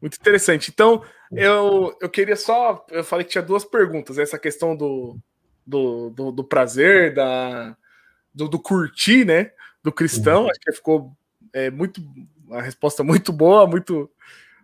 [0.00, 0.70] muito interessante.
[0.72, 1.02] Então,
[1.32, 2.84] eu, eu queria só.
[2.90, 5.18] Eu falei que tinha duas perguntas: essa questão do,
[5.66, 7.76] do, do, do prazer, da,
[8.34, 9.52] do, do, curtir, né?
[9.82, 10.44] Do cristão.
[10.44, 10.50] Uhum.
[10.50, 11.12] Acho que ficou
[11.52, 12.00] é, muito.
[12.50, 14.10] A resposta muito boa, muito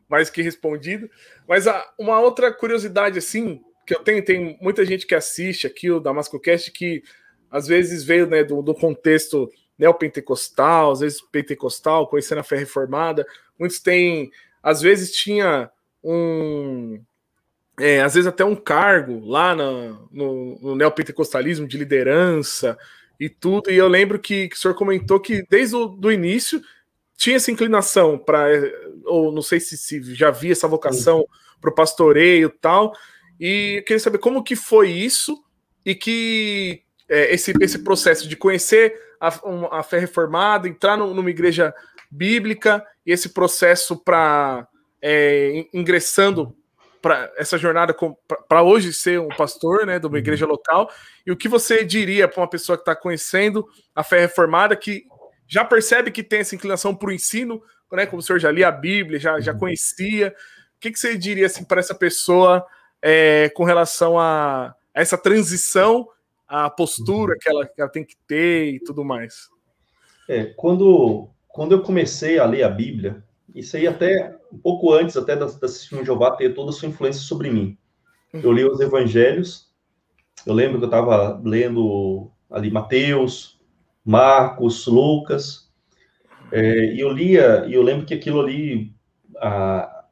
[0.09, 1.09] mais que respondida.
[1.47, 5.91] Mas a, uma outra curiosidade, assim, que eu tenho, tem muita gente que assiste aqui
[5.91, 7.03] o Damasco Cast que
[7.51, 13.27] às vezes veio né, do, do contexto neopentecostal, às vezes pentecostal, conhecendo a fé reformada.
[13.59, 14.31] Muitos têm,
[14.65, 15.70] às vezes tinha
[16.03, 16.99] um,
[17.78, 22.78] é, às vezes até um cargo lá no, no, no neopentecostalismo de liderança
[23.20, 23.70] e tudo.
[23.70, 26.62] E eu lembro que, que o senhor comentou que desde o do início
[27.15, 28.49] tinha essa inclinação para,
[29.05, 31.27] ou não sei se, se já havia essa vocação
[31.61, 32.95] para o pastoreio e tal.
[33.39, 35.45] E eu queria saber como que foi isso
[35.85, 41.31] e que é, esse, esse processo de conhecer a, a fé reformada, entrar no, numa
[41.31, 41.74] igreja
[42.11, 44.66] bíblica e esse processo para
[45.01, 46.56] é, ingressando
[47.05, 47.94] para essa jornada
[48.48, 50.90] para hoje ser um pastor né, de uma igreja local.
[51.26, 55.05] E o que você diria para uma pessoa que está conhecendo a fé reformada, que
[55.47, 57.62] já percebe que tem essa inclinação para o ensino,
[57.93, 60.35] né, como o senhor já lia a Bíblia, já, já conhecia.
[60.76, 62.64] O que, que você diria assim, para essa pessoa
[63.02, 66.09] é, com relação a, a, essa transição,
[66.48, 69.51] a postura que ela, que ela tem que ter e tudo mais.
[70.26, 73.22] É, quando, quando eu comecei a ler a Bíblia,
[73.55, 76.89] isso aí até um pouco antes até da, da de Jeová ter toda a sua
[76.89, 77.78] influência sobre mim.
[78.32, 79.72] Eu li os evangelhos,
[80.44, 83.60] eu lembro que eu estava lendo ali Mateus,
[84.05, 85.70] Marcos, Lucas,
[86.51, 88.93] é, e eu lia, e eu lembro que aquilo ali,
[89.36, 90.06] a,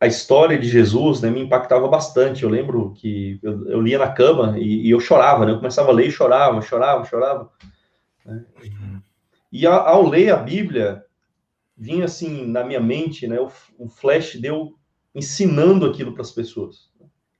[0.00, 2.42] a história de Jesus né, me impactava bastante.
[2.42, 5.52] Eu lembro que eu, eu lia na cama e, e, eu chorava, né?
[5.52, 7.50] Eu começava a ler e chorava, chorava, chorava.
[8.24, 8.46] Né?
[9.52, 11.04] E a, ao ler a Bíblia,
[11.76, 13.40] vinha assim na minha mente, né?
[13.40, 14.74] O, o flash deu
[15.14, 16.90] ensinando aquilo para as pessoas.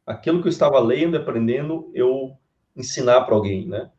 [0.07, 2.37] aquilo que eu estava lendo e aprendendo, eu
[2.77, 3.91] ensinar para alguém, né?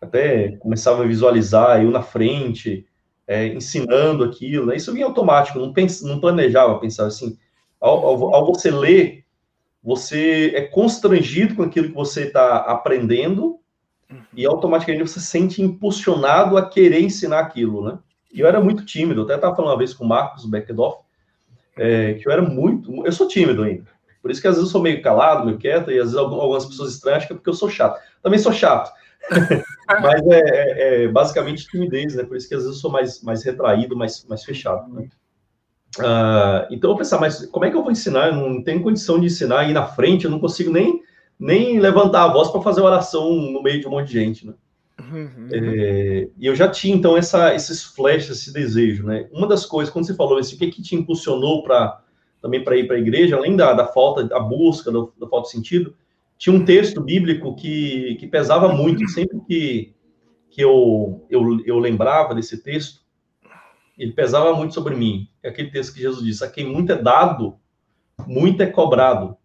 [0.00, 2.86] Até começava a visualizar eu na frente,
[3.26, 4.76] é, ensinando aquilo, né?
[4.76, 7.38] Isso vinha automático, não, pens, não planejava pensar assim.
[7.80, 9.24] Ao, ao, ao, você ler,
[9.82, 13.60] você é constrangido com aquilo que você está aprendendo
[14.34, 17.98] e automaticamente você se sente impulsionado a querer ensinar aquilo, né?
[18.32, 21.00] E eu era muito tímido, eu até estava falando uma vez com o Marcos Beckdorf,
[21.76, 23.86] é, que eu era muito, eu sou tímido ainda,
[24.22, 26.64] por isso que às vezes eu sou meio calado, meio quieto, e às vezes algumas
[26.64, 28.00] pessoas estranham que é porque eu sou chato.
[28.22, 28.92] Também sou chato,
[30.00, 32.22] mas é, é, é, basicamente timidez, né?
[32.22, 35.08] Por isso que às vezes eu sou mais, mais retraído, mais, mais fechado, né?
[35.98, 38.28] Uh, então eu pensar, mas como é que eu vou ensinar?
[38.28, 41.02] Eu não tenho condição de ensinar aí na frente, eu não consigo nem,
[41.42, 44.54] nem levantar a voz para fazer oração no meio de um monte de gente, né?
[45.00, 45.48] Uhum.
[45.50, 49.28] É, e eu já tinha então essa, esses flashes, esse desejo, né?
[49.32, 52.00] Uma das coisas, quando você falou isso, o que, que te impulsionou para
[52.40, 55.46] também para ir para a igreja, além da, da falta, da busca, do, da falta
[55.46, 55.94] de sentido,
[56.38, 59.08] tinha um texto bíblico que, que pesava muito.
[59.08, 59.94] Sempre que,
[60.50, 63.00] que eu, eu, eu lembrava desse texto,
[63.98, 65.28] ele pesava muito sobre mim.
[65.42, 67.56] É aquele texto que Jesus disse: a quem muito é dado,
[68.26, 69.36] muito é cobrado.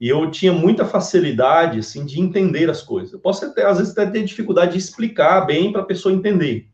[0.00, 3.12] E eu tinha muita facilidade, assim, de entender as coisas.
[3.12, 6.68] Eu posso até, às vezes, até ter dificuldade de explicar bem para a pessoa entender.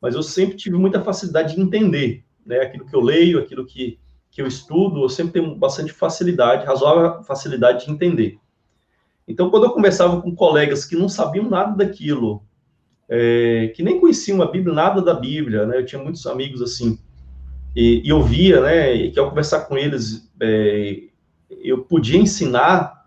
[0.00, 2.60] Mas eu sempre tive muita facilidade de entender, né?
[2.60, 3.98] Aquilo que eu leio, aquilo que,
[4.30, 8.38] que eu estudo, eu sempre tenho bastante facilidade, razoável facilidade de entender.
[9.26, 12.44] Então, quando eu conversava com colegas que não sabiam nada daquilo,
[13.08, 15.78] é, que nem conheciam a Bíblia, nada da Bíblia, né?
[15.78, 16.96] Eu tinha muitos amigos assim,
[17.74, 18.94] e, e eu via, né?
[18.94, 21.11] E que ao conversar com eles, é,
[21.62, 23.02] eu podia ensinar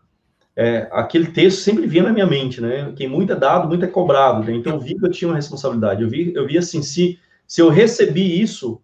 [0.56, 2.94] é, aquele texto sempre vinha na minha mente, né?
[2.96, 4.44] Quem muito é dado, muito é cobrado.
[4.44, 4.54] Né?
[4.54, 6.02] Então eu vi que eu tinha uma responsabilidade.
[6.02, 8.82] Eu vi, eu vi assim, se, se eu recebi isso,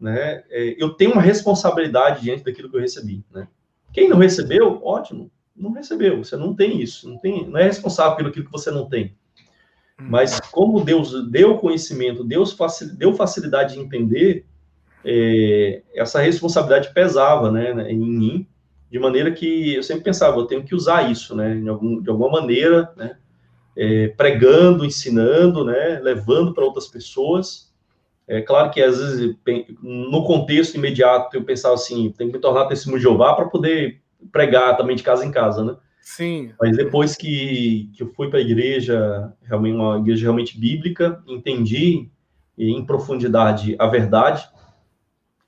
[0.00, 3.48] né, é, eu tenho uma responsabilidade diante daquilo que eu recebi, né?
[3.92, 8.16] Quem não recebeu, ótimo, não recebeu, você não tem isso, não tem, não é responsável
[8.16, 9.16] pelo que você não tem.
[9.98, 10.40] Mas uhum.
[10.52, 14.46] como Deus deu conhecimento, Deus facil, deu facilidade de entender,
[15.04, 18.46] é, essa responsabilidade pesava, né, em mim,
[18.90, 22.08] de maneira que eu sempre pensava, eu tenho que usar isso, né, de, algum, de
[22.08, 23.16] alguma maneira, né,
[23.76, 27.68] é, pregando, ensinando, né, levando para outras pessoas,
[28.26, 29.36] é claro que às vezes,
[29.82, 34.02] no contexto imediato, eu pensava assim, tem que me tornar testemunho de Jeová para poder
[34.30, 35.76] pregar também de casa em casa, né?
[36.02, 36.52] Sim.
[36.60, 42.10] Mas depois que, que eu fui para a igreja, realmente uma igreja realmente bíblica, entendi
[42.56, 44.46] em profundidade a verdade,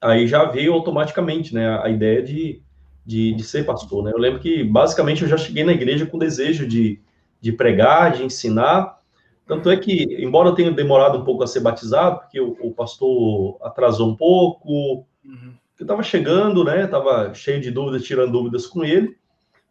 [0.01, 2.62] aí já veio automaticamente, né, a ideia de,
[3.11, 4.12] de, de ser pastor, né?
[4.12, 7.01] Eu lembro que, basicamente, eu já cheguei na igreja com desejo de,
[7.41, 9.01] de pregar, de ensinar,
[9.45, 12.73] tanto é que, embora eu tenha demorado um pouco a ser batizado, porque o, o
[12.73, 15.55] pastor atrasou um pouco, uhum.
[15.77, 16.85] eu estava chegando, né?
[16.85, 19.16] Estava cheio de dúvidas, tirando dúvidas com ele,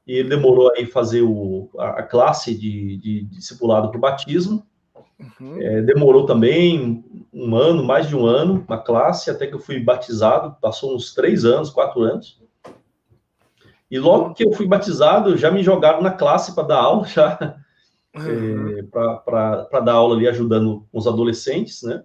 [0.06, 4.02] e ele demorou aí fazer o, a, a classe de, de, de discipulado para o
[4.02, 4.66] batismo.
[5.18, 5.61] Uhum.
[5.61, 9.80] É, demorou também um ano, mais de um ano, uma classe, até que eu fui
[9.80, 12.38] batizado, passou uns três anos, quatro anos.
[13.90, 17.57] E logo que eu fui batizado, já me jogaram na classe para dar aula, já
[18.16, 18.78] uhum.
[18.78, 22.03] é, para dar aula ali ajudando os adolescentes, né?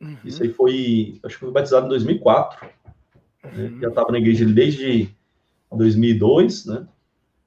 [0.00, 0.16] Uhum.
[0.24, 2.66] Isso aí foi, acho que foi batizado em 2004.
[2.66, 2.70] Né?
[3.44, 3.70] Uhum.
[3.70, 3.78] Né?
[3.80, 5.10] Já estava na igreja desde
[5.72, 6.86] 2002, né?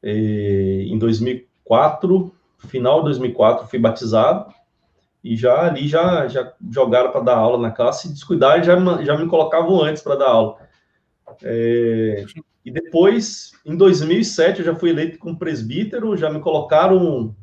[0.01, 2.33] É, em 2004,
[2.67, 4.53] final de 2004, fui batizado
[5.23, 9.17] e já ali já, já jogaram para dar aula na classe e descuidar já, já
[9.17, 10.57] me colocavam antes para dar aula.
[11.43, 12.23] É,
[12.69, 17.35] e depois, em 2007, eu já fui eleito como presbítero, já me colocaram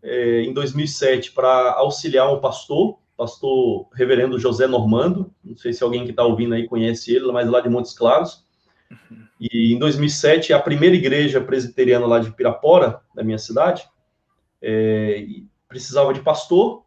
[0.00, 6.04] é, em 2007 para auxiliar um pastor, pastor reverendo José Normando, não sei se alguém
[6.04, 8.46] que está ouvindo aí conhece ele, mas lá de Montes Claros.
[9.40, 13.82] E em 2007, a primeira igreja presbiteriana lá de Pirapora, da minha cidade,
[14.62, 15.26] é,
[15.68, 16.84] precisava de pastor,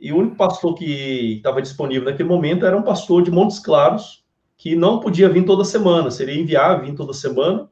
[0.00, 4.24] e o único pastor que estava disponível naquele momento era um pastor de Montes Claros,
[4.58, 7.70] que não podia vir toda semana, seria enviar, vir toda semana.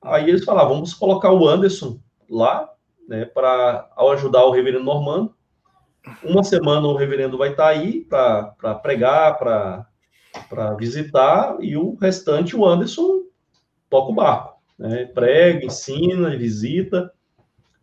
[0.00, 1.98] Aí eles falavam, vamos colocar o Anderson
[2.30, 2.70] lá,
[3.08, 5.34] né, para ajudar o reverendo Normando.
[6.22, 12.54] Uma semana o reverendo vai estar tá aí para pregar, para visitar, e o restante
[12.54, 13.24] o Anderson
[13.90, 17.12] toca o barco, né, prega, ensina, visita.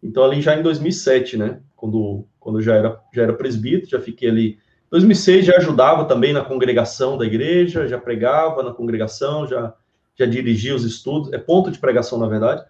[0.02, 4.30] Então, ali já em 2007, né, quando, quando já era, já era presbítero, já fiquei
[4.30, 4.60] ali.
[4.94, 9.74] 2006 já ajudava também na congregação da igreja, já pregava na congregação, já,
[10.15, 12.64] já dirigia os estudos, é ponto de pregação, na verdade.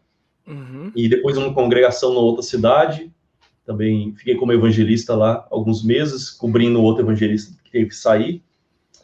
[0.47, 0.89] Uhum.
[0.95, 3.11] E depois uma congregação na outra cidade.
[3.65, 8.41] Também fiquei como evangelista lá alguns meses, cobrindo outro evangelista que teve que sair.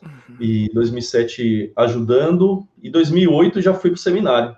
[0.02, 0.38] Uhum.
[0.40, 2.66] E 2007 ajudando.
[2.82, 4.56] E 2008 já fui para o seminário.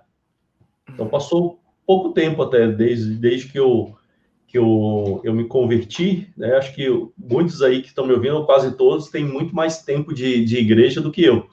[0.88, 3.96] Então passou pouco tempo até, desde, desde que eu
[4.52, 6.58] que eu, eu me converti, né?
[6.58, 6.86] Acho que
[7.18, 11.00] muitos aí que estão me ouvindo, quase todos, têm muito mais tempo de, de igreja
[11.00, 11.48] do que eu.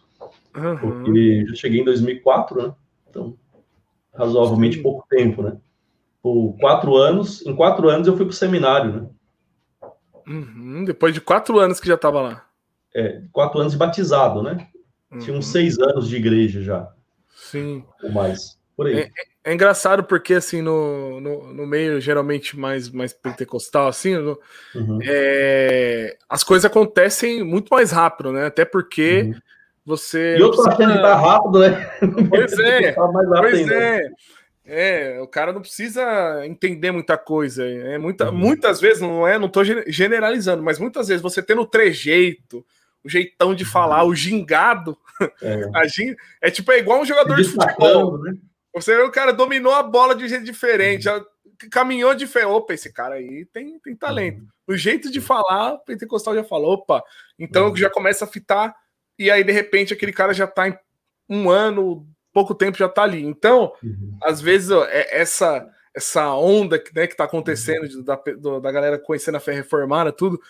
[0.57, 0.77] Uhum.
[0.77, 2.75] Porque eu cheguei em 2004, né?
[3.09, 3.39] Então,
[4.13, 4.83] razoavelmente Sim.
[4.83, 5.57] pouco tempo, né?
[6.21, 9.09] Por quatro anos, em quatro anos eu fui para o seminário, né?
[10.27, 10.85] Uhum.
[10.85, 12.47] Depois de quatro anos que já estava lá.
[12.93, 14.67] É, quatro anos de batizado, né?
[15.13, 15.19] Uhum.
[15.21, 15.53] Tinha uns uhum.
[15.53, 16.93] seis anos de igreja já.
[17.33, 17.85] Sim.
[18.03, 18.59] Ou mais.
[18.77, 18.99] Por aí.
[18.99, 19.11] É,
[19.49, 24.39] é engraçado porque, assim, no, no, no, meio geralmente mais, mais pentecostal, assim, no,
[24.75, 24.99] uhum.
[25.03, 28.45] é, as coisas acontecem muito mais rápido, né?
[28.45, 29.35] Até porque uhum.
[29.87, 30.37] você.
[30.37, 31.91] E eu tô achando que tá rápido, né?
[32.29, 32.93] Pois é.
[33.41, 34.11] pois é.
[34.67, 37.65] É, o cara não precisa entender muita coisa.
[37.65, 38.37] É muita, uhum.
[38.37, 42.63] Muitas vezes, não é, não tô generalizando, mas muitas vezes você tendo o trejeito,
[43.03, 44.95] o jeitão de falar, o gingado,
[45.41, 45.71] é,
[46.49, 48.19] é tipo é igual um jogador de futebol.
[48.19, 48.37] Né?
[48.75, 51.25] Você vê o cara dominou a bola de jeito diferente, uhum.
[51.71, 52.51] caminhou diferente.
[52.51, 54.41] Opa, esse cara aí tem, tem talento.
[54.41, 54.49] Uhum.
[54.69, 57.03] O jeito de falar, o pentecostal já falou, opa,
[57.39, 57.77] então uhum.
[57.77, 58.75] já começa a fitar,
[59.19, 60.79] e aí de repente aquele cara já tá em
[61.29, 63.25] um ano, pouco tempo já tá ali.
[63.25, 64.17] Então, uhum.
[64.23, 68.17] às vezes, ó, é, essa essa onda né, que tá acontecendo da,
[68.63, 70.41] da galera conhecendo a fé reformada, tudo,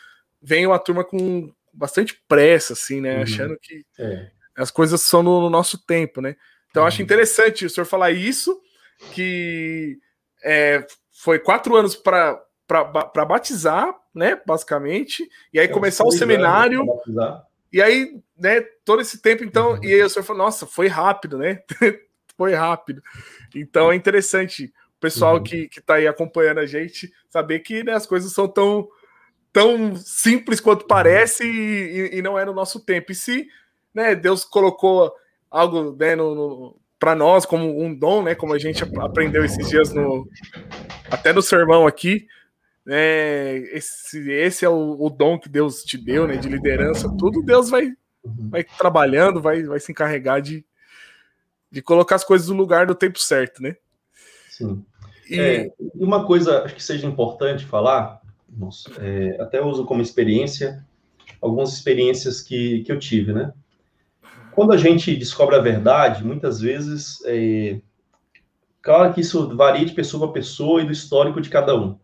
[0.43, 3.17] vem uma turma com bastante pressa, assim, né?
[3.17, 3.23] Uhum.
[3.23, 4.31] Achando que é.
[4.57, 6.37] as coisas são no, no, nosso tempo, né?
[6.79, 8.57] Então, acho interessante o senhor falar isso,
[9.13, 9.99] que
[10.45, 12.41] é, foi quatro anos para
[13.27, 14.41] batizar, né?
[14.47, 16.87] Basicamente, e aí é, começar o seminário.
[17.73, 19.83] E aí, né, todo esse tempo, então, uhum.
[19.83, 21.61] e aí o senhor falou, nossa, foi rápido, né?
[22.39, 23.03] foi rápido.
[23.57, 25.43] Então é interessante o pessoal uhum.
[25.43, 28.89] que, que tá aí acompanhando a gente saber que né, as coisas são tão,
[29.53, 33.11] tão simples quanto parece e, e, não é no nosso tempo.
[33.11, 33.49] E se
[33.93, 35.13] né, Deus colocou
[35.51, 38.35] algo né, no, no para nós como um dom, né?
[38.35, 40.29] Como a gente aprendeu esses dias no
[41.11, 42.27] até no sermão aqui,
[42.85, 43.59] né?
[43.73, 46.37] Esse, esse é o, o dom que Deus te deu, né?
[46.37, 47.93] De liderança, tudo Deus vai
[48.25, 48.49] uhum.
[48.51, 50.65] vai trabalhando, vai, vai se encarregar de,
[51.71, 53.77] de colocar as coisas no lugar do tempo certo, né?
[54.51, 54.85] Sim.
[55.31, 60.85] E é, uma coisa acho que seja importante falar, nossa, é, até uso como experiência
[61.41, 63.53] algumas experiências que, que eu tive, né?
[64.59, 67.81] Quando a gente descobre a verdade, muitas vezes, é,
[68.83, 71.97] claro que isso varia de pessoa para pessoa e do histórico de cada um.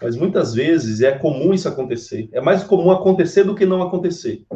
[0.00, 2.28] Mas muitas vezes é comum isso acontecer.
[2.30, 4.46] É mais comum acontecer do que não acontecer.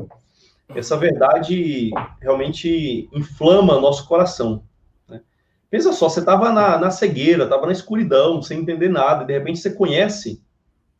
[0.68, 1.90] Essa verdade
[2.20, 4.62] realmente inflama nosso coração.
[5.08, 5.20] Né?
[5.68, 9.32] Pensa só, você estava na, na, cegueira, estava na escuridão, sem entender nada, e de
[9.32, 10.40] repente você conhece.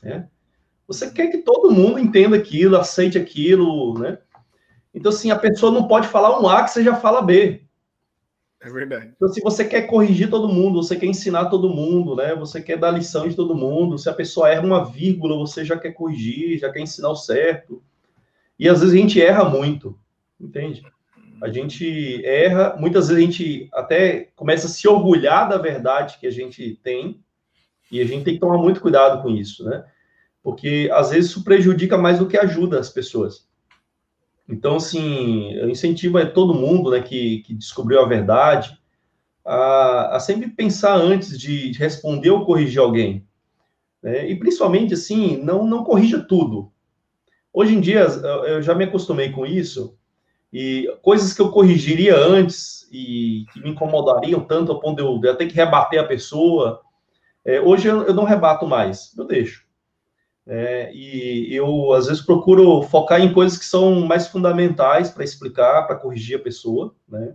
[0.03, 0.27] Né?
[0.89, 4.19] Você quer que todo mundo entenda aquilo, aceite aquilo, né?
[4.94, 7.62] Então, assim, a pessoa não pode falar um A que você já fala B.
[8.60, 9.12] É verdade.
[9.15, 12.35] Então, se você quer corrigir todo mundo, você quer ensinar todo mundo, né?
[12.35, 13.97] Você quer dar lição de todo mundo.
[13.98, 17.82] Se a pessoa erra uma vírgula, você já quer corrigir, já quer ensinar o certo.
[18.59, 19.97] E às vezes a gente erra muito,
[20.40, 20.82] entende?
[21.40, 26.27] A gente erra, muitas vezes a gente até começa a se orgulhar da verdade que
[26.27, 27.23] a gente tem,
[27.90, 29.85] e a gente tem que tomar muito cuidado com isso, né?
[30.43, 33.48] Porque às vezes isso prejudica mais do que ajuda as pessoas.
[34.49, 38.79] Então, assim, eu incentivo a todo mundo né, que, que descobriu a verdade
[39.45, 43.27] a, a sempre pensar antes de responder ou corrigir alguém.
[44.03, 44.31] Né?
[44.31, 46.70] E principalmente, assim, não, não corrija tudo.
[47.53, 48.01] Hoje em dia,
[48.47, 49.99] eu já me acostumei com isso,
[50.53, 55.19] e coisas que eu corrigiria antes e que me incomodariam tanto a ponto de eu,
[55.19, 56.81] de eu ter que rebater a pessoa,
[57.45, 59.66] é, hoje eu, eu não rebato mais, eu deixo.
[60.51, 65.87] É, e eu, às vezes, procuro focar em coisas que são mais fundamentais para explicar,
[65.87, 67.35] para corrigir a pessoa, né?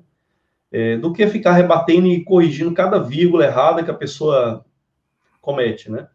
[0.72, 4.66] É, do que ficar rebatendo e corrigindo cada vírgula errada que a pessoa
[5.40, 6.08] comete, né?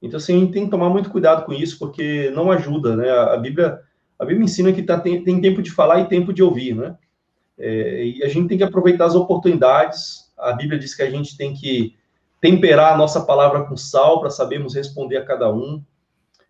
[0.00, 3.10] Então, assim, tem que tomar muito cuidado com isso, porque não ajuda, né?
[3.10, 3.80] A Bíblia,
[4.16, 6.96] a Bíblia ensina que tá, tem, tem tempo de falar e tempo de ouvir, né?
[7.58, 10.32] É, e a gente tem que aproveitar as oportunidades.
[10.38, 11.96] A Bíblia diz que a gente tem que
[12.40, 15.82] temperar a nossa palavra com sal para sabermos responder a cada um.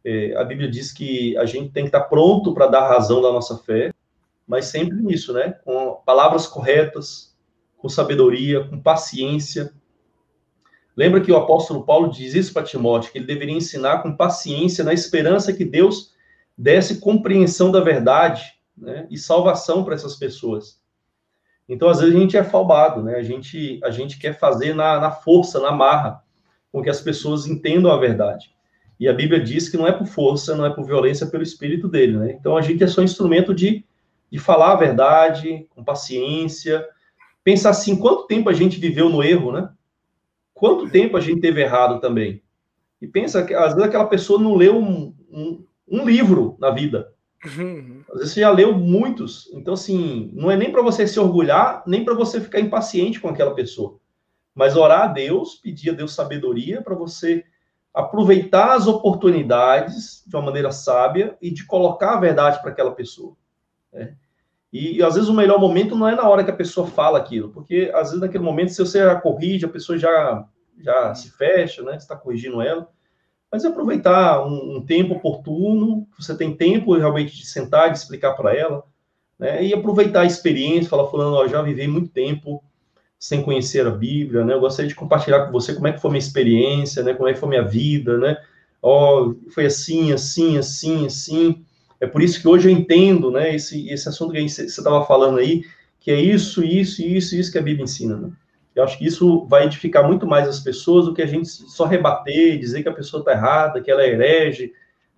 [0.09, 3.33] É, a Bíblia diz que a gente tem que estar pronto para dar razão da
[3.33, 3.93] nossa fé,
[4.47, 5.57] mas sempre nisso, né?
[5.65, 7.37] Com palavras corretas,
[7.77, 9.73] com sabedoria, com paciência.
[10.97, 14.85] Lembra que o apóstolo Paulo diz isso para Timóteo, que ele deveria ensinar com paciência,
[14.85, 16.15] na esperança que Deus
[16.57, 18.45] desse compreensão da verdade
[18.79, 20.81] né, e salvação para essas pessoas.
[21.69, 23.17] Então, às vezes, a gente é falbado, né?
[23.17, 26.23] A gente, a gente quer fazer na, na força, na marra,
[26.71, 28.56] com que as pessoas entendam a verdade.
[28.99, 31.43] E a Bíblia diz que não é por força, não é por violência, é pelo
[31.43, 32.37] Espírito dele, né?
[32.39, 33.85] Então a gente é só instrumento de,
[34.31, 36.87] de falar a verdade, com paciência.
[37.45, 39.69] Pensar assim, quanto tempo a gente viveu no erro, né?
[40.57, 42.43] quanto tempo a gente teve errado também?
[43.01, 47.13] E pensa que às vezes aquela pessoa não leu um, um, um livro na vida.
[47.45, 48.03] Uhum.
[48.11, 49.51] Às vezes você já leu muitos.
[49.53, 53.29] Então, assim, não é nem para você se orgulhar, nem para você ficar impaciente com
[53.29, 53.99] aquela pessoa.
[54.55, 57.45] Mas orar a Deus, pedir a Deus sabedoria para você
[57.97, 63.35] aproveitar as oportunidades de uma maneira sábia e de colocar a verdade para aquela pessoa.
[63.91, 64.15] Né?
[64.71, 67.49] E, às vezes o melhor momento não é na hora que a pessoa fala aquilo,
[67.49, 70.47] porque às vezes naquele momento, se você já corrige, a pessoa já,
[70.79, 71.93] já se fecha, né?
[71.93, 72.87] Você está corrigindo ela.
[73.51, 78.35] Mas é aproveitar um, um, tempo oportuno, você tem tempo realmente de sentar, de explicar
[78.35, 78.85] para ela,
[79.39, 79.65] né?
[79.65, 82.63] E aproveitar a experiência, falar, falando, ó, já vivi muito tempo
[83.19, 84.55] sem conhecer a Bíblia, né?
[84.55, 87.15] Eu gostaria de compartilhar com você como é que foi minha experiência, né?
[87.15, 88.37] Como é que foi minha vida, né?
[88.83, 91.65] Ó, foi assim, assim, assim, assim.
[92.01, 95.39] É por isso que hoje eu entendo, né, esse, esse assunto que você estava falando
[95.39, 95.65] aí,
[95.99, 98.31] que é isso, isso, isso, isso que a Bíblia ensina, né?
[98.75, 101.87] Eu acho que isso vai edificar muito mais as pessoas do que a gente só
[101.87, 104.71] rebater, dizer que a pessoa está errada, que ela é herege,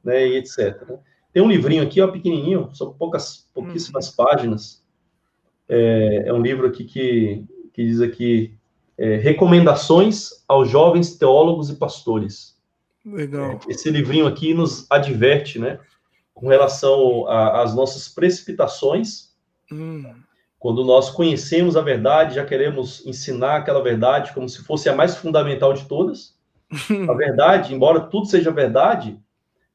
[0.04, 0.80] né, e etc.
[0.88, 0.96] Né?
[1.32, 4.24] Tem um livrinho aqui, ó, pequenininho, são poucas, pouquíssimas uhum.
[4.24, 4.84] páginas.
[5.68, 7.44] É, é, um livro aqui que,
[7.78, 8.59] que diz aqui
[8.98, 12.59] é, recomendações aos jovens teólogos e pastores.
[13.06, 13.52] Legal.
[13.52, 15.78] É, esse livrinho aqui nos adverte, né,
[16.34, 19.32] com relação às nossas precipitações.
[19.70, 20.12] Hum.
[20.59, 25.14] Quando nós conhecemos a verdade, já queremos ensinar aquela verdade como se fosse a mais
[25.14, 26.36] fundamental de todas.
[27.09, 29.20] a verdade, embora tudo seja verdade,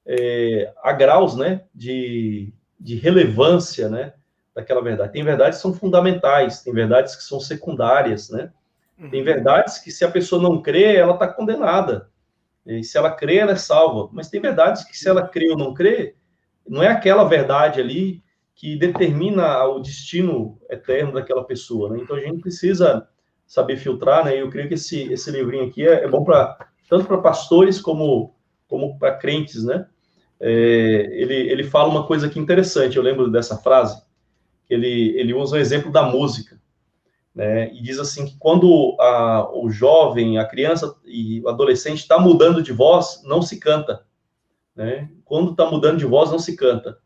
[0.05, 4.11] é, há graus né, de, de relevância né,
[4.55, 5.13] daquela verdade.
[5.13, 8.51] Tem verdades que são fundamentais, tem verdades que são secundárias, né?
[9.09, 9.25] Tem uhum.
[9.25, 12.09] verdades que, se a pessoa não crê, ela está condenada.
[12.65, 14.09] E se ela crê, ela é salva.
[14.13, 16.15] Mas tem verdades que, se ela crê ou não crê,
[16.67, 18.23] não é aquela verdade ali
[18.55, 21.99] que determina o destino eterno daquela pessoa, né?
[22.01, 23.07] Então a gente precisa
[23.45, 24.39] saber filtrar, né?
[24.39, 26.57] Eu creio que esse, esse livrinho aqui é, é bom para
[26.89, 28.35] tanto para pastores como
[28.67, 29.87] como para crentes, né?
[30.39, 34.01] É, ele, ele fala uma coisa aqui interessante, eu lembro dessa frase,
[34.69, 36.59] ele, ele usa o exemplo da música,
[37.33, 37.73] né?
[37.73, 42.61] E diz assim que quando a, o jovem, a criança e o adolescente está mudando
[42.61, 44.05] de voz, não se canta,
[44.75, 45.09] né?
[45.25, 46.97] Quando está mudando de voz, não se canta.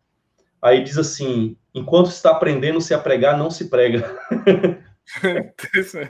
[0.61, 4.17] Aí diz assim: enquanto está aprendendo se a pregar, não se prega.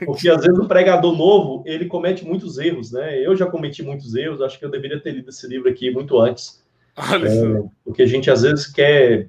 [0.04, 3.24] Porque às vezes o pregador novo ele comete muitos erros, né?
[3.24, 6.18] Eu já cometi muitos erros, acho que eu deveria ter lido esse livro aqui muito
[6.18, 6.64] antes.
[6.96, 9.28] É, porque a gente às vezes quer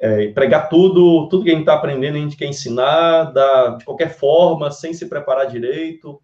[0.00, 3.84] é, pregar tudo, tudo que a gente está aprendendo, a gente quer ensinar da, de
[3.84, 6.20] qualquer forma, sem se preparar direito,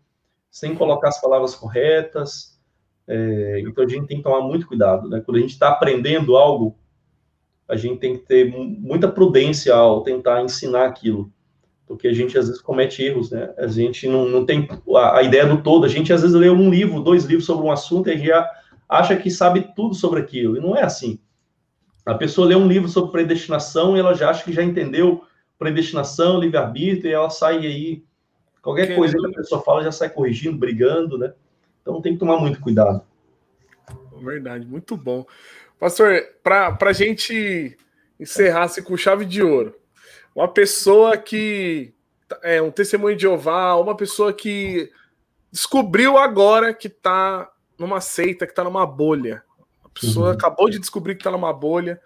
[0.50, 2.58] sem colocar as palavras corretas.
[3.06, 5.20] É, então a gente tem que tomar muito cuidado, né?
[5.24, 6.78] Quando a gente está aprendendo algo,
[7.68, 11.32] a gente tem que ter muita prudência ao tentar ensinar aquilo,
[11.86, 13.52] porque a gente às vezes comete erros, né?
[13.58, 15.84] A gente não, não tem a, a ideia do todo.
[15.84, 18.48] A gente às vezes lê um livro, dois livros sobre um assunto e já
[18.88, 21.18] acha que sabe tudo sobre aquilo, e não é assim.
[22.04, 25.24] A pessoa lê um livro sobre predestinação e ela já acha que já entendeu
[25.58, 28.04] predestinação, livre-arbítrio, e ela sai aí,
[28.60, 31.32] qualquer coisa que a pessoa fala já sai corrigindo, brigando, né?
[31.80, 33.02] Então tem que tomar muito cuidado.
[34.16, 35.24] Verdade, muito bom.
[35.78, 37.76] Pastor, para a gente
[38.18, 39.74] encerrar assim, com chave de ouro,
[40.34, 41.94] uma pessoa que
[42.42, 44.90] é um testemunho de Jeová, uma pessoa que
[45.50, 49.42] descobriu agora que está numa seita, que está numa bolha.
[49.94, 50.32] Pessoa uhum.
[50.32, 52.00] acabou de descobrir que está numa bolha,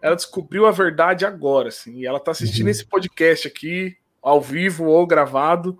[0.00, 2.70] ela descobriu a verdade agora, assim, e ela está assistindo uhum.
[2.70, 5.78] esse podcast aqui, ao vivo ou gravado.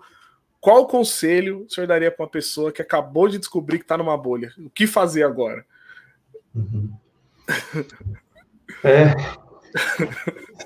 [0.59, 4.17] Qual conselho o senhor daria para uma pessoa que acabou de descobrir que está numa
[4.17, 4.51] bolha?
[4.59, 5.65] O que fazer agora?
[6.53, 6.91] Uhum.
[8.83, 9.15] É.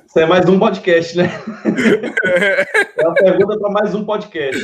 [0.07, 1.29] Isso é mais um podcast, né?
[2.97, 4.61] É uma pergunta para mais um podcast.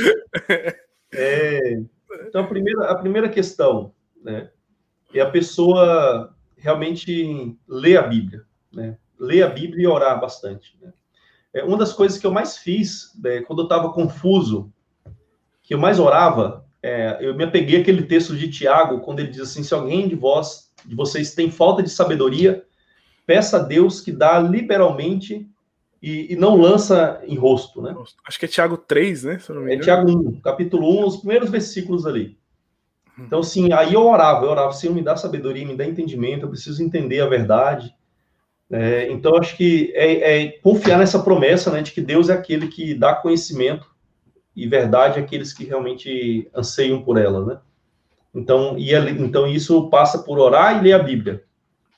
[1.12, 1.78] É,
[2.26, 3.92] então, a primeira, a primeira questão
[4.22, 4.48] né,
[5.18, 8.44] é a pessoa realmente ler a Bíblia.
[8.72, 8.96] Né?
[9.18, 10.76] Ler a Bíblia e orar bastante.
[10.80, 10.92] Né?
[11.52, 14.72] É, uma das coisas que eu mais fiz né, quando eu estava confuso
[15.62, 19.40] que eu mais orava, é, eu me apeguei àquele texto de Tiago, quando ele diz
[19.40, 22.64] assim: se alguém de vós, de vocês, tem falta de sabedoria,
[23.24, 25.48] peça a Deus que dá liberalmente
[26.02, 27.94] e, e não lança em rosto, né?
[28.26, 29.38] Acho que é Tiago 3, né?
[29.68, 32.36] é Tiago 1, capítulo 1, os primeiros versículos ali.
[33.26, 36.50] Então, assim, aí eu orava, eu orava, Senhor, me dá sabedoria, me dá entendimento, eu
[36.50, 37.94] preciso entender a verdade.
[38.70, 42.68] É, então, acho que é, é, confiar nessa promessa, né, de que Deus é aquele
[42.68, 43.86] que dá conhecimento
[44.56, 47.60] e verdade àqueles que realmente anseiam por ela, né?
[48.34, 51.44] Então, e, então isso passa por orar e ler a Bíblia.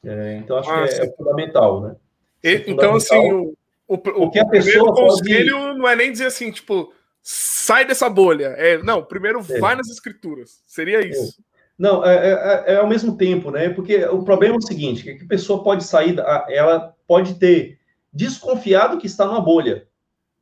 [0.04, 1.96] É, então, acho ah, que é, é, fundamental, né?
[2.42, 3.54] E, é então, assim, o,
[3.86, 5.78] o, o, o que a pessoa conselho pode...
[5.78, 6.92] não é nem dizer assim, tipo,
[7.24, 8.48] sai dessa bolha.
[8.58, 9.58] É, não, primeiro é.
[9.58, 10.62] vai nas escrituras.
[10.66, 11.08] Seria é.
[11.08, 11.42] isso.
[11.76, 13.68] Não, é, é, é, ao mesmo tempo, né?
[13.70, 16.16] Porque o problema é o seguinte: que a pessoa pode sair,
[16.48, 17.80] ela pode ter
[18.12, 19.88] desconfiado que está numa bolha,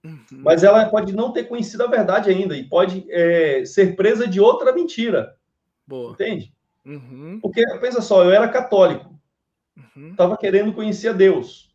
[0.05, 0.19] uhum.
[0.31, 4.41] mas ela pode não ter conhecido a verdade ainda e pode é, ser presa de
[4.41, 5.35] outra mentira.
[5.87, 6.13] Boa.
[6.13, 6.53] Entende?
[6.85, 7.39] Uhum.
[7.41, 9.19] Porque, pensa só, eu era católico,
[10.11, 10.39] estava uhum.
[10.39, 11.73] querendo conhecer a Deus.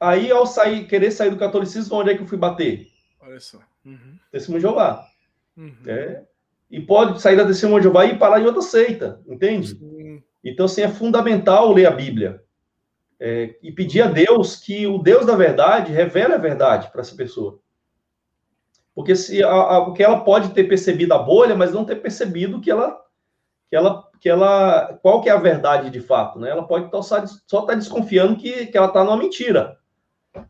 [0.00, 2.87] Aí, ao sair, querer sair do catolicismo, onde é que eu fui bater?
[3.28, 3.58] Olha só.
[3.84, 4.18] Uhum.
[4.32, 5.06] Testemunho de Jeová.
[5.54, 5.76] Uhum.
[5.86, 6.22] É,
[6.70, 9.68] e pode sair da testemunha de Jeová e parar em outra seita, entende?
[9.68, 10.22] Sim.
[10.42, 12.42] Então, assim, é fundamental ler a Bíblia.
[13.20, 17.14] É, e pedir a Deus que o Deus da verdade revele a verdade para essa
[17.14, 17.60] pessoa.
[18.94, 22.60] Porque se a, a, porque ela pode ter percebido a bolha, mas não ter percebido
[22.60, 22.98] que ela
[23.68, 26.48] que ela que ela qual que é a verdade de fato, né?
[26.48, 29.76] Ela pode só, estar tá desconfiando que, que ela está numa mentira,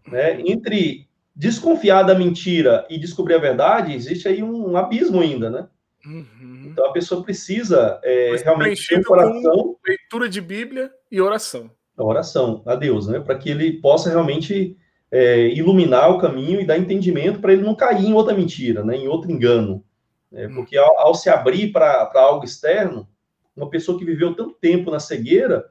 [0.06, 0.40] né?
[0.42, 1.07] Entre
[1.38, 5.68] desconfiar da mentira e descobrir a verdade, existe aí um, um abismo ainda, né?
[6.04, 6.64] Uhum.
[6.66, 9.76] Então a pessoa precisa é, realmente ter um coração.
[9.86, 11.70] leitura de Bíblia e oração.
[11.96, 13.20] A oração a Deus, né?
[13.20, 14.76] Para que ele possa realmente
[15.12, 18.96] é, iluminar o caminho e dar entendimento para ele não cair em outra mentira, né?
[18.96, 19.84] Em outro engano.
[20.32, 20.48] Né?
[20.48, 23.08] Porque ao, ao, se abrir para algo externo,
[23.56, 25.66] uma pessoa que viveu tanto tempo na cegueira,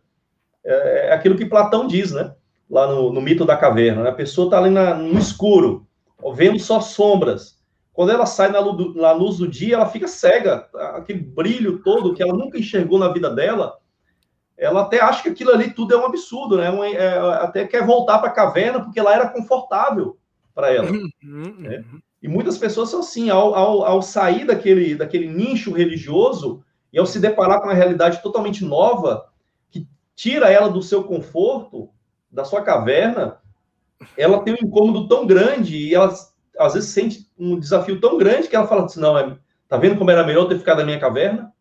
[0.63, 2.33] é, é aquilo que Platão diz, né?
[2.69, 4.03] Lá no, no mito da caverna.
[4.03, 4.09] Né?
[4.09, 5.87] A pessoa está ali na, no escuro,
[6.33, 7.57] vendo só sombras
[7.97, 11.79] quando ela sai na luz, do, na luz do dia, ela fica cega, aquele brilho
[11.79, 13.75] todo que ela nunca enxergou na vida dela.
[14.55, 16.67] Ela até acha que aquilo ali tudo é um absurdo, né?
[16.91, 20.15] É, é, até quer voltar para a caverna porque lá era confortável
[20.53, 20.91] para ela.
[21.23, 21.83] Né?
[22.21, 26.63] E muitas pessoas são assim, ao, ao, ao, sair daquele, daquele nicho religioso
[26.93, 29.25] e ao se deparar com uma realidade totalmente nova,
[29.71, 31.89] que tira ela do seu conforto,
[32.31, 33.39] da sua caverna,
[34.17, 36.13] ela tem um incômodo tão grande e ela
[36.57, 39.37] às vezes sente um desafio tão grande que ela fala assim, não, é,
[39.67, 41.51] tá vendo como era melhor ter ficado na minha caverna?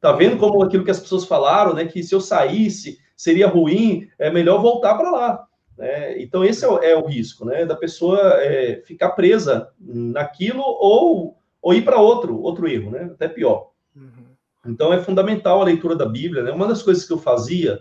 [0.00, 4.08] Tá vendo como aquilo que as pessoas falaram, né, que se eu saísse seria ruim,
[4.18, 5.46] é melhor voltar para lá.
[5.76, 6.20] Né?
[6.22, 11.38] Então esse é o, é o, risco, né, da pessoa é, ficar presa naquilo ou,
[11.60, 13.70] ou ir para outro, outro erro, né, até pior.
[13.94, 14.26] Uhum.
[14.66, 16.50] Então é fundamental a leitura da Bíblia, né?
[16.50, 17.80] Uma das coisas que eu fazia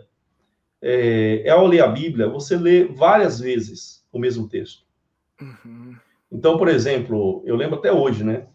[0.87, 4.83] é, é ao ler a Bíblia, você lê várias vezes o mesmo texto.
[5.41, 5.95] Uhum.
[6.31, 8.45] Então, por exemplo, eu lembro até hoje, né?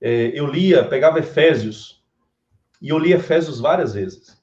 [0.00, 2.02] É, eu lia, pegava Efésios,
[2.80, 4.42] e eu lia Efésios várias vezes.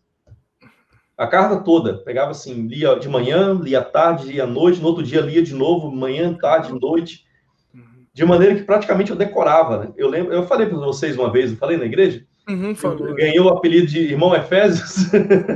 [1.17, 4.87] A carta toda, pegava assim, lia de manhã, lia à tarde, lia à noite, no
[4.87, 7.25] outro dia lia de novo, manhã, tarde, noite,
[8.13, 9.93] de maneira que praticamente eu decorava, né?
[9.97, 13.39] Eu lembro, eu falei para vocês uma vez, eu falei na igreja, uhum, falou, ganhei
[13.39, 15.09] o apelido de irmão Efésios,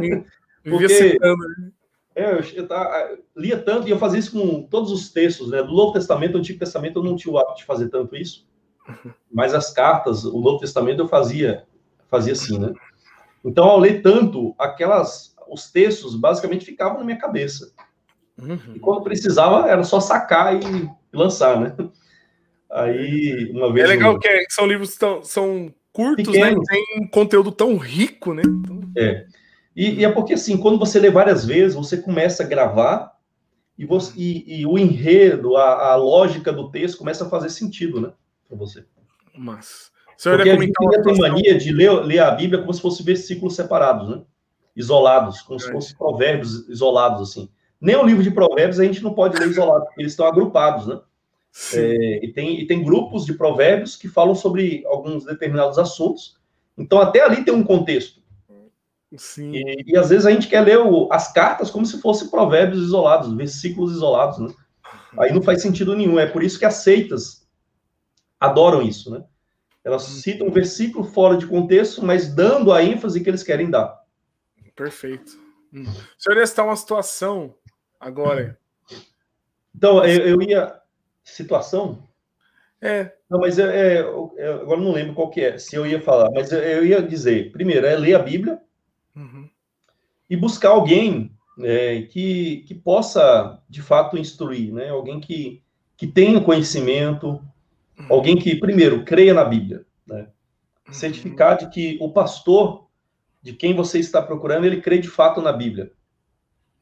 [0.64, 1.72] porque, citando, né?
[2.16, 5.62] É, eu, eu, eu, lia tanto e eu fazia isso com todos os textos, né?
[5.62, 8.48] Do Novo Testamento, do Antigo Testamento, eu não tinha o hábito de fazer tanto isso,
[9.32, 11.66] mas as cartas, o Novo Testamento, eu fazia,
[12.10, 12.74] fazia assim, né?
[13.44, 17.74] Então, ao ler tanto, aquelas, os textos basicamente ficavam na minha cabeça.
[18.42, 18.76] Uhum.
[18.76, 21.76] E quando precisava, era só sacar e lançar, né?
[22.72, 23.86] Aí, uma vez.
[23.86, 24.20] É legal eu...
[24.20, 26.34] que é, são livros tão, são curtos, né?
[26.34, 26.60] Pequenos.
[26.60, 26.76] né?
[26.76, 28.44] Tem um conteúdo tão rico, né?
[28.46, 28.82] Então...
[28.98, 29.26] É.
[29.76, 33.14] E, e, é porque, assim, quando você lê várias vezes, você começa a gravar
[33.77, 37.99] e, você, e, e o enredo, a, a, lógica do texto começa a fazer sentido,
[37.99, 38.14] né?
[38.47, 38.85] Para você.
[39.38, 39.91] Mas.
[40.22, 43.56] Porque a gente ainda tem mania de ler, ler a Bíblia como se fossem versículos
[43.56, 44.22] separados, né?
[44.73, 45.64] Isolados, como é.
[45.64, 47.49] se fossem provérbios isolados, assim.
[47.81, 50.88] Nem o livro de provérbios a gente não pode ler isolado, porque eles estão agrupados,
[50.88, 50.99] né?
[51.73, 56.38] É, e, tem, e tem grupos de provérbios que falam sobre alguns determinados assuntos.
[56.77, 58.22] Então, até ali tem um contexto.
[59.18, 59.52] Sim.
[59.54, 62.82] E, e, às vezes a gente quer ler o, as cartas como se fossem provérbios
[62.82, 64.54] isolados, versículos isolados, né?
[65.18, 66.20] Aí não faz sentido nenhum.
[66.20, 67.48] É por isso que as seitas
[68.40, 69.24] adoram isso, né?
[69.84, 70.16] Elas uhum.
[70.16, 74.04] citam um versículo fora de contexto, mas dando a ênfase que eles querem dar.
[74.76, 75.38] Perfeito.
[75.72, 75.84] Hum.
[75.84, 77.56] O senhor está uma situação
[78.00, 78.58] agora.
[79.74, 80.80] Então, eu, eu ia.
[81.24, 82.08] Situação?
[82.82, 83.14] É.
[83.30, 84.32] Não, mas é, é, eu,
[84.62, 87.52] agora não lembro qual que é, se eu ia falar, mas eu, eu ia dizer,
[87.52, 88.62] primeiro, é ler a Bíblia,
[89.16, 89.50] Uhum.
[90.30, 94.90] E buscar alguém é, que, que possa, de fato, instruir, né?
[94.90, 95.62] Alguém que,
[95.96, 97.42] que tenha conhecimento,
[97.98, 98.06] uhum.
[98.10, 100.28] alguém que, primeiro, creia na Bíblia, né?
[100.88, 100.94] Uhum.
[100.94, 102.86] Certificar de que o pastor
[103.46, 105.92] de quem você está procurando, ele crê de fato na Bíblia.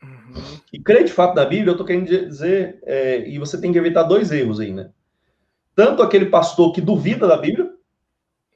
[0.01, 0.59] Uhum.
[0.71, 3.77] E crê de fato na Bíblia, eu estou querendo dizer, é, e você tem que
[3.77, 4.89] evitar dois erros aí, né?
[5.75, 7.69] Tanto aquele pastor que duvida da Bíblia,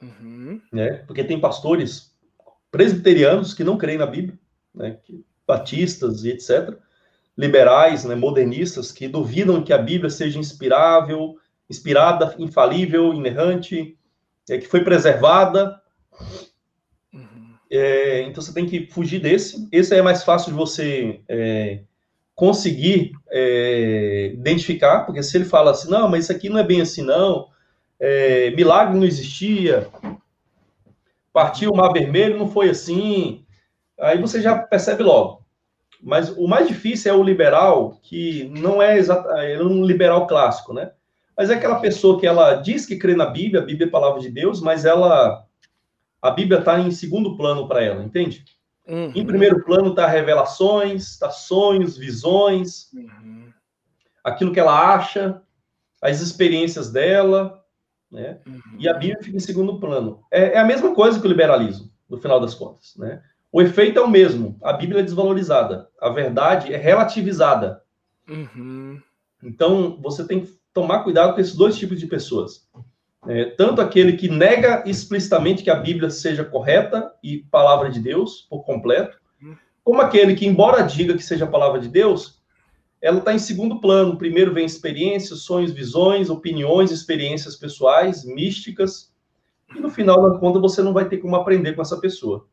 [0.02, 0.62] uhum.
[0.72, 1.04] né?
[1.06, 2.17] Porque tem pastores
[2.72, 4.38] presbiterianos que não creem na Bíblia,
[4.74, 4.98] né,
[5.48, 6.78] batistas e etc.,
[7.38, 11.38] liberais, né, modernistas, que duvidam que a Bíblia seja inspirável
[11.70, 13.98] inspirada, infalível, inerrante,
[14.50, 15.80] é, que foi preservada.
[17.14, 17.56] Uhum.
[17.70, 19.68] É, então você tem que fugir desse.
[19.72, 21.82] Esse é mais fácil de você é,
[22.34, 26.82] conseguir é, identificar, porque se ele fala assim, não, mas isso aqui não é bem
[26.82, 27.50] assim, não,
[28.00, 29.88] é, milagre não existia,
[31.38, 33.46] partiu o mar vermelho, não foi assim,
[34.00, 35.46] aí você já percebe logo.
[36.02, 40.74] Mas o mais difícil é o liberal, que não é exatamente é um liberal clássico,
[40.74, 40.94] né?
[41.38, 43.92] Mas é aquela pessoa que ela diz que crê na Bíblia, a Bíblia é a
[43.92, 45.46] palavra de Deus, mas ela
[46.20, 48.44] a Bíblia está em segundo plano para ela, entende?
[48.88, 49.12] Uhum.
[49.14, 53.52] Em primeiro plano está revelações, está sonhos, visões, uhum.
[54.24, 55.40] aquilo que ela acha,
[56.02, 57.57] as experiências dela,
[58.12, 58.40] né?
[58.48, 58.62] Uhum.
[58.80, 60.22] E a Bíblia fica em segundo plano.
[60.32, 63.22] É, é, a mesma coisa que o liberalismo, no final das contas, né?
[63.52, 64.58] O efeito é o mesmo.
[64.62, 67.82] A Bíblia é desvalorizada, a verdade é relativizada.
[68.30, 69.02] Uhum.
[69.42, 72.68] Então você tem que tomar cuidado com esses dois tipos de pessoas.
[73.28, 78.48] É, tanto aquele que nega explicitamente que a Bíblia seja correta e palavra de Deus
[78.50, 79.18] por completo,
[79.88, 82.37] como aquele que, embora diga que seja a palavra de Deus,
[83.02, 84.18] ela está em segundo plano.
[84.18, 89.12] Primeiro vem experiências, sonhos, visões, opiniões, experiências pessoais, místicas,
[89.76, 92.48] e no final da conta você não vai ter como aprender com essa pessoa.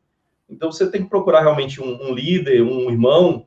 [0.48, 3.46] Então você tem que procurar realmente um, um líder, um irmão,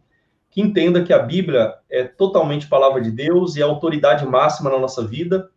[0.49, 4.79] que entenda que a Bíblia é totalmente palavra de Deus e a autoridade máxima na
[4.79, 5.49] nossa vida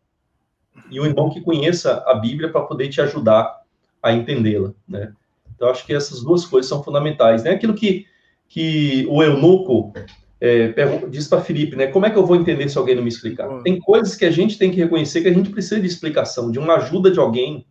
[0.90, 3.60] e um irmão que conheça a Bíblia para poder te ajudar
[4.02, 5.12] a entendê-la, né?
[5.54, 7.50] Então, acho que essas duas coisas são fundamentais, né?
[7.50, 8.06] Aquilo que,
[8.48, 9.92] que o eunuco
[10.40, 10.72] é,
[11.08, 11.88] diz para Felipe, né?
[11.88, 13.48] Como é que eu vou entender se alguém não me explicar?
[13.48, 13.62] Hum.
[13.62, 16.58] Tem coisas que a gente tem que reconhecer que a gente precisa de explicação, de
[16.58, 17.66] uma ajuda de alguém,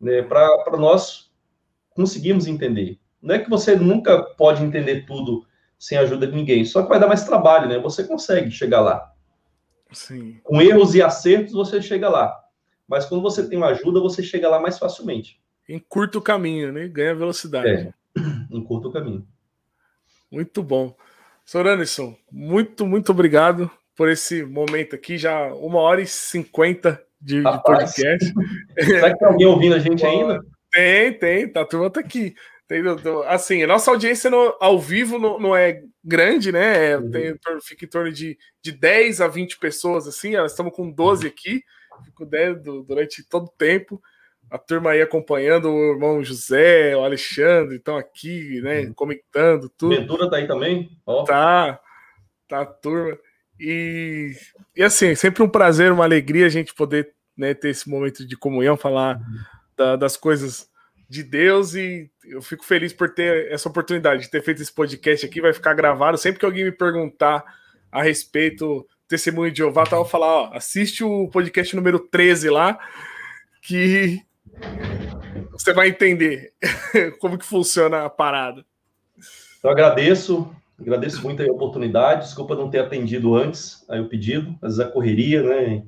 [0.00, 0.22] né?
[0.22, 1.30] Para nós
[1.90, 2.98] conseguirmos entender.
[3.20, 5.44] Não é que você nunca pode entender tudo
[5.78, 7.78] sem a ajuda de ninguém, só que vai dar mais trabalho, né?
[7.78, 9.12] Você consegue chegar lá.
[9.92, 10.38] Sim.
[10.42, 12.34] Com erros e acertos, você chega lá.
[12.88, 15.40] Mas quando você tem uma ajuda, você chega lá mais facilmente.
[15.68, 16.88] Encurta o caminho, né?
[16.88, 17.68] Ganha velocidade.
[17.68, 17.92] É,
[18.50, 19.26] encurta o caminho.
[20.30, 20.94] Muito bom.
[21.50, 21.66] Sr.
[21.66, 25.18] Anderson, muito, muito obrigado por esse momento aqui.
[25.18, 28.32] Já uma hora e cinquenta de, de podcast.
[28.78, 30.40] Será que tem alguém ouvindo a gente ainda?
[30.70, 31.48] Tem, tem.
[31.48, 32.36] Tá, a turma tá aqui.
[33.26, 36.92] Assim, a nossa audiência no, ao vivo não, não, é grande, né?
[36.92, 37.10] É, uhum.
[37.10, 40.36] Tem, fica em torno de, de 10 a 20 pessoas, assim.
[40.36, 41.64] Nós estamos com 12 aqui,
[42.04, 44.00] fico 10 durante todo o tempo.
[44.50, 48.80] A turma aí acompanhando, o irmão José, o Alexandre estão aqui, né?
[48.80, 48.94] Uhum.
[48.94, 49.94] Comentando tudo.
[49.94, 50.90] Ventura tá aí também?
[51.06, 51.22] Oh.
[51.22, 51.78] Tá,
[52.48, 53.16] tá a turma.
[53.58, 54.32] E,
[54.74, 58.36] e assim, sempre um prazer, uma alegria a gente poder né, ter esse momento de
[58.36, 59.38] comunhão, falar uhum.
[59.76, 60.68] da, das coisas
[61.08, 65.26] de Deus e eu fico feliz por ter essa oportunidade de ter feito esse podcast
[65.26, 66.16] aqui, vai ficar gravado.
[66.16, 67.44] Sempre que alguém me perguntar
[67.90, 71.98] a respeito do testemunho de Jeová, tá, eu vou falar, ó, assiste o podcast número
[71.98, 72.78] 13 lá,
[73.60, 74.20] que
[75.52, 76.52] você vai entender
[77.20, 78.64] como que funciona a parada.
[79.62, 84.76] Eu agradeço, agradeço muito a oportunidade, desculpa não ter atendido antes aí o pedido, às
[84.76, 85.84] vezes a correria, né,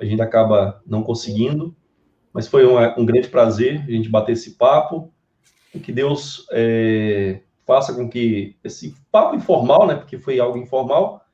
[0.00, 1.74] a gente acaba não conseguindo,
[2.32, 5.10] mas foi um, um grande prazer a gente bater esse papo.
[5.74, 11.24] E que Deus é, faça com que esse papo informal, né, porque foi algo informal,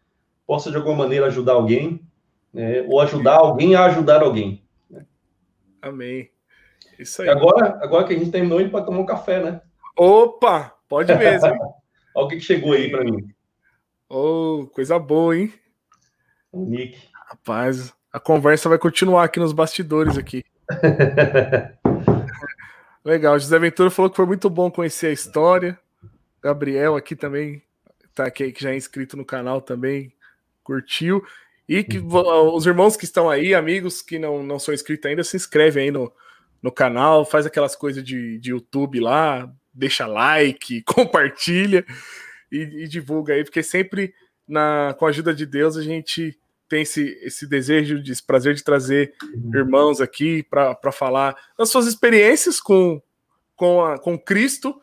[0.47, 2.01] possa de alguma maneira ajudar alguém,
[2.53, 4.63] né, ou ajudar alguém a ajudar alguém.
[4.89, 5.05] Né?
[5.83, 6.31] Amém.
[7.01, 7.29] Isso aí.
[7.29, 9.61] E agora, agora que a gente terminou, a gente pode tomar um café, né?
[9.97, 10.77] Opa!
[10.87, 11.49] Pode mesmo.
[12.15, 13.33] Olha o que chegou aí para mim.
[14.09, 15.53] Oh, coisa boa, hein?
[16.53, 16.99] O Nick.
[17.29, 20.45] Rapaz, a conversa vai continuar aqui nos bastidores aqui.
[23.05, 25.79] Legal, José Ventura falou que foi muito bom conhecer a história.
[26.43, 27.63] Gabriel aqui também
[28.15, 30.13] tá aqui, que já é inscrito no canal também,
[30.63, 31.25] curtiu.
[31.69, 35.37] E que os irmãos que estão aí, amigos que não, não são inscritos ainda, se
[35.37, 36.13] inscreve aí no,
[36.63, 41.85] no canal, faz aquelas coisas de, de YouTube lá, deixa like, compartilha
[42.51, 44.13] e, e divulga aí, porque sempre
[44.47, 46.39] na, com a ajuda de Deus a gente
[46.69, 49.51] tem esse, esse desejo, esse prazer de trazer uhum.
[49.55, 53.03] irmãos aqui para falar das suas experiências com,
[53.57, 54.81] com, a, com Cristo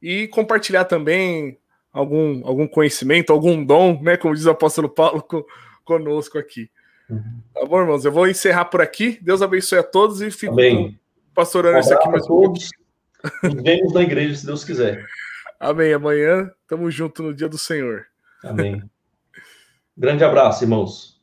[0.00, 1.58] e compartilhar também
[1.92, 4.16] algum, algum conhecimento, algum dom, né?
[4.16, 5.44] Como diz o apóstolo Paulo com,
[5.84, 6.70] conosco aqui.
[7.08, 7.42] Uhum.
[7.52, 8.04] Tá bom, irmãos?
[8.04, 9.18] Eu vou encerrar por aqui.
[9.22, 10.98] Deus abençoe a todos e fico Amém.
[11.36, 12.58] Pastor Anderson aqui mais um pouco.
[13.42, 15.04] Nos vemos na igreja, se Deus quiser.
[15.60, 15.92] Amém.
[15.92, 18.06] Amanhã estamos juntos no dia do Senhor.
[18.42, 18.82] Amém.
[19.96, 21.15] Grande abraço, irmãos.